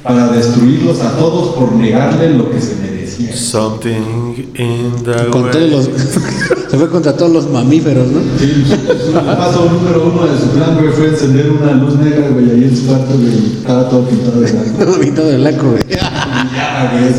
[0.03, 3.37] para destruirlos a todos por negarle lo que se merecía.
[3.37, 5.53] Something in the Con way.
[5.53, 5.85] todos los.
[6.71, 8.19] Se fue contra todos los mamíferos, ¿no?
[8.41, 8.65] Sí,
[9.07, 12.65] su paso número uno de su plan, güey, fue encender una luz negra, güey, ahí
[12.65, 14.79] en su cuarto, güey, estaba todo pintado de blanco.
[14.85, 15.83] Todo pintado de blanco, güey.
[15.89, 17.15] Ya, güey.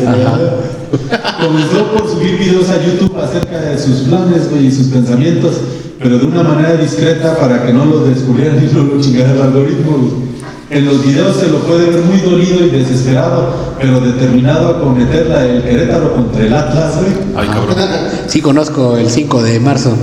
[1.40, 5.54] Comenzó por subir videos a YouTube acerca de sus planes, güey, y sus pensamientos,
[5.98, 9.42] pero de una manera discreta para que no lo descubrieran y no lo chingara el
[9.42, 10.28] algoritmo.
[10.70, 15.26] En los videos se lo puede ver muy dolido y desesperado, pero determinado a cometer
[15.26, 17.12] la del Querétaro contra el Atlas, güey.
[17.36, 17.76] Ay, cabrón.
[18.26, 19.94] Sí, conozco el 5 de marzo.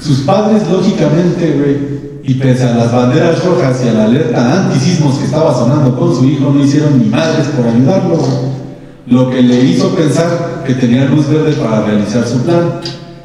[0.00, 5.18] Sus padres, lógicamente, güey, y pese a las banderas rojas y a la alerta antisismos
[5.18, 8.18] que estaba sonando con su hijo, no hicieron ni madres por ayudarlo.
[9.08, 12.80] Lo que le hizo pensar que tenía luz verde para realizar su plan.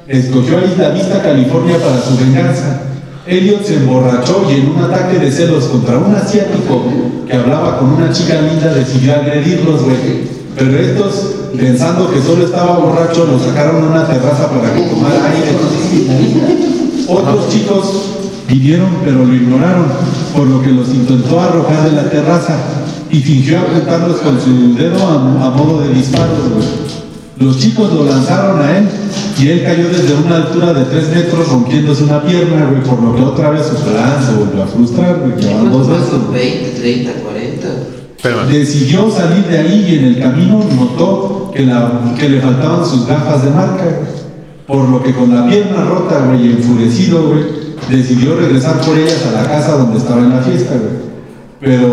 [0.10, 2.82] Escogió a Isla Vista, California, para su venganza.
[3.28, 6.84] Elliot se emborrachó y en un ataque de celos contra un asiático
[7.28, 9.98] que hablaba con una chica linda decidió agredirlos, güey.
[10.58, 15.30] Pero estos, pensando que solo estaba borracho, lo sacaron a una terraza para que tomara
[15.30, 15.52] aire.
[17.08, 18.06] Otros chicos
[18.48, 19.86] vinieron pero lo ignoraron,
[20.36, 22.58] por lo que los intentó arrojar de la terraza
[23.12, 26.40] y fingió apuntarlos con su dedo a, a modo de disparos.
[27.38, 28.88] Los chicos lo lanzaron a él
[29.40, 33.16] y él cayó desde una altura de 3 metros rompiéndose una pierna, güey, por lo
[33.16, 36.06] que otra vez su plan se volvió a frustrar, güey, que van dos veces.
[36.10, 36.34] ¿Cuántos?
[36.34, 37.68] 20, 30, 40.
[38.18, 38.48] Espérame.
[38.52, 43.08] Decidió salir de ahí y en el camino notó que, la- que le faltaban sus
[43.08, 44.20] gafas de marca, güey.
[44.68, 47.44] Por lo que con la pierna rota, güey, y enfurecido, güey,
[47.90, 51.10] decidió regresar por ellas a la casa donde estaba en la fiesta, güey.
[51.62, 51.88] Pero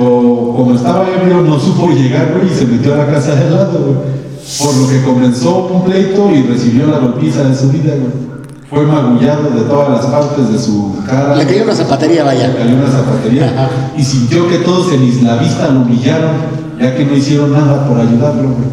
[0.56, 3.55] como estaba ebrio, no supo llegar, güey, y se metió a la casa de al
[3.55, 4.15] lado, güey.
[4.59, 8.27] Por lo que comenzó un pleito y recibió la golpiza de su vida, güey.
[8.70, 11.36] Fue magullado de todas las partes de su cara.
[11.36, 12.48] Le cayó una zapatería, vaya.
[12.48, 13.68] Le cayó una zapatería Ajá.
[13.97, 16.32] y sintió que todos en Isla Vista lo humillaron,
[16.81, 18.43] ya que no hicieron nada por ayudarlo.
[18.43, 18.68] güey.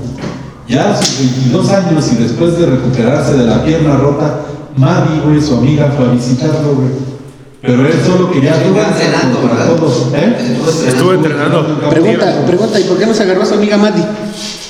[0.68, 4.42] Ya a sus 22 años y después de recuperarse de la pierna rota,
[4.78, 6.90] Maddie, güey, su amiga, fue a visitarlo, güey.
[7.62, 8.76] Pero él solo quería Estuvo
[10.14, 10.58] ¿Eh?
[10.88, 11.80] Estuve entrenando.
[11.90, 14.06] Pregunta, pregunta, ¿y por qué no se agarró a su amiga Maddie?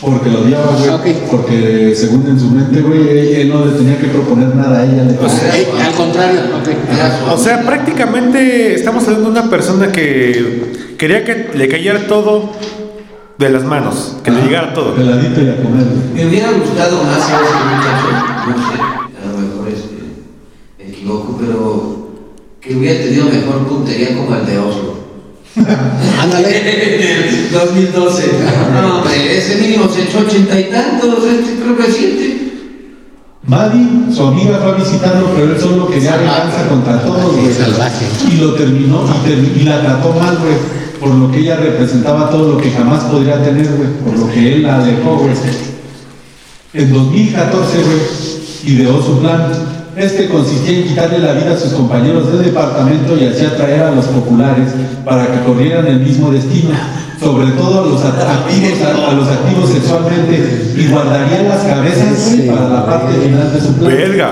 [0.02, 0.90] Porque lo odiaba, güey.
[0.90, 1.06] Ah, ok.
[1.32, 5.04] Porque según en su mente, güey, él, no le tenía que proponer nada a ella.
[5.04, 7.34] Le Eh, al contrario, ok.
[7.34, 12.52] O sea, prácticamente estamos hablando de una persona que quería que le cayera todo
[13.38, 14.96] de las manos, que le llegara todo.
[14.96, 15.86] Peladito y a comer.
[16.14, 18.08] Me hubiera gustado más a este muchacho,
[18.48, 18.82] no sé,
[19.22, 19.96] a lo mejor este,
[20.78, 22.10] me equivoco, pero
[22.62, 24.93] que hubiera tenido mejor puntería como el de Oslo.
[26.22, 27.50] Ándale.
[27.52, 28.24] 2012.
[28.82, 32.40] No, hombre, ese mínimo se echó ochenta y tantos, este creo que siete.
[33.46, 37.54] Maddie, su amiga, fue a visitarlo, pero él solo quería venganza contra todos, güey.
[37.54, 38.06] Salvaje.
[38.32, 40.56] Y lo terminó y, ter- y la trató mal, güey.
[41.00, 43.90] Por lo que ella representaba todo lo que jamás podría tener, güey.
[44.06, 45.34] Por lo que él la alejó, güey.
[46.74, 49.52] En 2014, güey, ideó su plan.
[49.96, 53.92] Este consistía en quitarle la vida a sus compañeros de departamento y así atraer a
[53.92, 54.70] los populares
[55.06, 56.72] para que corrieran el mismo destino,
[57.20, 62.32] sobre todo a los at- activos, a, a los activos sexualmente, y guardaría las cabezas
[62.48, 63.92] para la parte final de su plan.
[63.92, 64.32] Verga.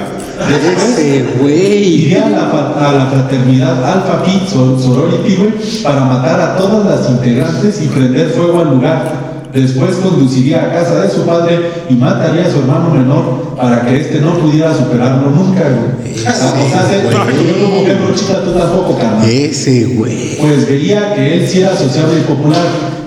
[1.48, 7.10] Iría a la, a la fraternidad Alpha Phi Sor- Sorority, para matar a todas las
[7.10, 9.31] integrantes y prender fuego al lugar.
[9.54, 11.60] Después conduciría a casa de su padre
[11.90, 16.14] y mataría a su hermano menor para que éste no pudiera superarlo nunca, güey.
[16.16, 19.28] O sea, o sea, se- yo como que no chica, tú tampoco, carnal.
[19.30, 20.38] Ese güey.
[20.40, 22.62] Pues veía que él sí era sociable y popular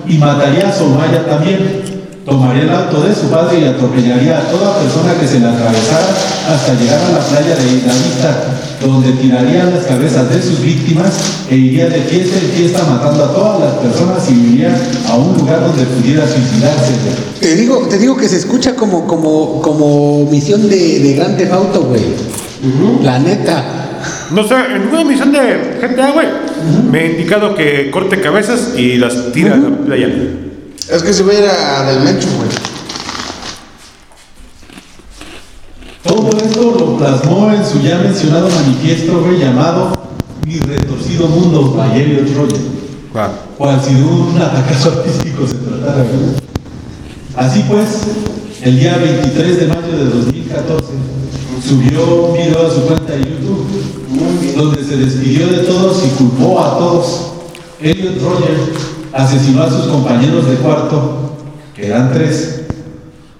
[0.07, 1.95] y mataría a Somaya también.
[2.25, 6.07] Tomaría el auto de su padre y atropellaría a toda persona que se le atravesara
[6.49, 8.54] hasta llegar a la playa de Isla Vista,
[8.87, 11.13] donde tiraría las cabezas de sus víctimas
[11.49, 14.75] e iría de fiesta en fiesta matando a todas las personas y iría
[15.09, 16.93] a un lugar donde pudiera suicidarse.
[17.39, 21.51] Te digo, te digo que se escucha como, como, como misión de, de Grand Theft
[21.51, 22.03] Auto, güey.
[23.03, 23.85] La neta.
[24.31, 26.27] No sé, en ninguna misión de GTA, güey,
[26.91, 30.09] me ha indicado que corte cabezas y las tira a la playa.
[30.91, 32.49] Es que se ve era del Mecho, güey.
[36.05, 39.91] Todo esto lo plasmó en su ya mencionado manifiesto, güey, llamado
[40.45, 42.59] Mi retorcido mundo, by Elliot Roger.
[43.57, 46.05] Cual si de un atacazo artístico se tratara.
[47.35, 48.03] Así pues,
[48.61, 50.85] el día 23 de mayo de 2014
[51.67, 53.65] subió un video a su cuenta de YouTube
[54.55, 57.31] donde se despidió de todos y culpó a todos.
[57.81, 58.57] Elliot Roger
[59.11, 61.31] asesinó a sus compañeros de cuarto,
[61.75, 62.54] que eran tres,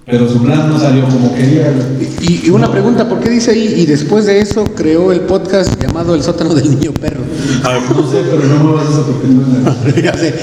[0.06, 1.74] pero su plan no salió como quería.
[2.22, 3.74] Y, y una pregunta, ¿por qué dice ahí?
[3.78, 7.22] Y después de eso creó el podcast llamado El sótano del niño perro.
[7.64, 10.02] No sé, pero no muevas eso porque no es nada.
[10.04, 10.36] ya sé.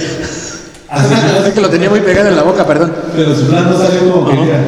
[0.89, 2.93] Así que- lo tenía muy pegado en la boca, perdón.
[3.15, 4.61] Pero su plan no salió como quería.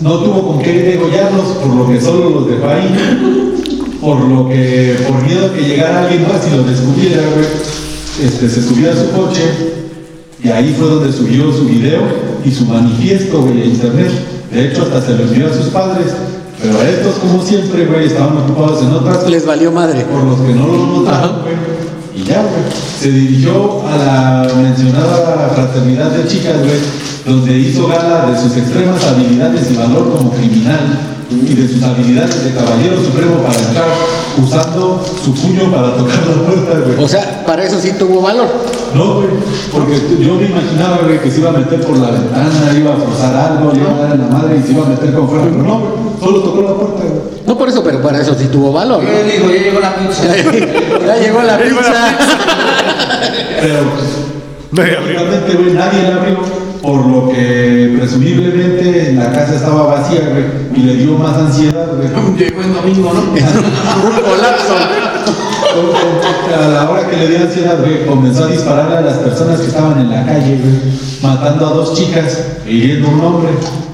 [0.00, 2.88] No tuvo con qué degollarlos, por lo que solo los dejó ahí.
[4.00, 7.46] Por lo que, por miedo a que llegara alguien más y lo descubriera, güey,
[8.26, 9.73] este, se subió a su coche
[10.44, 12.02] y ahí fue donde subió su video
[12.44, 14.10] y su manifiesto, güey, a internet.
[14.52, 16.12] De hecho, hasta se lo envió a sus padres.
[16.60, 20.02] Pero a estos, como siempre, güey, estaban ocupados en otras Les valió madre.
[20.04, 21.54] por los que no lo notaron, güey.
[22.14, 22.62] Y ya, güey.
[23.00, 26.78] Se dirigió a la mencionada fraternidad de chicas, güey,
[27.24, 32.44] donde hizo gala de sus extremas habilidades y valor como criminal y de sus habilidades
[32.44, 33.88] de caballero supremo para entrar
[34.42, 37.04] usando su puño para tocar la puerta, güey.
[37.04, 38.46] O sea, para eso sí tuvo valor.
[38.94, 39.28] No, güey,
[39.72, 42.96] porque yo me imaginaba, güey, que se iba a meter por la ventana, iba a
[42.96, 45.28] forzar algo, le iba a dar en la madre y se iba a meter con
[45.28, 47.34] fuera, pero no, güey, solo tocó la puerta, güey.
[47.46, 49.02] No por eso, pero para eso sí tuvo valor.
[49.02, 49.10] ¿no?
[49.10, 50.22] Yo digo, ya llegó la pizza.
[51.06, 52.18] ya llegó la pizza.
[53.60, 54.24] Pero pues.
[54.72, 56.38] Realmente, güey, nadie la abrió,
[56.84, 60.44] por lo que presumiblemente la casa estaba vacía, güey,
[60.74, 62.08] y le dio más ansiedad, güey.
[62.36, 63.20] Llegó el domingo, ¿no?
[63.32, 64.74] Un colapso.
[66.54, 69.68] A la hora que le dio ansiedad, güey, comenzó a disparar a las personas que
[69.68, 70.92] estaban en la calle, güey,
[71.22, 73.48] matando a dos chicas e hiriendo a un hombre.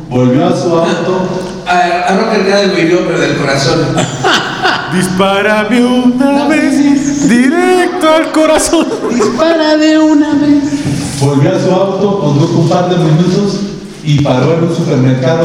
[0.08, 1.28] Volvió a su auto,
[1.68, 3.78] A, a Rocker queda el video, pero del corazón.
[4.92, 8.86] Dispárame una vez, directo al corazón.
[9.14, 11.09] Dispara de una vez.
[11.20, 13.60] Volvió a su auto, condujo un par de minutos
[14.04, 15.44] y paró en un supermercado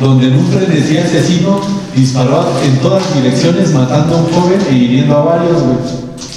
[0.00, 1.60] donde en un frenesí asesino
[1.96, 5.78] disparó en todas direcciones matando a un joven e hiriendo a varios, güey.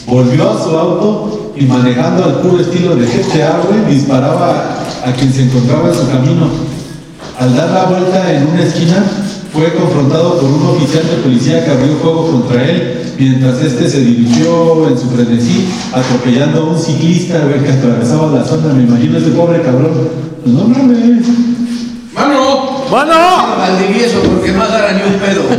[0.05, 5.33] Volvió a su auto y manejando al puro estilo de GTA, güey, disparaba a quien
[5.33, 6.47] se encontraba en su camino.
[7.39, 9.03] Al dar la vuelta en una esquina,
[9.51, 14.01] fue confrontado por un oficial de policía que abrió fuego contra él, mientras este se
[14.01, 18.73] dirigió en su frenesí, atropellando a un ciclista güey, que atravesaba la zona.
[18.73, 19.91] Me imagino ese pobre cabrón.
[20.43, 21.27] Pues no mames.
[22.13, 22.87] ¡Mano!
[22.91, 23.57] ¡Mano!
[23.57, 25.43] Valdivieso, porque no agarra ni un pedo.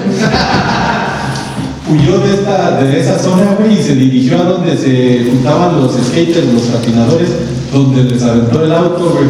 [1.91, 5.93] Huyó de, esta, de esa zona, güey, y se dirigió a donde se juntaban los
[5.93, 7.31] skaters, los patinadores,
[7.73, 9.27] donde les aventó el auto, güey.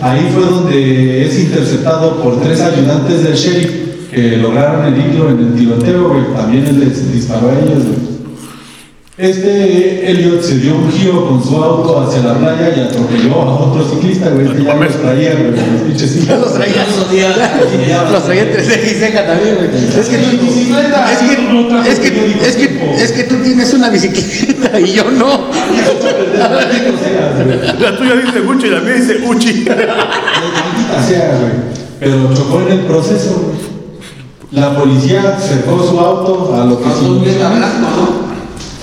[0.00, 5.54] Ahí fue donde es interceptado por tres ayudantes del sheriff que lograron herirlo en el
[5.54, 6.24] tiroteo, güey.
[6.34, 8.10] También él les disparó a ellos, güey.
[9.20, 13.66] Este Elliot se dio un giro con su auto hacia la playa y atropelló a
[13.66, 14.46] otro ciclista, güey.
[14.46, 16.86] Este ya los traía, güey, los pinches Ya los traía.
[18.10, 19.68] Los traía entre ceja y ceja también, güey.
[20.00, 20.36] Es que tú,
[21.86, 25.50] es que, es que, es que, es que tú tienes una bicicleta y yo no.
[27.78, 29.64] La tuya dice Gucci y la mía dice Uchi.
[29.66, 31.52] Maldita sea, güey.
[32.00, 33.69] Pero chocó en el proceso, güey.
[34.52, 37.22] La policía cercó su auto a lo que sin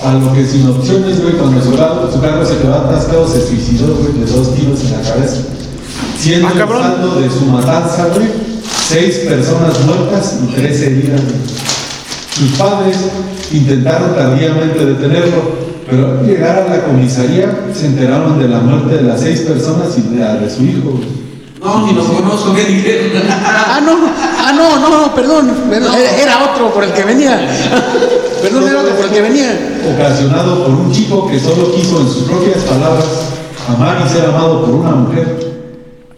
[0.04, 3.46] a lo que sin opciones, güey, cuando su carro, su carro se quedó atascado, se
[3.46, 5.36] suicidó, güey, de dos tiros en la cabeza.
[6.18, 8.28] Siendo Ah, el saldo de su matanza, güey,
[8.88, 11.36] seis personas muertas y tres heridas, güey.
[12.38, 12.96] Sus padres
[13.52, 19.02] intentaron tardíamente detenerlo, pero al llegar a la comisaría se enteraron de la muerte de
[19.02, 21.18] las seis personas y de la de su hijo, güey.
[21.60, 23.20] No, ni lo conozco, ¿qué dijeron?
[23.28, 23.96] Ah, no,
[24.58, 27.38] no, no, perdón, perdón, era otro por el que venía.
[28.42, 29.80] Perdón, era otro por el que venía.
[29.94, 33.04] ocasionado por un chico que solo quiso, en sus propias palabras,
[33.68, 35.48] amar y ser amado por una mujer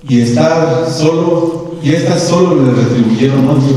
[0.06, 3.76] y estar solo, y estas solo le retribuyeron odio.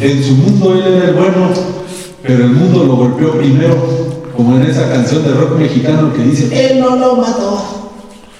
[0.00, 1.50] En su mundo él era el bueno,
[2.22, 3.76] pero el mundo lo golpeó primero,
[4.36, 7.62] como en esa canción de rock mexicano que dice, él no lo mató.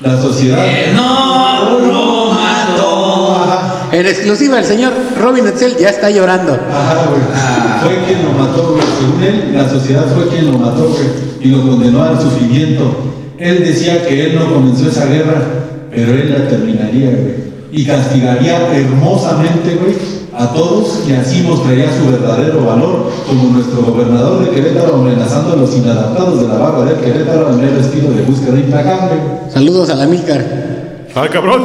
[0.00, 0.64] La sociedad.
[0.64, 2.29] Que no lo
[4.00, 6.54] En exclusiva, el señor Robin Edsel ya está llorando.
[6.54, 7.20] ajá, güey.
[7.82, 8.82] Fue quien lo mató, güey.
[8.98, 11.04] Según él, la sociedad fue quien lo mató, güey.
[11.42, 12.96] Y lo condenó al sufrimiento.
[13.36, 15.42] Él decía que él no comenzó esa guerra,
[15.94, 17.34] pero él la terminaría, güey.
[17.72, 19.94] Y castigaría hermosamente, güey,
[20.34, 25.56] a todos y así mostraría su verdadero valor, como nuestro gobernador de Querétaro amenazando a
[25.56, 29.20] los inadaptados de la barra de Querétaro al mero estilo de búsqueda implacable.
[29.52, 31.06] Saludos a la Milcar.
[31.14, 31.64] ¡Ay, cabrón!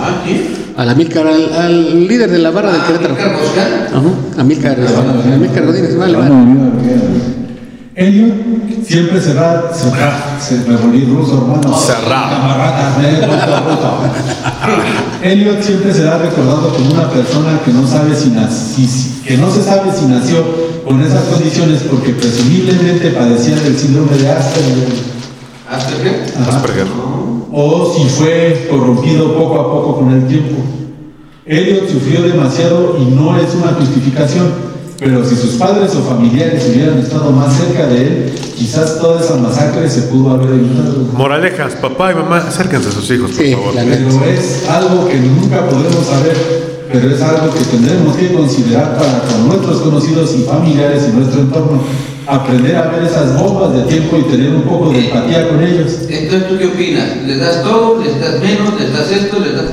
[0.00, 0.63] Ah, ¿quién?
[0.76, 3.14] A la Milcar, al, al líder de la barra del Ah, Querétaro.
[3.14, 6.34] Ajá, a Milcar, a Milcar Godínez, vale, vale.
[7.96, 8.34] Elliot
[8.84, 11.78] siempre será, será, se me volví ruso, hermano.
[11.78, 12.28] Será.
[12.28, 13.98] Camarada, me he vuelto ruso.
[15.22, 18.88] Elliot siempre será recordado como una persona que no sabe si nací,
[19.24, 20.44] que no se sabe si nació
[20.84, 24.88] con esas condiciones porque presumiblemente padecía del síndrome de Asperger.
[25.70, 26.56] Ajá.
[26.56, 26.86] Asperger.
[27.56, 30.56] O si fue corrompido poco a poco con el tiempo.
[31.46, 34.48] Elliot sufrió demasiado y no es una justificación,
[34.98, 39.36] pero si sus padres o familiares hubieran estado más cerca de él, quizás toda esa
[39.36, 41.06] masacre se pudo haber evitado.
[41.16, 43.74] Moralejas, papá y mamá, acérquense a sus hijos, por Sí, favor.
[43.74, 46.36] Pero es algo que nunca podremos saber,
[46.90, 51.42] pero es algo que tendremos que considerar para con nuestros conocidos y familiares y nuestro
[51.42, 51.82] entorno.
[52.26, 55.92] Aprender a ver esas bombas de tiempo y tener un poco de empatía con ellos.
[56.08, 57.16] Entonces, ¿tú qué opinas?
[57.26, 58.02] ¿Les das todo?
[58.02, 58.80] ¿Les das menos?
[58.80, 59.38] ¿Les das esto?
[59.40, 59.64] ¿Les das...?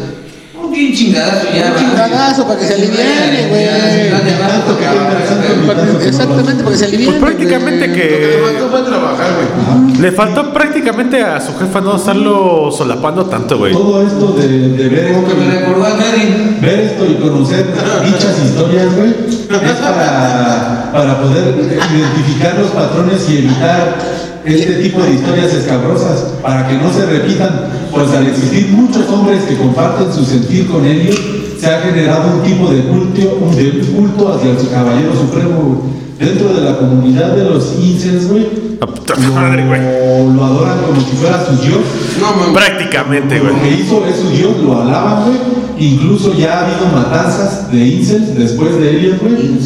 [0.72, 1.73] Un chingadazo ya.
[1.73, 3.65] Un chingadazo para que se aliviane, güey.
[3.65, 7.10] Que tenga, tanto que- Exactamente, porque se alivian.
[7.19, 10.02] Pues prácticamente Lo que le que faltó fue trabajar, güey.
[10.02, 13.73] le faltó prácticamente a su jefa no estarlo solapando tanto, güey.
[13.73, 16.57] Todo esto de, de ver que esto me y- recordó a Mary.
[16.61, 17.65] ver esto y conocer
[18.06, 23.97] dichas historias, güey, es para, para poder identificar los patrones y evitar
[24.45, 29.43] este tipo de historias escabrosas, para que no se repitan, pues al existir muchos hombres
[29.43, 31.19] que comparten su sentir con ellos,
[31.59, 36.01] se ha generado un tipo de culto, un, de culto hacia su caballero supremo.
[36.22, 38.48] Dentro de la comunidad de los incels, güey,
[38.80, 39.81] La puta madre, güey.
[39.81, 41.81] lo, lo adoran como si fuera su dios.
[42.19, 42.53] No, mames.
[42.64, 43.53] Prácticamente, güey.
[43.56, 45.38] Lo que hizo es su Dios, lo alaban, güey.
[45.80, 49.57] Incluso ya ha habido matanzas de incels después de ellos, güey.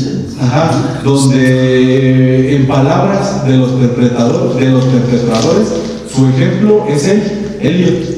[0.42, 1.02] Ajá.
[1.04, 5.68] Donde en palabras de los perpetradores, de los perpetradores,
[6.14, 7.22] su ejemplo es él,
[7.62, 8.16] Elliot.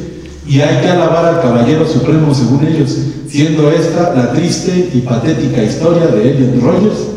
[0.48, 2.96] Y hay que alabar al caballero supremo según ellos,
[3.28, 7.17] siendo esta la triste y patética historia de Elliot Rogers,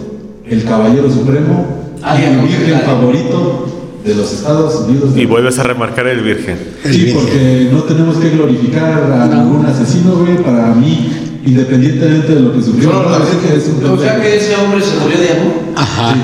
[0.51, 3.67] el caballero supremo, Alguien el virgen favorito
[4.05, 5.15] de los Estados Unidos.
[5.15, 6.59] de Y vuelves a remarcar el virgen.
[6.85, 7.15] El Sí, virgen.
[7.23, 9.43] porque no tenemos que glorificar a No.
[9.45, 10.39] ningún asesino, güey.
[10.43, 11.13] Para mí,
[11.45, 14.57] independientemente de lo que sufrió, no, la es que es un O sea que ese
[14.57, 15.53] hombre se murió de amor.
[15.77, 16.15] Ajá.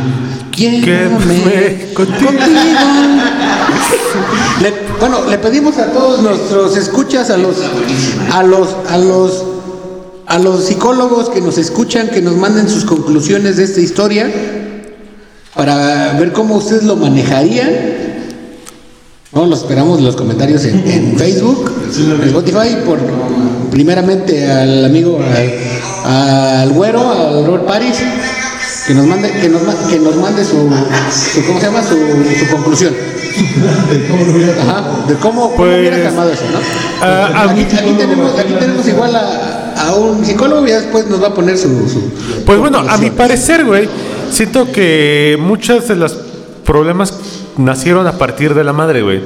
[0.51, 2.31] ¿Quién ¿Qué fue contigo?
[4.63, 7.57] Le- bueno, le pedimos a todos nuestros escuchas, a los,
[8.33, 9.45] a los, a los,
[10.27, 14.31] a los psicólogos que nos escuchan, que nos manden sus conclusiones de esta historia
[15.55, 17.71] para ver cómo ustedes lo manejarían.
[19.33, 22.99] No, los esperamos en los comentarios en, en Facebook, en Spotify, por
[23.71, 25.19] primeramente al amigo,
[26.05, 27.97] al, al güero, al Robert Paris,
[28.87, 30.53] que nos mande, que nos, que nos mande su,
[31.35, 31.83] su- ¿cómo se llama?
[31.83, 31.97] Su,
[32.39, 32.95] su conclusión.
[32.95, 36.59] De cómo lo hubiera- Ajá, de cómo, cómo Pues, hubiera calmado eso, ¿no?
[37.03, 41.23] ah, aquí, aquí tenemos, aquí tenemos igual a, a un psicólogo y ya después nos
[41.23, 41.69] va a poner su.
[41.89, 43.89] su Pues bueno, a mi parecer, güey,
[44.31, 46.13] siento que muchos de los
[46.65, 47.19] problemas
[47.57, 49.23] nacieron a partir de la madre, güey.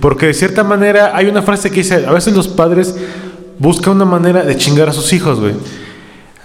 [0.00, 2.94] Porque de cierta manera hay una frase que dice, a veces los padres
[3.58, 5.54] buscan una manera de chingar a sus hijos, güey.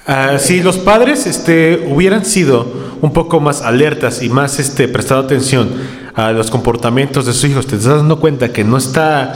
[0.08, 2.66] Ah, si los padres este, hubieran sido
[3.02, 5.70] un poco más alertas y más este, prestado atención
[6.16, 9.34] a los comportamientos de sus hijos, te estás dando cuenta que no está,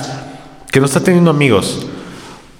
[0.72, 1.86] que no está teniendo amigos,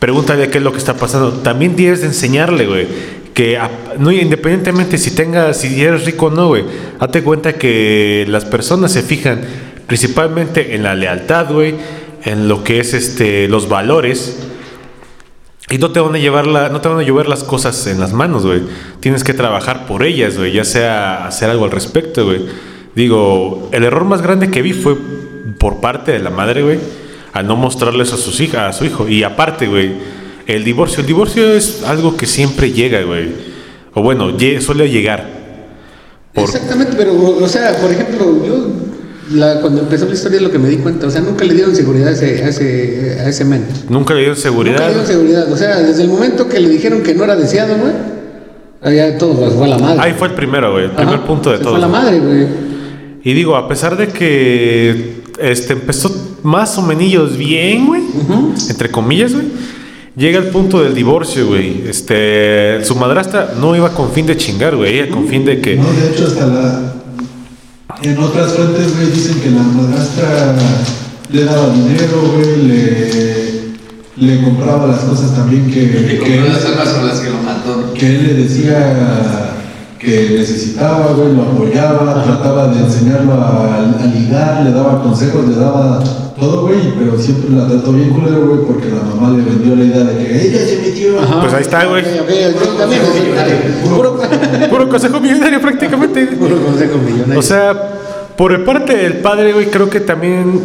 [0.04, 1.32] pregúntale qué es lo que está pasando.
[1.32, 2.88] También tienes de enseñarle, güey,
[3.34, 6.66] que a- no, independientemente si tengas, si eres rico o no, güey,
[7.00, 9.40] date cuenta que las personas se fijan
[9.88, 11.76] principalmente en la lealtad, güey,
[12.26, 14.40] en lo que es este, los valores.
[15.70, 18.02] Y no te van a llevar la, no te van a llover las cosas en
[18.02, 18.62] las manos, güey.
[19.00, 22.42] Tienes que trabajar por ellas, güey, ya sea hacer algo al respecto, güey.
[22.94, 24.98] Digo, el error más grande que vi fue
[25.58, 26.80] por parte de la madre, güey,
[27.34, 29.08] al no mostrarles a sus hijas, a su hijo.
[29.08, 29.92] Y aparte, güey,
[30.48, 33.30] el divorcio, el divorcio es algo que siempre llega, güey.
[33.94, 34.32] O bueno,
[34.62, 35.28] suele llegar.
[36.34, 38.68] Por- Exactamente, pero, o sea, por ejemplo, yo
[39.34, 41.54] la- cuando empezó la historia es lo que me di cuenta, o sea, nunca le
[41.54, 43.66] dieron seguridad a ese, a ese, a ese men.
[43.90, 44.80] Nunca le dieron Nunca seguridad.
[44.80, 47.76] le dieron seguridad, o sea, desde el momento que le dijeron que no era deseado,
[47.78, 47.94] güey,
[48.82, 50.00] allá todo pues, fue a la madre.
[50.02, 51.70] Ahí fue el primero, güey, el primer punto de todo.
[51.70, 52.48] Fue a la madre, güey.
[53.24, 58.04] Y digo, a pesar de que este empezó más o menos bien, güey.
[58.70, 59.48] Entre comillas, güey.
[60.16, 61.88] Llega el punto del divorcio, güey.
[61.88, 65.00] Este, su madrastra no iba con fin de chingar, güey.
[65.00, 65.76] Ella con fin de que.
[65.76, 66.94] No, de hecho, hasta la.
[68.04, 70.56] En otras fuentes, güey, dicen que la madrastra
[71.32, 73.64] le daba dinero, güey, le,
[74.18, 77.38] le compraba las cosas también que, Y que, compró las armas con las que lo
[77.38, 77.94] mató.
[77.94, 79.56] que él le decía
[79.98, 85.56] que necesitaba, güey, lo apoyaba, trataba de enseñarlo a, a ligar, le daba consejos, le
[85.56, 86.04] daba
[86.44, 89.84] todo, güey, pero siempre la trató bien culero, güey, porque la mamá le vendió la
[89.84, 91.16] idea de que ella se metió.
[91.42, 92.04] Pues ahí está, güey.
[93.84, 94.20] Puro,
[94.70, 96.26] Puro consejo millonario prácticamente.
[96.28, 97.40] puro consejo millonario.
[97.40, 97.74] O sea,
[98.38, 100.62] por parte del padre, güey, creo que también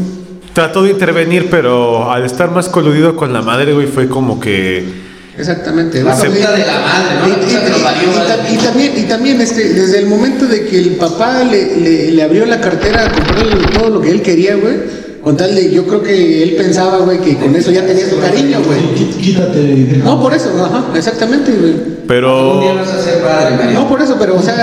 [0.52, 5.06] trató de intervenir, pero al estar más coludido con la madre, güey, fue como que.
[5.38, 6.02] Exactamente.
[6.02, 8.52] La y- de la madre, ¿no?
[8.52, 12.22] y- también, y también este, desde el momento de que el papá le, le, le
[12.24, 14.74] abrió la cartera a comprarle todo lo que él quería, güey,
[15.28, 18.18] con tal de, yo creo que él pensaba, güey, que con eso ya tenía su
[18.18, 18.80] cariño, güey.
[18.94, 21.72] Quí- Quítate No, por eso, ajá, exactamente, güey.
[21.72, 22.74] Un día Pero.
[22.76, 23.74] vas a ser padre.
[23.74, 24.56] No, por eso, pero o sea,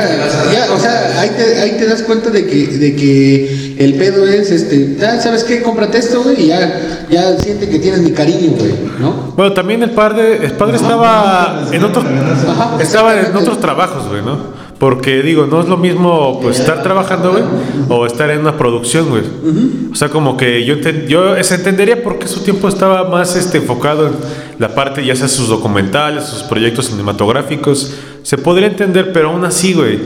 [0.52, 4.26] ya, o sea, ahí te, ahí te das cuenta de que, de que el pedo
[4.26, 5.62] es, este, ya, ¿sabes qué?
[5.62, 6.82] Cómprate esto, güey, y ya,
[7.12, 9.34] ya siente que tienes mi cariño, güey, ¿no?
[9.38, 12.04] Bueno, también el padre, el padre estaba en otros,
[12.50, 14.65] Ajá, estaba en otros trabajos, güey, ¿no?
[14.86, 17.44] Porque digo, no es lo mismo pues estar trabajando, güey,
[17.90, 19.24] o estar en una producción, güey.
[19.92, 20.76] O sea, como que yo
[21.08, 24.14] yo se entendería porque su tiempo estaba más este enfocado en
[24.60, 29.74] la parte ya sea sus documentales, sus proyectos cinematográficos, se podría entender, pero aún así,
[29.74, 29.98] güey,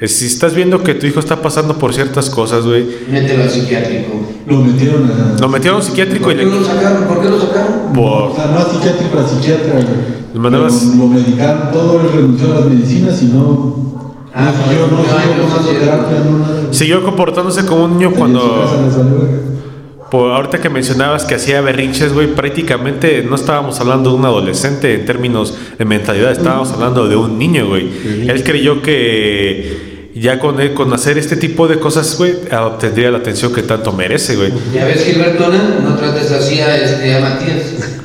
[0.00, 3.48] eh, si estás viendo que tu hijo está pasando por ciertas cosas, güey, Mételo al
[3.50, 4.26] psiquiátrico.
[4.48, 5.40] Lo metieron a.
[5.40, 7.04] lo metieron a un psiquiátrico ¿Por y qué le lo sacaron?
[7.04, 7.92] ¿Por qué lo sacaron?
[7.94, 10.16] por O sea, no a psiquiátrico, a psiquiatra, güey.
[10.34, 13.95] Lo, lo medicaron todo, él renunció a las medicinas y no.
[14.38, 14.86] Ah, siguió,
[16.98, 18.68] no no, comportándose como un niño cuando.
[20.10, 24.94] Por ahorita que mencionabas que hacía berrinches, güey, prácticamente no estábamos hablando de un adolescente
[24.94, 27.88] en términos de mentalidad, estábamos hablando de un niño, güey.
[28.28, 33.18] Él creyó que ya con él, con hacer este tipo de cosas, güey, obtendría la
[33.18, 34.52] atención que tanto merece, güey.
[34.74, 37.96] Ya ves, Gilbertona, no trates así a, este, a Matías.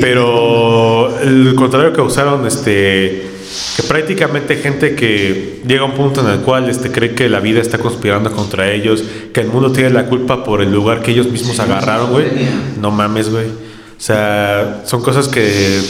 [0.00, 3.27] Pero el contrario que usaron, este,
[3.76, 7.40] que prácticamente gente que llega a un punto en el cual este, cree que la
[7.40, 11.12] vida está conspirando contra ellos, que el mundo tiene la culpa por el lugar que
[11.12, 12.26] ellos mismos agarraron, güey.
[12.80, 13.46] No mames, güey.
[13.46, 15.80] O sea, son cosas que,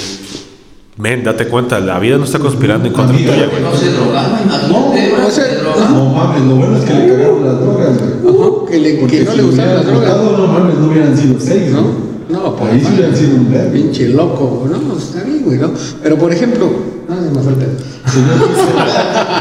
[0.96, 3.62] men, date cuenta, la vida no está conspirando en contra tuya, güey.
[3.62, 5.88] No se drogaba, imagínate, No, no se drogaba.
[5.90, 8.68] No mames, lo bueno es que le cagaron las drogas, güey.
[8.70, 10.38] Que, le, que no si le gustaban las hubieran drogas.
[10.38, 12.08] No mames, no hubieran sido seis, ¿No?
[12.28, 12.56] ¿no?
[12.56, 13.70] Por Ahí sí hubieran sido un.
[13.72, 15.70] Pinche loco, no, pues, está bien, güey, ¿no?
[16.02, 17.64] Pero por ejemplo, no se me.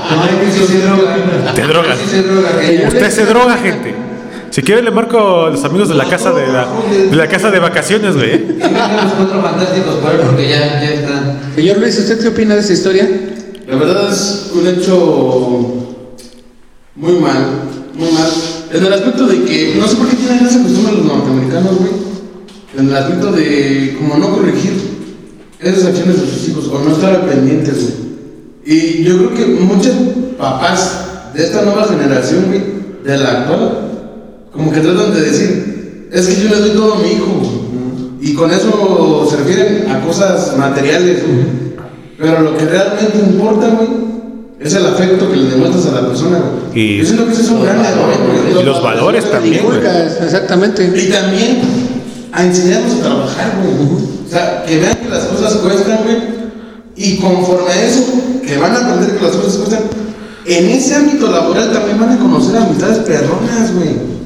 [0.09, 1.53] Ay, que sí se droga.
[1.53, 1.97] Te drogas.
[1.99, 3.95] Sí se droga, que ya- Usted se droga, gente.
[4.49, 6.67] Si quiere le marco a los amigos de la casa de la,
[7.09, 8.47] de la casa de vacaciones, güey.
[8.57, 11.39] los cuatro fantásticos por él porque ya, ya están.
[11.55, 13.07] Señor Luis, ¿usted qué opina de esa historia?
[13.67, 15.85] La verdad es un hecho
[16.95, 17.45] muy mal,
[17.93, 18.29] muy mal.
[18.71, 21.91] En el aspecto de que, no sé por qué tienen esa costumbre los norteamericanos, güey.
[22.77, 24.96] En el aspecto de como no corregir
[25.59, 28.07] esas acciones de sus hijos o no estar al pendientes, güey.
[28.65, 29.93] Y yo creo que muchos
[30.37, 31.01] papás
[31.33, 32.61] de esta nueva generación, güey,
[33.03, 33.71] de la actual,
[34.51, 37.57] como que tratan de decir, es que yo le doy todo a mi hijo, güey.
[38.19, 41.67] y con eso se refieren a cosas materiales, güey.
[42.19, 43.87] Pero lo que realmente importa, güey,
[44.59, 46.81] es el afecto que le demuestras a la persona, güey.
[46.83, 48.09] Y- Yo siento que ese es un gran error,
[48.51, 48.61] güey.
[48.61, 49.77] Y los valores también, güey.
[50.23, 50.83] Exactamente.
[50.83, 51.61] Y también
[52.33, 54.16] a enseñarlos a trabajar, güey.
[54.37, 56.17] O sea, que vean que las cosas cuestan, güey.
[56.95, 58.03] Y conforme a eso,
[58.45, 59.83] que van a aprender que las cosas cuestan,
[60.45, 64.17] en ese ámbito laboral también van a conocer amistades perronas, güey.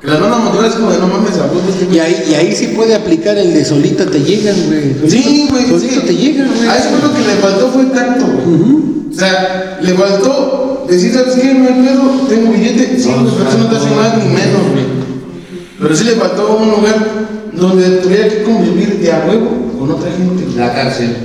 [0.00, 2.24] Que las van a motivar es como de no mames, a vos, este Y ahí,
[2.30, 5.10] y ahí sí puede aplicar el de solita te llegan, güey.
[5.10, 5.66] Sí, güey.
[5.66, 6.06] Solito sí.
[6.06, 6.68] te llegan, güey.
[6.68, 8.82] A eso lo que le faltó fue tacto, güey.
[9.10, 11.54] O sea, le faltó decir, ¿sabes qué?
[11.54, 12.98] No hay pedo, tengo billete.
[12.98, 14.84] Sí, pero eso no te hace más ni menos, güey.
[15.80, 20.10] Pero sí le faltó un lugar donde tuviera que convivir de a huevo con otra
[20.10, 20.46] gente.
[20.56, 21.16] La cárcel.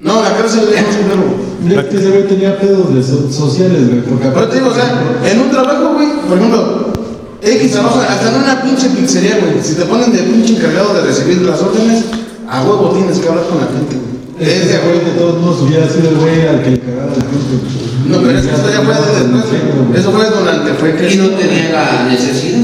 [0.00, 1.22] No, la cárcel es más culero.
[1.64, 4.00] Mira que ese güey tenía pedos de so- sociales, güey.
[4.02, 4.92] Porque Pero te digo, o sea,
[5.30, 6.92] en un trabajo, güey, por ejemplo,
[7.40, 9.62] X trabajo, hasta en una pinche pizzería, güey.
[9.62, 12.04] Si te ponen de pinche encargado de recibir las órdenes,
[12.48, 14.50] a huevo tienes que hablar con la gente, güey.
[14.50, 15.00] Es de a huevo.
[15.04, 17.54] de todos modos hubiera sido el güey al que le cagaba la gente.
[17.56, 17.84] güey.
[18.04, 19.44] No, pero es que esto ya fue de después,
[19.88, 20.00] güey.
[20.00, 22.60] Eso fue durante fue Y que no tenía la necesidad.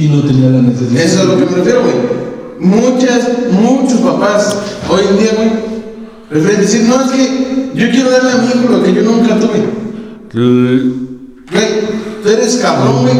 [0.00, 1.02] Y no tenía la necesidad.
[1.02, 1.94] Eso es a lo que me refiero, güey.
[2.58, 4.56] Muchas, muchos papás
[4.88, 5.50] hoy en día, güey,
[6.28, 9.38] prefieren decir, no, es que yo quiero darle a mi hijo lo que yo nunca
[9.38, 9.60] tuve.
[11.52, 11.68] Güey,
[12.22, 13.16] tú eres cabrón, güey,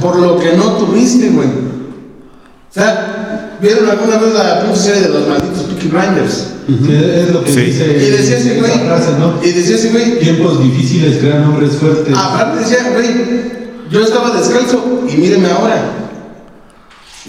[0.00, 1.48] por lo que no tuviste, güey.
[1.48, 6.46] O sea, ¿vieron alguna vez la serie de los malditos Peaky Blinders?
[6.66, 7.60] Sí, es lo que Sí.
[7.62, 8.70] dice Y decía ese güey.
[8.70, 9.34] esa frase, ¿no?
[9.42, 10.20] Y decía ese güey.
[10.20, 12.14] Tiempos difíciles crean hombres fuertes.
[12.16, 13.08] Aparte decía, güey,
[13.90, 15.96] yo estaba descalzo y míreme ahora.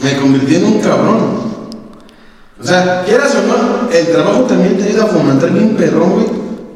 [0.02, 1.52] Me convertí en un cabrón.
[2.62, 6.26] O sea, quieras o no, el trabajo también te ayuda a fomentar bien perrón, güey,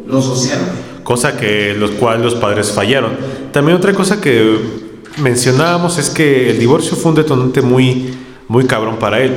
[0.08, 1.04] lo social, güey.
[1.04, 3.12] cosa que los cuales los padres fallaron.
[3.52, 4.58] También otra cosa que
[5.18, 8.16] mencionábamos es que el divorcio fue un detonante muy,
[8.48, 9.34] muy cabrón para él.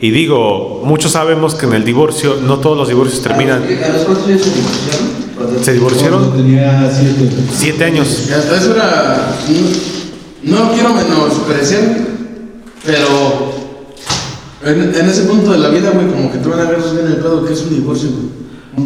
[0.00, 3.62] Y digo, muchos sabemos que en el divorcio no todos los divorcios terminan.
[3.64, 5.08] ¿A los cuántos años se divorciaron?
[5.28, 7.28] Se Cuando divorciaron tenía siete.
[7.52, 8.26] siete años.
[8.28, 9.36] Y hasta eso era.
[10.44, 11.82] No, no quiero menospreciar,
[12.84, 13.52] pero
[14.64, 17.06] en, en ese punto de la vida, güey, como que tú van a agarrar bien
[17.06, 18.38] el pedo que es un divorcio, güey.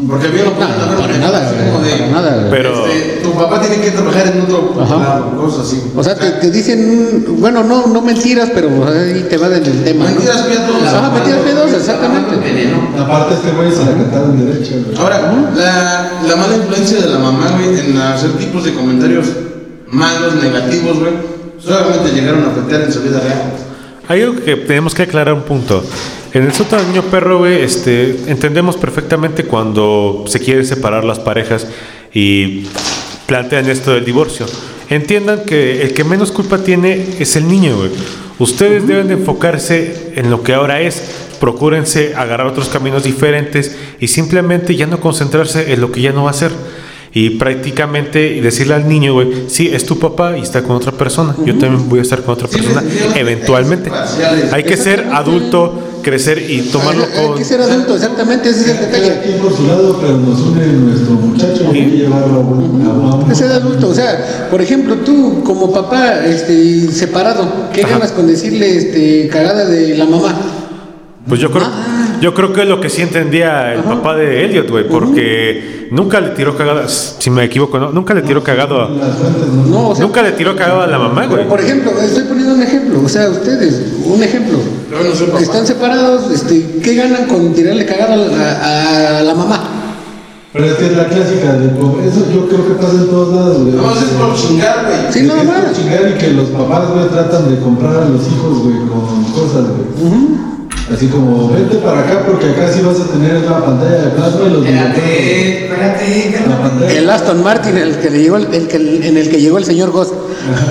[0.09, 0.56] Porque bien lo No,
[0.98, 2.51] para nada, güey, como de, para nada, güey.
[2.51, 5.82] Pero- este, tu papá tiene que trabajar en otro lado, cosas así.
[5.94, 10.05] O sea, te, te dicen, bueno, no, no mentiras, pero ahí te va del tema.
[10.05, 10.10] ¿no?
[10.12, 10.82] Mentiras piados.
[10.94, 12.36] Ajá, mentiras piadosas, exactamente.
[12.36, 12.89] Veneno.
[12.98, 14.97] Aparte, este güey se la cantaron derecha, güey.
[14.97, 19.27] Ahora, la, la mala influencia de la mamá, güey, en hacer tipos de comentarios
[19.89, 21.12] malos, negativos, güey,
[21.62, 23.43] solamente llegaron a afectar en su vida real.
[24.12, 25.82] Hay algo que tenemos que aclarar un punto.
[26.34, 31.66] En el sótano niño perro, güey, este, entendemos perfectamente cuando se quieren separar las parejas
[32.12, 32.66] y
[33.24, 34.44] plantean esto del divorcio.
[34.90, 37.90] Entiendan que el que menos culpa tiene es el niño, güey.
[38.39, 41.02] Ustedes deben de enfocarse en lo que ahora es.
[41.40, 46.24] Procúrense agarrar otros caminos diferentes y simplemente ya no concentrarse en lo que ya no
[46.24, 46.51] va a ser.
[47.14, 51.34] Y prácticamente decirle al niño, güey, sí, es tu papá y está con otra persona.
[51.44, 52.82] Yo también voy a estar con otra Sí, persona
[53.16, 53.90] eventualmente.
[54.51, 57.36] Hay que ser adulto, crecer y tomarlo Hay con...
[57.36, 59.20] que ser adulto, exactamente, ese es el detalle.
[59.24, 62.86] quien por su lado, pero nos une nuestro muchacho y hay que llevarlo a un-
[62.86, 67.82] a un- Es ser adulto, o sea, por ejemplo, tú como papá este, separado, ¿qué
[67.82, 70.34] ganas con decirle este, cagada de la mamá?
[71.28, 71.91] Pues yo creo, Ah.
[72.22, 76.20] Yo creo que es lo que sí entendía el papá de Elliot, güey, porque nunca
[76.20, 77.90] le tiró cagada, si me equivoco, ¿no?
[77.92, 78.88] Nunca le tiró cagado a...
[78.88, 81.48] No- o sea, Nunca le tiró cagado a la mamá, güey.
[81.48, 84.58] por ejemplo, estoy poniendo un ejemplo, o sea, ustedes, un ejemplo.
[84.90, 85.38] No.
[85.38, 89.60] Están separados, este, ¿qué ganan con tirarle cagada a la, a la mamá?
[90.52, 93.62] Pero es que es la clásica de eso yo creo que pasa en todos lados,
[93.62, 93.74] güey.
[93.74, 95.10] No, es por chingar, güey.
[95.10, 95.72] Sí, Es nada que es por más.
[95.76, 99.64] chingar y que los papás, güey, tratan de comprar a los hijos, güey, con cosas,
[99.72, 100.41] güey.
[100.93, 104.40] Así como, vete para acá porque acá sí vas a tener la pantalla de plasma
[104.47, 104.64] y los.
[104.66, 106.93] Espérate, espérate, pantalla.
[106.93, 109.64] El Aston Martin, el que le llegó, el, el que, en el que llegó el
[109.64, 110.12] señor Goss.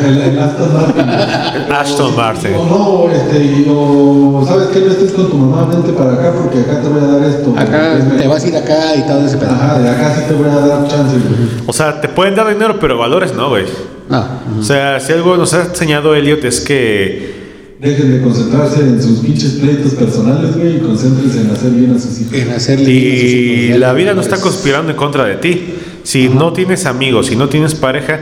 [0.05, 1.09] El, el Aston Martin.
[1.71, 2.51] Aston Martin.
[2.55, 2.65] O
[3.07, 6.59] no, este, y- o sabes que no estés con tu mamá, vente para acá porque
[6.59, 7.53] acá te voy a dar esto.
[7.57, 8.27] Acá Es te mejor.
[8.29, 9.51] vas a ir acá y todo ese pedo.
[9.51, 11.49] Ajá, de acá sí te voy a dar chance, güey.
[11.65, 13.65] O sea, te pueden dar dinero, pero valores no, güey.
[14.09, 14.23] No.
[14.59, 17.40] O sea, si algo nos ha enseñado Elliot es que
[17.81, 21.99] Dejen de concentrarse en sus pinches pleitos personales, güey, y concéntrense en hacer bien a
[21.99, 22.33] sus hijos.
[22.33, 25.73] En hacerle y la vida no está conspirando en contra de ti.
[26.03, 28.19] Si no tienes amigos, si no tienes pareja,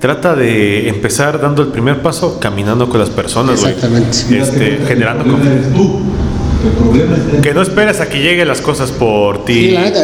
[0.00, 3.74] trata de empezar dando el primer paso caminando con las personas, güey.
[3.74, 4.40] Exactamente.
[4.40, 5.60] Este, generando confianza.
[5.60, 6.00] eres tú.
[6.64, 9.66] El problema está en Que no esperes a que lleguen las cosas por ti.
[9.66, 10.00] Sí, la neta,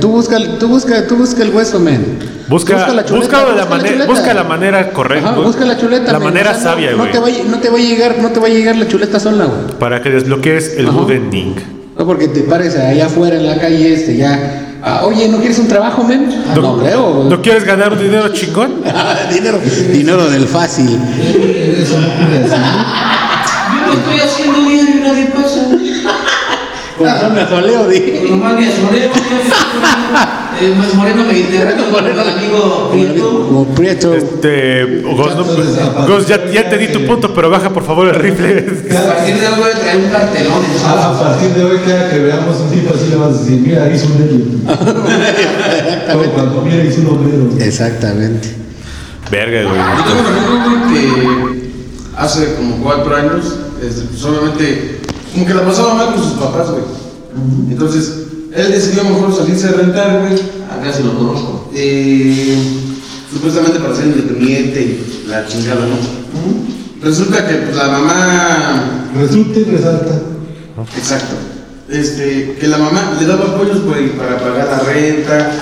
[0.00, 2.18] tú busca, tú busca, tú busca el hueso, men.
[2.48, 5.30] Busca, la chuleta, busca, la busca busca la manera correcta.
[5.30, 6.12] Ajá, busca la chuleta.
[6.12, 7.12] La men, manera o sea, no- sabia, no, güey.
[7.12, 9.18] te va, a- no te va a llegar, no te va a llegar la chuleta
[9.20, 9.78] sola, güey.
[9.78, 10.98] Para que desbloquees el Ajá.
[10.98, 11.54] good ending.
[11.98, 14.78] No porque te pares allá afuera en la calle, este, ya.
[14.82, 16.26] ah, oye, ¿no quieres un trabajo, men?
[16.50, 17.24] Ah, no, creo.
[17.28, 18.82] ¿No quieres ganar un dinero chingón?
[19.32, 19.58] dinero,
[19.92, 20.98] dinero del fácil.
[27.34, 28.28] Me asoleo, di.
[28.30, 28.66] Nomás me
[30.76, 33.46] más moreno mediterráneo con el amigo Prieto.
[33.46, 34.14] Como Prieto.
[34.14, 35.44] Este, Gos, no-
[36.06, 38.66] Gos, ya, ya te di tu punto, pero baja por favor el rifle.
[38.96, 40.62] A partir de hoy voy a traer un cartelón.
[40.86, 43.90] A, partir de hoy, cada que veamos un tipo así, le vas a decir, mira,
[43.92, 44.62] hizo un.
[46.12, 47.48] Como cuando mira, hizo un obrero.
[47.58, 48.48] Exactamente.
[49.30, 49.80] Verga, güey.
[49.80, 51.72] Yo tengo un amigo, güey, que
[52.16, 53.44] hace como cuatro años,
[53.82, 55.00] este, pues obviamente,
[55.32, 56.82] como que la pasaba mal con sus papás, güey.
[57.70, 58.12] Entonces,
[58.54, 60.34] él decidió mejor salirse a rentar, güey.
[60.34, 61.70] Acá sí lo conozco.
[61.74, 62.56] eh,
[63.32, 65.96] supuestamente para ser independiente y la chingada, ¿no?
[67.02, 70.20] Resulta que pues, la mamá Resulta y resalta.
[70.96, 71.34] Exacto.
[71.88, 75.52] Este, que la mamá le daba apoyos, güey, para pagar la renta,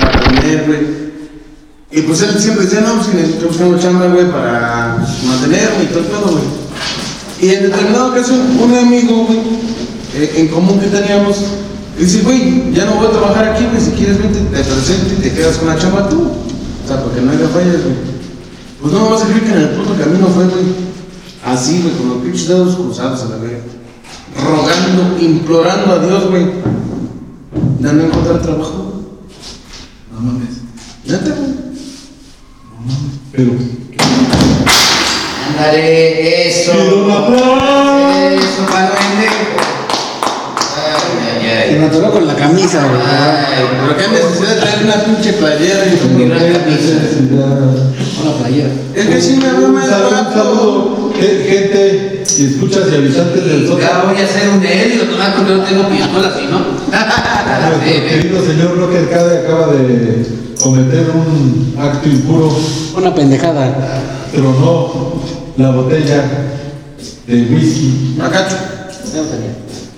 [0.00, 1.06] para comer, güey.
[1.90, 5.84] Y pues él siempre decía, no, pues que necesito buscar una chamba, güey, para mantenerme
[5.84, 6.44] y todo el pedo, güey.
[7.40, 9.40] Y en determinada ocasión, un amigo, güey,
[10.16, 11.36] eh, en común que teníamos,
[11.98, 15.22] dice, güey, ya no voy a trabajar aquí, güey, si quieres vente, te presento y
[15.22, 16.22] te quedas con la chamba tú.
[16.22, 18.16] O sea, porque no haya fallas, güey.
[18.80, 20.86] Pues no me va a que en el puto camino fue, güey,
[21.44, 23.58] Así, güey, con los pinches dedos cruzados a la verga.
[24.42, 26.44] Rogando, implorando a Dios, güey.
[27.78, 29.02] De no encontrar trabajo.
[30.12, 30.56] No mames.
[31.04, 31.54] Neta, güey.
[33.32, 33.52] Pero.
[35.48, 36.72] Ándale, eso.
[36.72, 38.96] Eso, para
[41.68, 41.84] ay.
[41.88, 43.00] atoró con la camisa, güey.
[43.04, 46.96] Ay, Pero qué necesidad de traer una pinche playera y gran camisa.
[48.22, 48.68] Una playera.
[48.94, 50.32] Es que sí me barato.
[50.32, 54.04] saludo, Gen- gente y escuchas y habitantes del Ya sótano.
[54.12, 56.58] voy a hacer un helio, nomás porque no tengo pistola, si no.
[57.66, 60.26] Nuestro querido señor Rocker Cade acaba de
[60.60, 62.56] cometer un acto impuro.
[62.96, 63.74] Una pendejada.
[64.34, 65.22] Tronó
[65.56, 66.24] la botella
[67.26, 68.56] de whisky Macacho.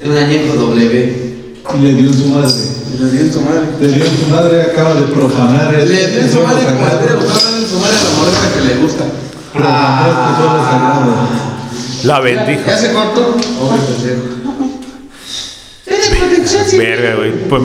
[0.00, 1.27] Es un añejo W.
[1.74, 2.52] y le dio su madre.
[2.98, 3.62] Le di en su madre.
[3.80, 7.62] Le dio su madre, acaba de profanar el Le di en su madre como le
[7.62, 9.04] en su madre a la moreta que le gusta.
[9.52, 11.28] Tesoro sagrado.
[12.04, 12.62] La bendijo.
[12.66, 13.36] ¿Ya se cortó?
[16.76, 17.32] Verga, güey.
[17.48, 17.62] Pues,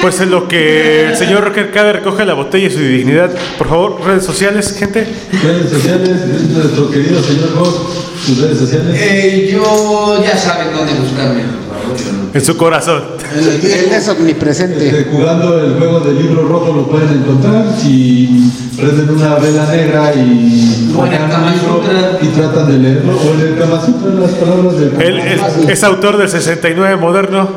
[0.00, 3.30] pues en lo que el señor Rocker Cade recoge la botella y su dignidad.
[3.58, 5.06] Por favor, redes sociales, gente.
[5.42, 6.10] Redes sociales,
[6.50, 7.78] nuestro querido señor Ghost,
[8.26, 8.96] sus redes sociales.
[8.98, 12.23] Eh, yo ya saben dónde buscarme, por favor.
[12.34, 13.00] En su corazón.
[13.32, 14.88] El Él es omnipresente.
[14.88, 20.12] Este, jugando el juego del libro rojo lo pueden encontrar si prenden una vela negra
[20.16, 22.18] y O en el sacan un Kama libro Sutra.
[22.20, 25.68] y tratan de leerlo o en el Kama Sutra en las palabras del Él es,
[25.68, 27.48] es autor del 69 moderno.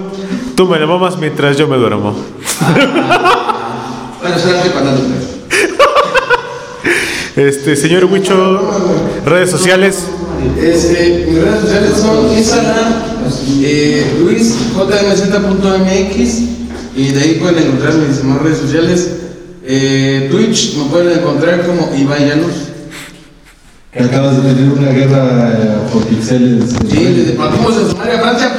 [0.56, 2.16] Tú me lo mamas mientras yo me duermo.
[4.22, 4.92] Bueno, solamente cuando.
[7.36, 8.62] Este, señor Huicho,
[9.26, 10.08] redes sociales.
[10.62, 12.94] Este, mis redes sociales son Instagram,
[13.62, 14.98] eh, luisjmz.mx
[16.96, 19.10] y de ahí pueden encontrar mis demás redes sociales.
[19.64, 22.54] Eh, Twitch me pueden encontrar como Ibai Llanos.
[23.92, 26.72] que acabas de tener una guerra eh, por pixeles.
[26.90, 28.54] Sí, desde partimos de Somalia, Francia,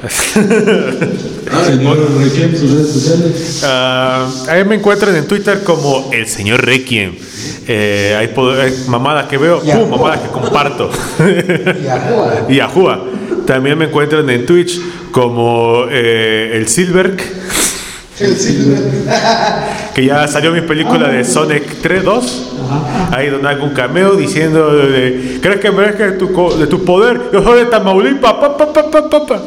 [1.50, 1.66] putos.
[1.66, 3.62] Señor Requiem, sus redes sociales.
[3.64, 7.14] Ah, ahí me encuentran en Twitter como el señor Requiem.
[7.66, 10.90] Eh, hay, hay mamada que veo, uh, mamada que comparto.
[11.18, 12.34] Y Ajua.
[12.48, 13.04] y Ajúa.
[13.46, 17.20] También me encuentran en Twitch como eh, el Silverk,
[18.20, 18.78] El Silver.
[19.94, 22.46] que ya salió mi película de Sonic 3 2.
[23.12, 27.20] Ahí donde hago un cameo diciendo de, ¿crees que merezca de tu, de tu poder?
[27.32, 28.34] Yo soy de Tamaulipas.
[28.34, 29.42] Pa, pa, pa,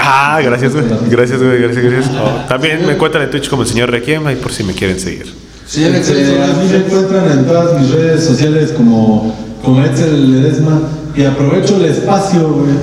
[0.00, 0.84] Ah, gracias, güey.
[1.08, 1.58] Gracias, güey.
[1.62, 2.14] Gracias, gracias.
[2.16, 4.98] Oh, también me encuentran en Twitch como el señor Requiem, ahí por si me quieren
[4.98, 5.26] seguir.
[5.64, 6.84] Este, a mí me Excel.
[6.86, 9.34] encuentran en todas mis redes sociales como,
[9.64, 10.80] como Edsel Ledesma
[11.16, 12.74] y aprovecho el espacio, güey,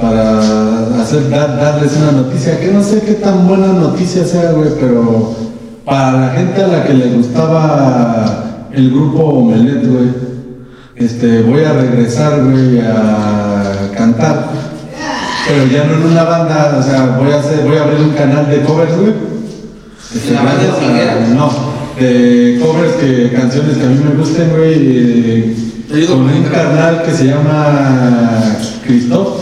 [0.00, 4.70] para hacer, dar- darles una noticia que no sé qué tan buena noticia sea, güey,
[4.78, 5.34] pero
[5.84, 10.08] para la gente a la que le gustaba el grupo Omelet, güey,
[10.96, 14.50] este, voy a regresar, güey, a cantar,
[15.48, 18.10] pero ya no en una banda, o sea, voy a hacer, voy a abrir un
[18.14, 19.12] canal de covers, güey.
[20.14, 21.26] Este, ¿La banda gracias a- swinguera?
[21.34, 21.50] No,
[21.98, 25.66] de covers que canciones que a mí me gusten, güey.
[26.08, 29.38] Con un carnal que se llama Christoph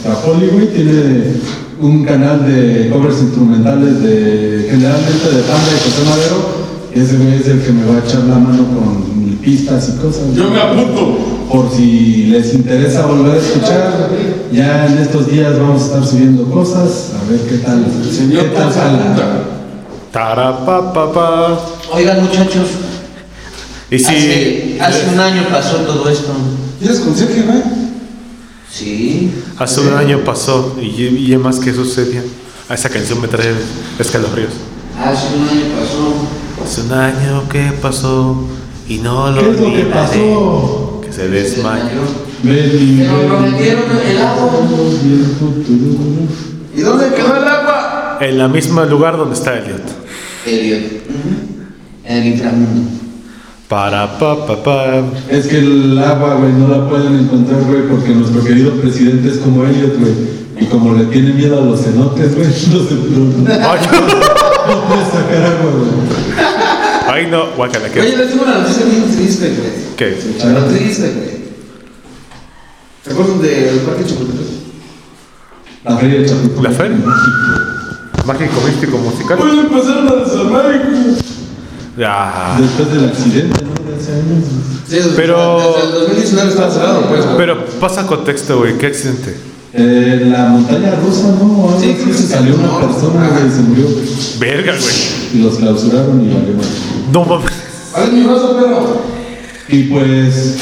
[0.00, 0.66] Strapoli, güey.
[0.68, 1.32] Tiene
[1.80, 6.66] un canal de covers instrumentales de generalmente de Panda y José Madero.
[6.94, 10.02] Y ese güey es el que me va a echar la mano con pistas y
[10.02, 10.34] cosas.
[10.34, 11.18] Yo me apunto.
[11.50, 14.10] Por si les interesa volver a escuchar,
[14.52, 18.50] ya en estos días vamos a estar subiendo cosas, a ver qué tal, Señor qué
[18.50, 19.46] tal.
[20.10, 21.58] Tarapapapa.
[21.92, 22.68] Oigan, muchachos.
[23.90, 24.04] Y si.
[24.04, 26.32] Hace, hace un año pasó todo esto.
[26.80, 27.62] ¿Tienes conserje, güey?
[28.70, 29.30] Sí.
[29.58, 32.22] Hace un año pasó y, y ¿y más que sucedió.
[32.68, 33.54] A esa canción me trae
[33.98, 34.52] escalofríos.
[34.98, 36.64] Hace un año pasó.
[36.64, 38.36] Hace un año que pasó
[38.88, 40.85] y no lo ¿Qué es lo que pasó?
[41.06, 42.02] Que se desmayó.
[42.42, 43.08] Ven.
[43.28, 44.50] prometieron el agua.
[46.74, 48.18] ¿Y dónde quedó el agua?
[48.20, 49.82] En el mismo lugar donde está Elliot.
[50.44, 50.82] Elliot.
[52.04, 52.90] En el inframundo.
[53.68, 55.04] Para pa pa pa.
[55.30, 59.38] Es que el agua, güey, no la pueden encontrar, güey, porque nuestro querido presidente es
[59.38, 60.14] como Elliot, güey.
[60.60, 63.80] Y como le tiene miedo a los cenotes, güey, no se no, Ay,
[64.68, 66.45] no puede sacar agua, güey.
[67.16, 68.16] Ay, no, guácala, Oye, ¿qué?
[68.16, 69.70] les digo una noticia bien triste, güey.
[69.96, 70.18] ¿Qué?
[70.42, 71.36] Pero triste, güey.
[73.04, 74.46] ¿Se acuerdan del Parque Chapultepec?
[75.84, 76.62] La feria del Chapultepec.
[76.62, 76.96] ¿La feria?
[78.26, 79.38] Mágico, místico, musical.
[79.40, 80.82] Oye, empezaron a desarmar.
[81.96, 82.56] Ya.
[82.60, 83.90] Después del accidente, ¿no?
[83.90, 84.44] De hace años.
[84.88, 87.24] Sí, desde- Pero- Desde el 2019 estaba cerrado, pues.
[87.36, 88.76] Pero pasa contexto, güey.
[88.78, 89.36] ¿Qué accidente?
[89.78, 91.68] Eh, la montaña rusa, ¿no?
[91.68, 92.80] Algo Sí, así, se salió una ¿no?
[92.80, 93.86] persona, güey, y se murió.
[94.38, 94.94] Verga, güey.
[95.34, 96.66] Y los clausuraron y valió mal.
[97.12, 97.52] No mames.
[97.92, 99.02] ¿Cuál es mi brazo, perro?
[99.68, 100.56] Y pues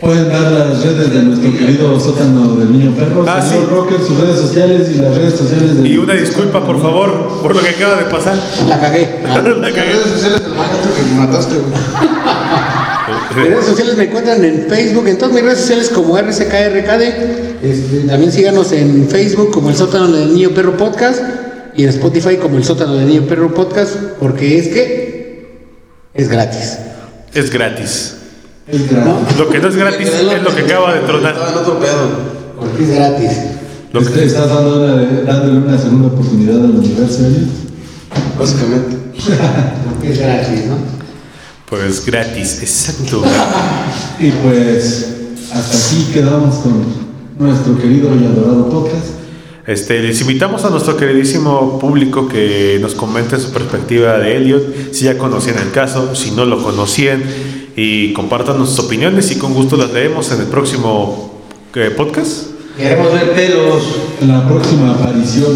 [0.00, 3.70] pueden dar las redes de nuestro querido sótano del niño perro, Ah, señor sí.
[3.74, 7.60] Rocker, sus redes sociales y las redes sociales Y una disculpa, por favor, por lo
[7.60, 8.38] que acaba de pasar.
[8.68, 9.20] La cagué.
[9.24, 9.92] La cagué.
[9.92, 11.72] redes sociales del maestro que me mataste, güey.
[13.36, 17.02] Mis redes sociales me encuentran en Facebook, en todas mis redes sociales como RCKRKD.
[17.62, 21.20] Este, también síganos en Facebook como el sótano del niño perro podcast
[21.76, 25.58] y en Spotify como el sótano del niño perro podcast porque es que
[26.14, 26.78] es gratis.
[27.34, 28.14] Es gratis.
[28.66, 29.36] Es gratis.
[29.38, 31.32] Lo que no es gratis es lo que acaba de tronar.
[31.34, 32.08] Estaba en otro pedo.
[32.58, 33.30] Porque es gratis.
[33.92, 37.48] Lo Este, que- estás dando una- dándole una segunda oportunidad al universo, Elliot.
[38.38, 38.96] Básicamente.
[39.90, 40.76] Porque es gratis, ¿no?
[41.70, 43.22] Pues gratis, exacto.
[44.18, 45.14] Y pues
[45.54, 46.84] hasta aquí quedamos con
[47.38, 49.06] nuestro querido y adorado podcast.
[49.68, 55.04] Este, les invitamos a nuestro queridísimo público que nos comente su perspectiva de Elliot, si
[55.04, 57.22] ya conocían el caso, si no lo conocían,
[57.76, 61.40] y compartan sus opiniones y con gusto las leemos en el próximo
[61.76, 62.48] eh, podcast.
[62.76, 63.82] Queremos ver pelos.
[64.20, 65.52] En la próxima aparición.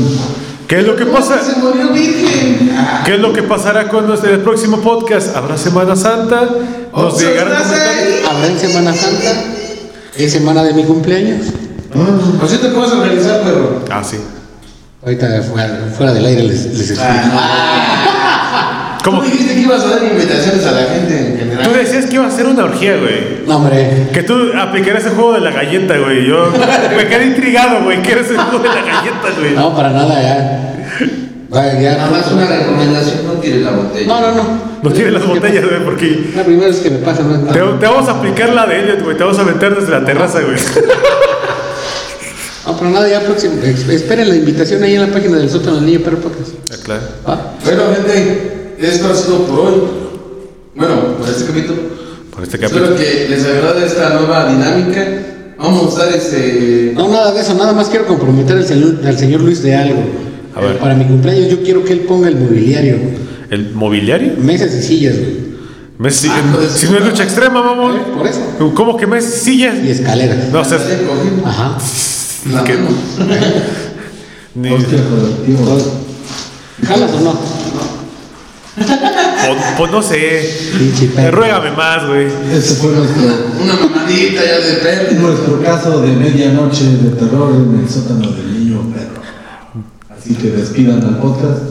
[0.75, 1.41] ¿Qué es lo que pasa?
[1.41, 2.75] Se murió virgen.
[3.05, 5.37] ¿Qué es lo que pasará con nuestro el próximo podcast?
[5.37, 6.49] ¿Habrá Semana Santa?
[6.93, 7.27] ¿Nos ahí?
[8.29, 9.35] Habrá en Semana Santa,
[10.17, 11.47] es semana de mi cumpleaños.
[12.41, 13.85] Por cierto, ¿cómo vas a organizar, perro?
[13.89, 14.17] Ah, sí.
[15.05, 17.39] Ahorita fuera, fuera del aire les, les explico.
[19.05, 19.21] ¿Cómo?
[19.21, 21.73] Tú dijiste que ibas a dar invitaciones a la gente en Tú general.
[21.75, 23.45] decías que iba a ser una orgía, güey.
[23.47, 24.09] No, hombre.
[24.15, 26.27] Que tú aplicaras el juego de la galleta, güey.
[26.27, 26.51] Yo
[26.97, 28.01] me quedé intrigado, güey.
[28.03, 29.55] ¿Qué eres el juego de la galleta, güey?
[29.55, 30.75] No, para nada, ya.
[31.51, 31.97] Vaya, ya.
[31.99, 34.07] Nada más una recomendación, no tires la botella.
[34.07, 34.75] No, no, no.
[34.83, 37.87] No tienes las botellas, güey, porque La primera vez que me pasa, no, te, te
[37.87, 39.17] vamos a aplicar la de Elliot, güey.
[39.17, 40.57] Te vamos a meter desde la terraza, güey.
[42.67, 43.55] No, pero nada, ya próximo.
[43.63, 46.51] Esperen la invitación ahí en la página del sótano del niño perro podcast.
[46.73, 47.03] Ah, claro.
[47.29, 47.53] ¿Va?
[47.63, 48.54] Bueno, gente,
[48.86, 49.74] esto ha sido por hoy.
[50.74, 51.78] Bueno, por este capítulo.
[52.32, 52.97] Por este Espero capítulo.
[52.97, 55.06] que les agrade esta nueva dinámica.
[55.59, 56.93] Vamos a usar este.
[56.94, 60.02] No, nada de eso, nada más quiero comprometer al señor, al señor Luis de algo.
[60.55, 60.78] A ver.
[60.78, 62.97] Para mi cumpleaños yo quiero que él ponga el mobiliario.
[63.51, 64.35] ¿El mobiliario?
[64.39, 65.44] Mesas y sillas, güey.
[65.98, 67.62] Messi- Ah, pues, si no es lucha extrema, ¿Eh?
[67.65, 67.98] mamón.
[68.19, 68.40] Por eso.
[68.74, 69.39] ¿Cómo que Messi?
[69.44, 69.77] Sillas?
[69.85, 70.48] Y escaleras.
[70.52, 70.78] No, o sea,
[71.44, 71.78] Ajá.
[72.47, 72.65] Mano.
[74.56, 74.69] ni-.
[76.86, 77.39] ¿Jalas o no?
[78.77, 80.71] Pues, pues no sé.
[80.79, 81.31] Pinche.
[81.31, 82.27] Ruégame más, güey.
[82.53, 83.23] Ese fue nuestro,
[83.63, 85.21] Una mamadita ya de perro.
[85.21, 89.23] nuestro caso de medianoche de terror en el sótano del niño perro.
[90.17, 91.63] Así que despidan al podcast.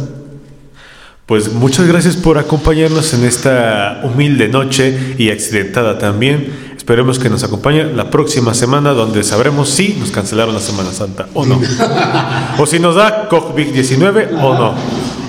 [1.25, 6.73] Pues muchas gracias por acompañarnos en esta humilde noche y accidentada también.
[6.75, 11.27] Esperemos que nos acompañe la próxima semana donde sabremos si nos cancelaron la Semana Santa
[11.33, 11.61] o no.
[12.57, 14.75] o si nos da COVID 19 o no.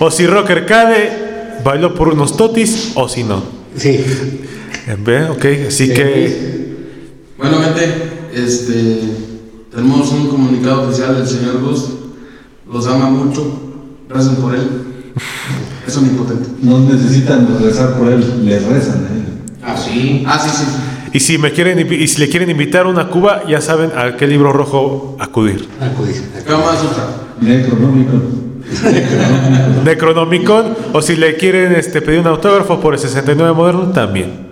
[0.01, 1.24] O si Rocker Cade
[1.65, 3.43] bailó por unos totis o si no.
[3.77, 4.05] Sí.
[5.05, 5.24] ¿Ve?
[5.31, 6.77] Ok, así que
[7.39, 9.01] Bueno, gente, este.
[9.74, 11.89] Tenemos un comunicado oficial del señor Gus.
[12.70, 13.61] Los ama mucho.
[14.09, 14.62] Recen por él.
[15.86, 16.49] Es omnipotente.
[16.62, 19.24] No necesitan rezar por él, le rezan a él.
[19.62, 20.24] Ah, sí.
[20.27, 20.65] Ah, sí, sí.
[21.12, 24.16] y si me quieren y si le quieren invitar a una Cuba, ya saben a
[24.16, 25.69] qué libro rojo acudir.
[25.82, 26.23] Acudir.
[26.47, 27.07] Kama Sutra.
[27.43, 28.44] Necronómico.
[29.85, 34.45] Necronomicon o si le quieren este, pedir un autógrafo por el 69 moderno también.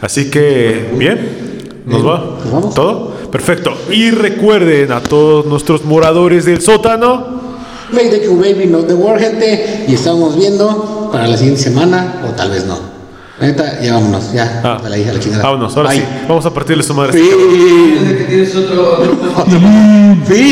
[0.00, 2.38] Así que bien, nos va.
[2.44, 2.74] ¿Nos vamos?
[2.74, 3.14] ¿Todo?
[3.30, 3.74] Perfecto.
[3.90, 7.38] Y recuerden a todos nuestros moradores del sótano.
[7.92, 9.84] Make the Baby Not the War, gente.
[9.88, 12.98] Y estamos viendo para la siguiente semana, o tal vez no.
[13.40, 14.60] Neta, ya vámonos, ya.
[14.64, 15.44] Ah, a la hija, a la chingada.
[15.44, 15.98] vámonos, ahora Bye.
[16.00, 16.04] sí.
[16.28, 17.12] Vamos a partirle su madre.
[17.12, 17.22] Fin.
[17.30, 18.98] Tienes que tienes otro,
[19.36, 19.60] otro
[20.26, 20.46] Fin.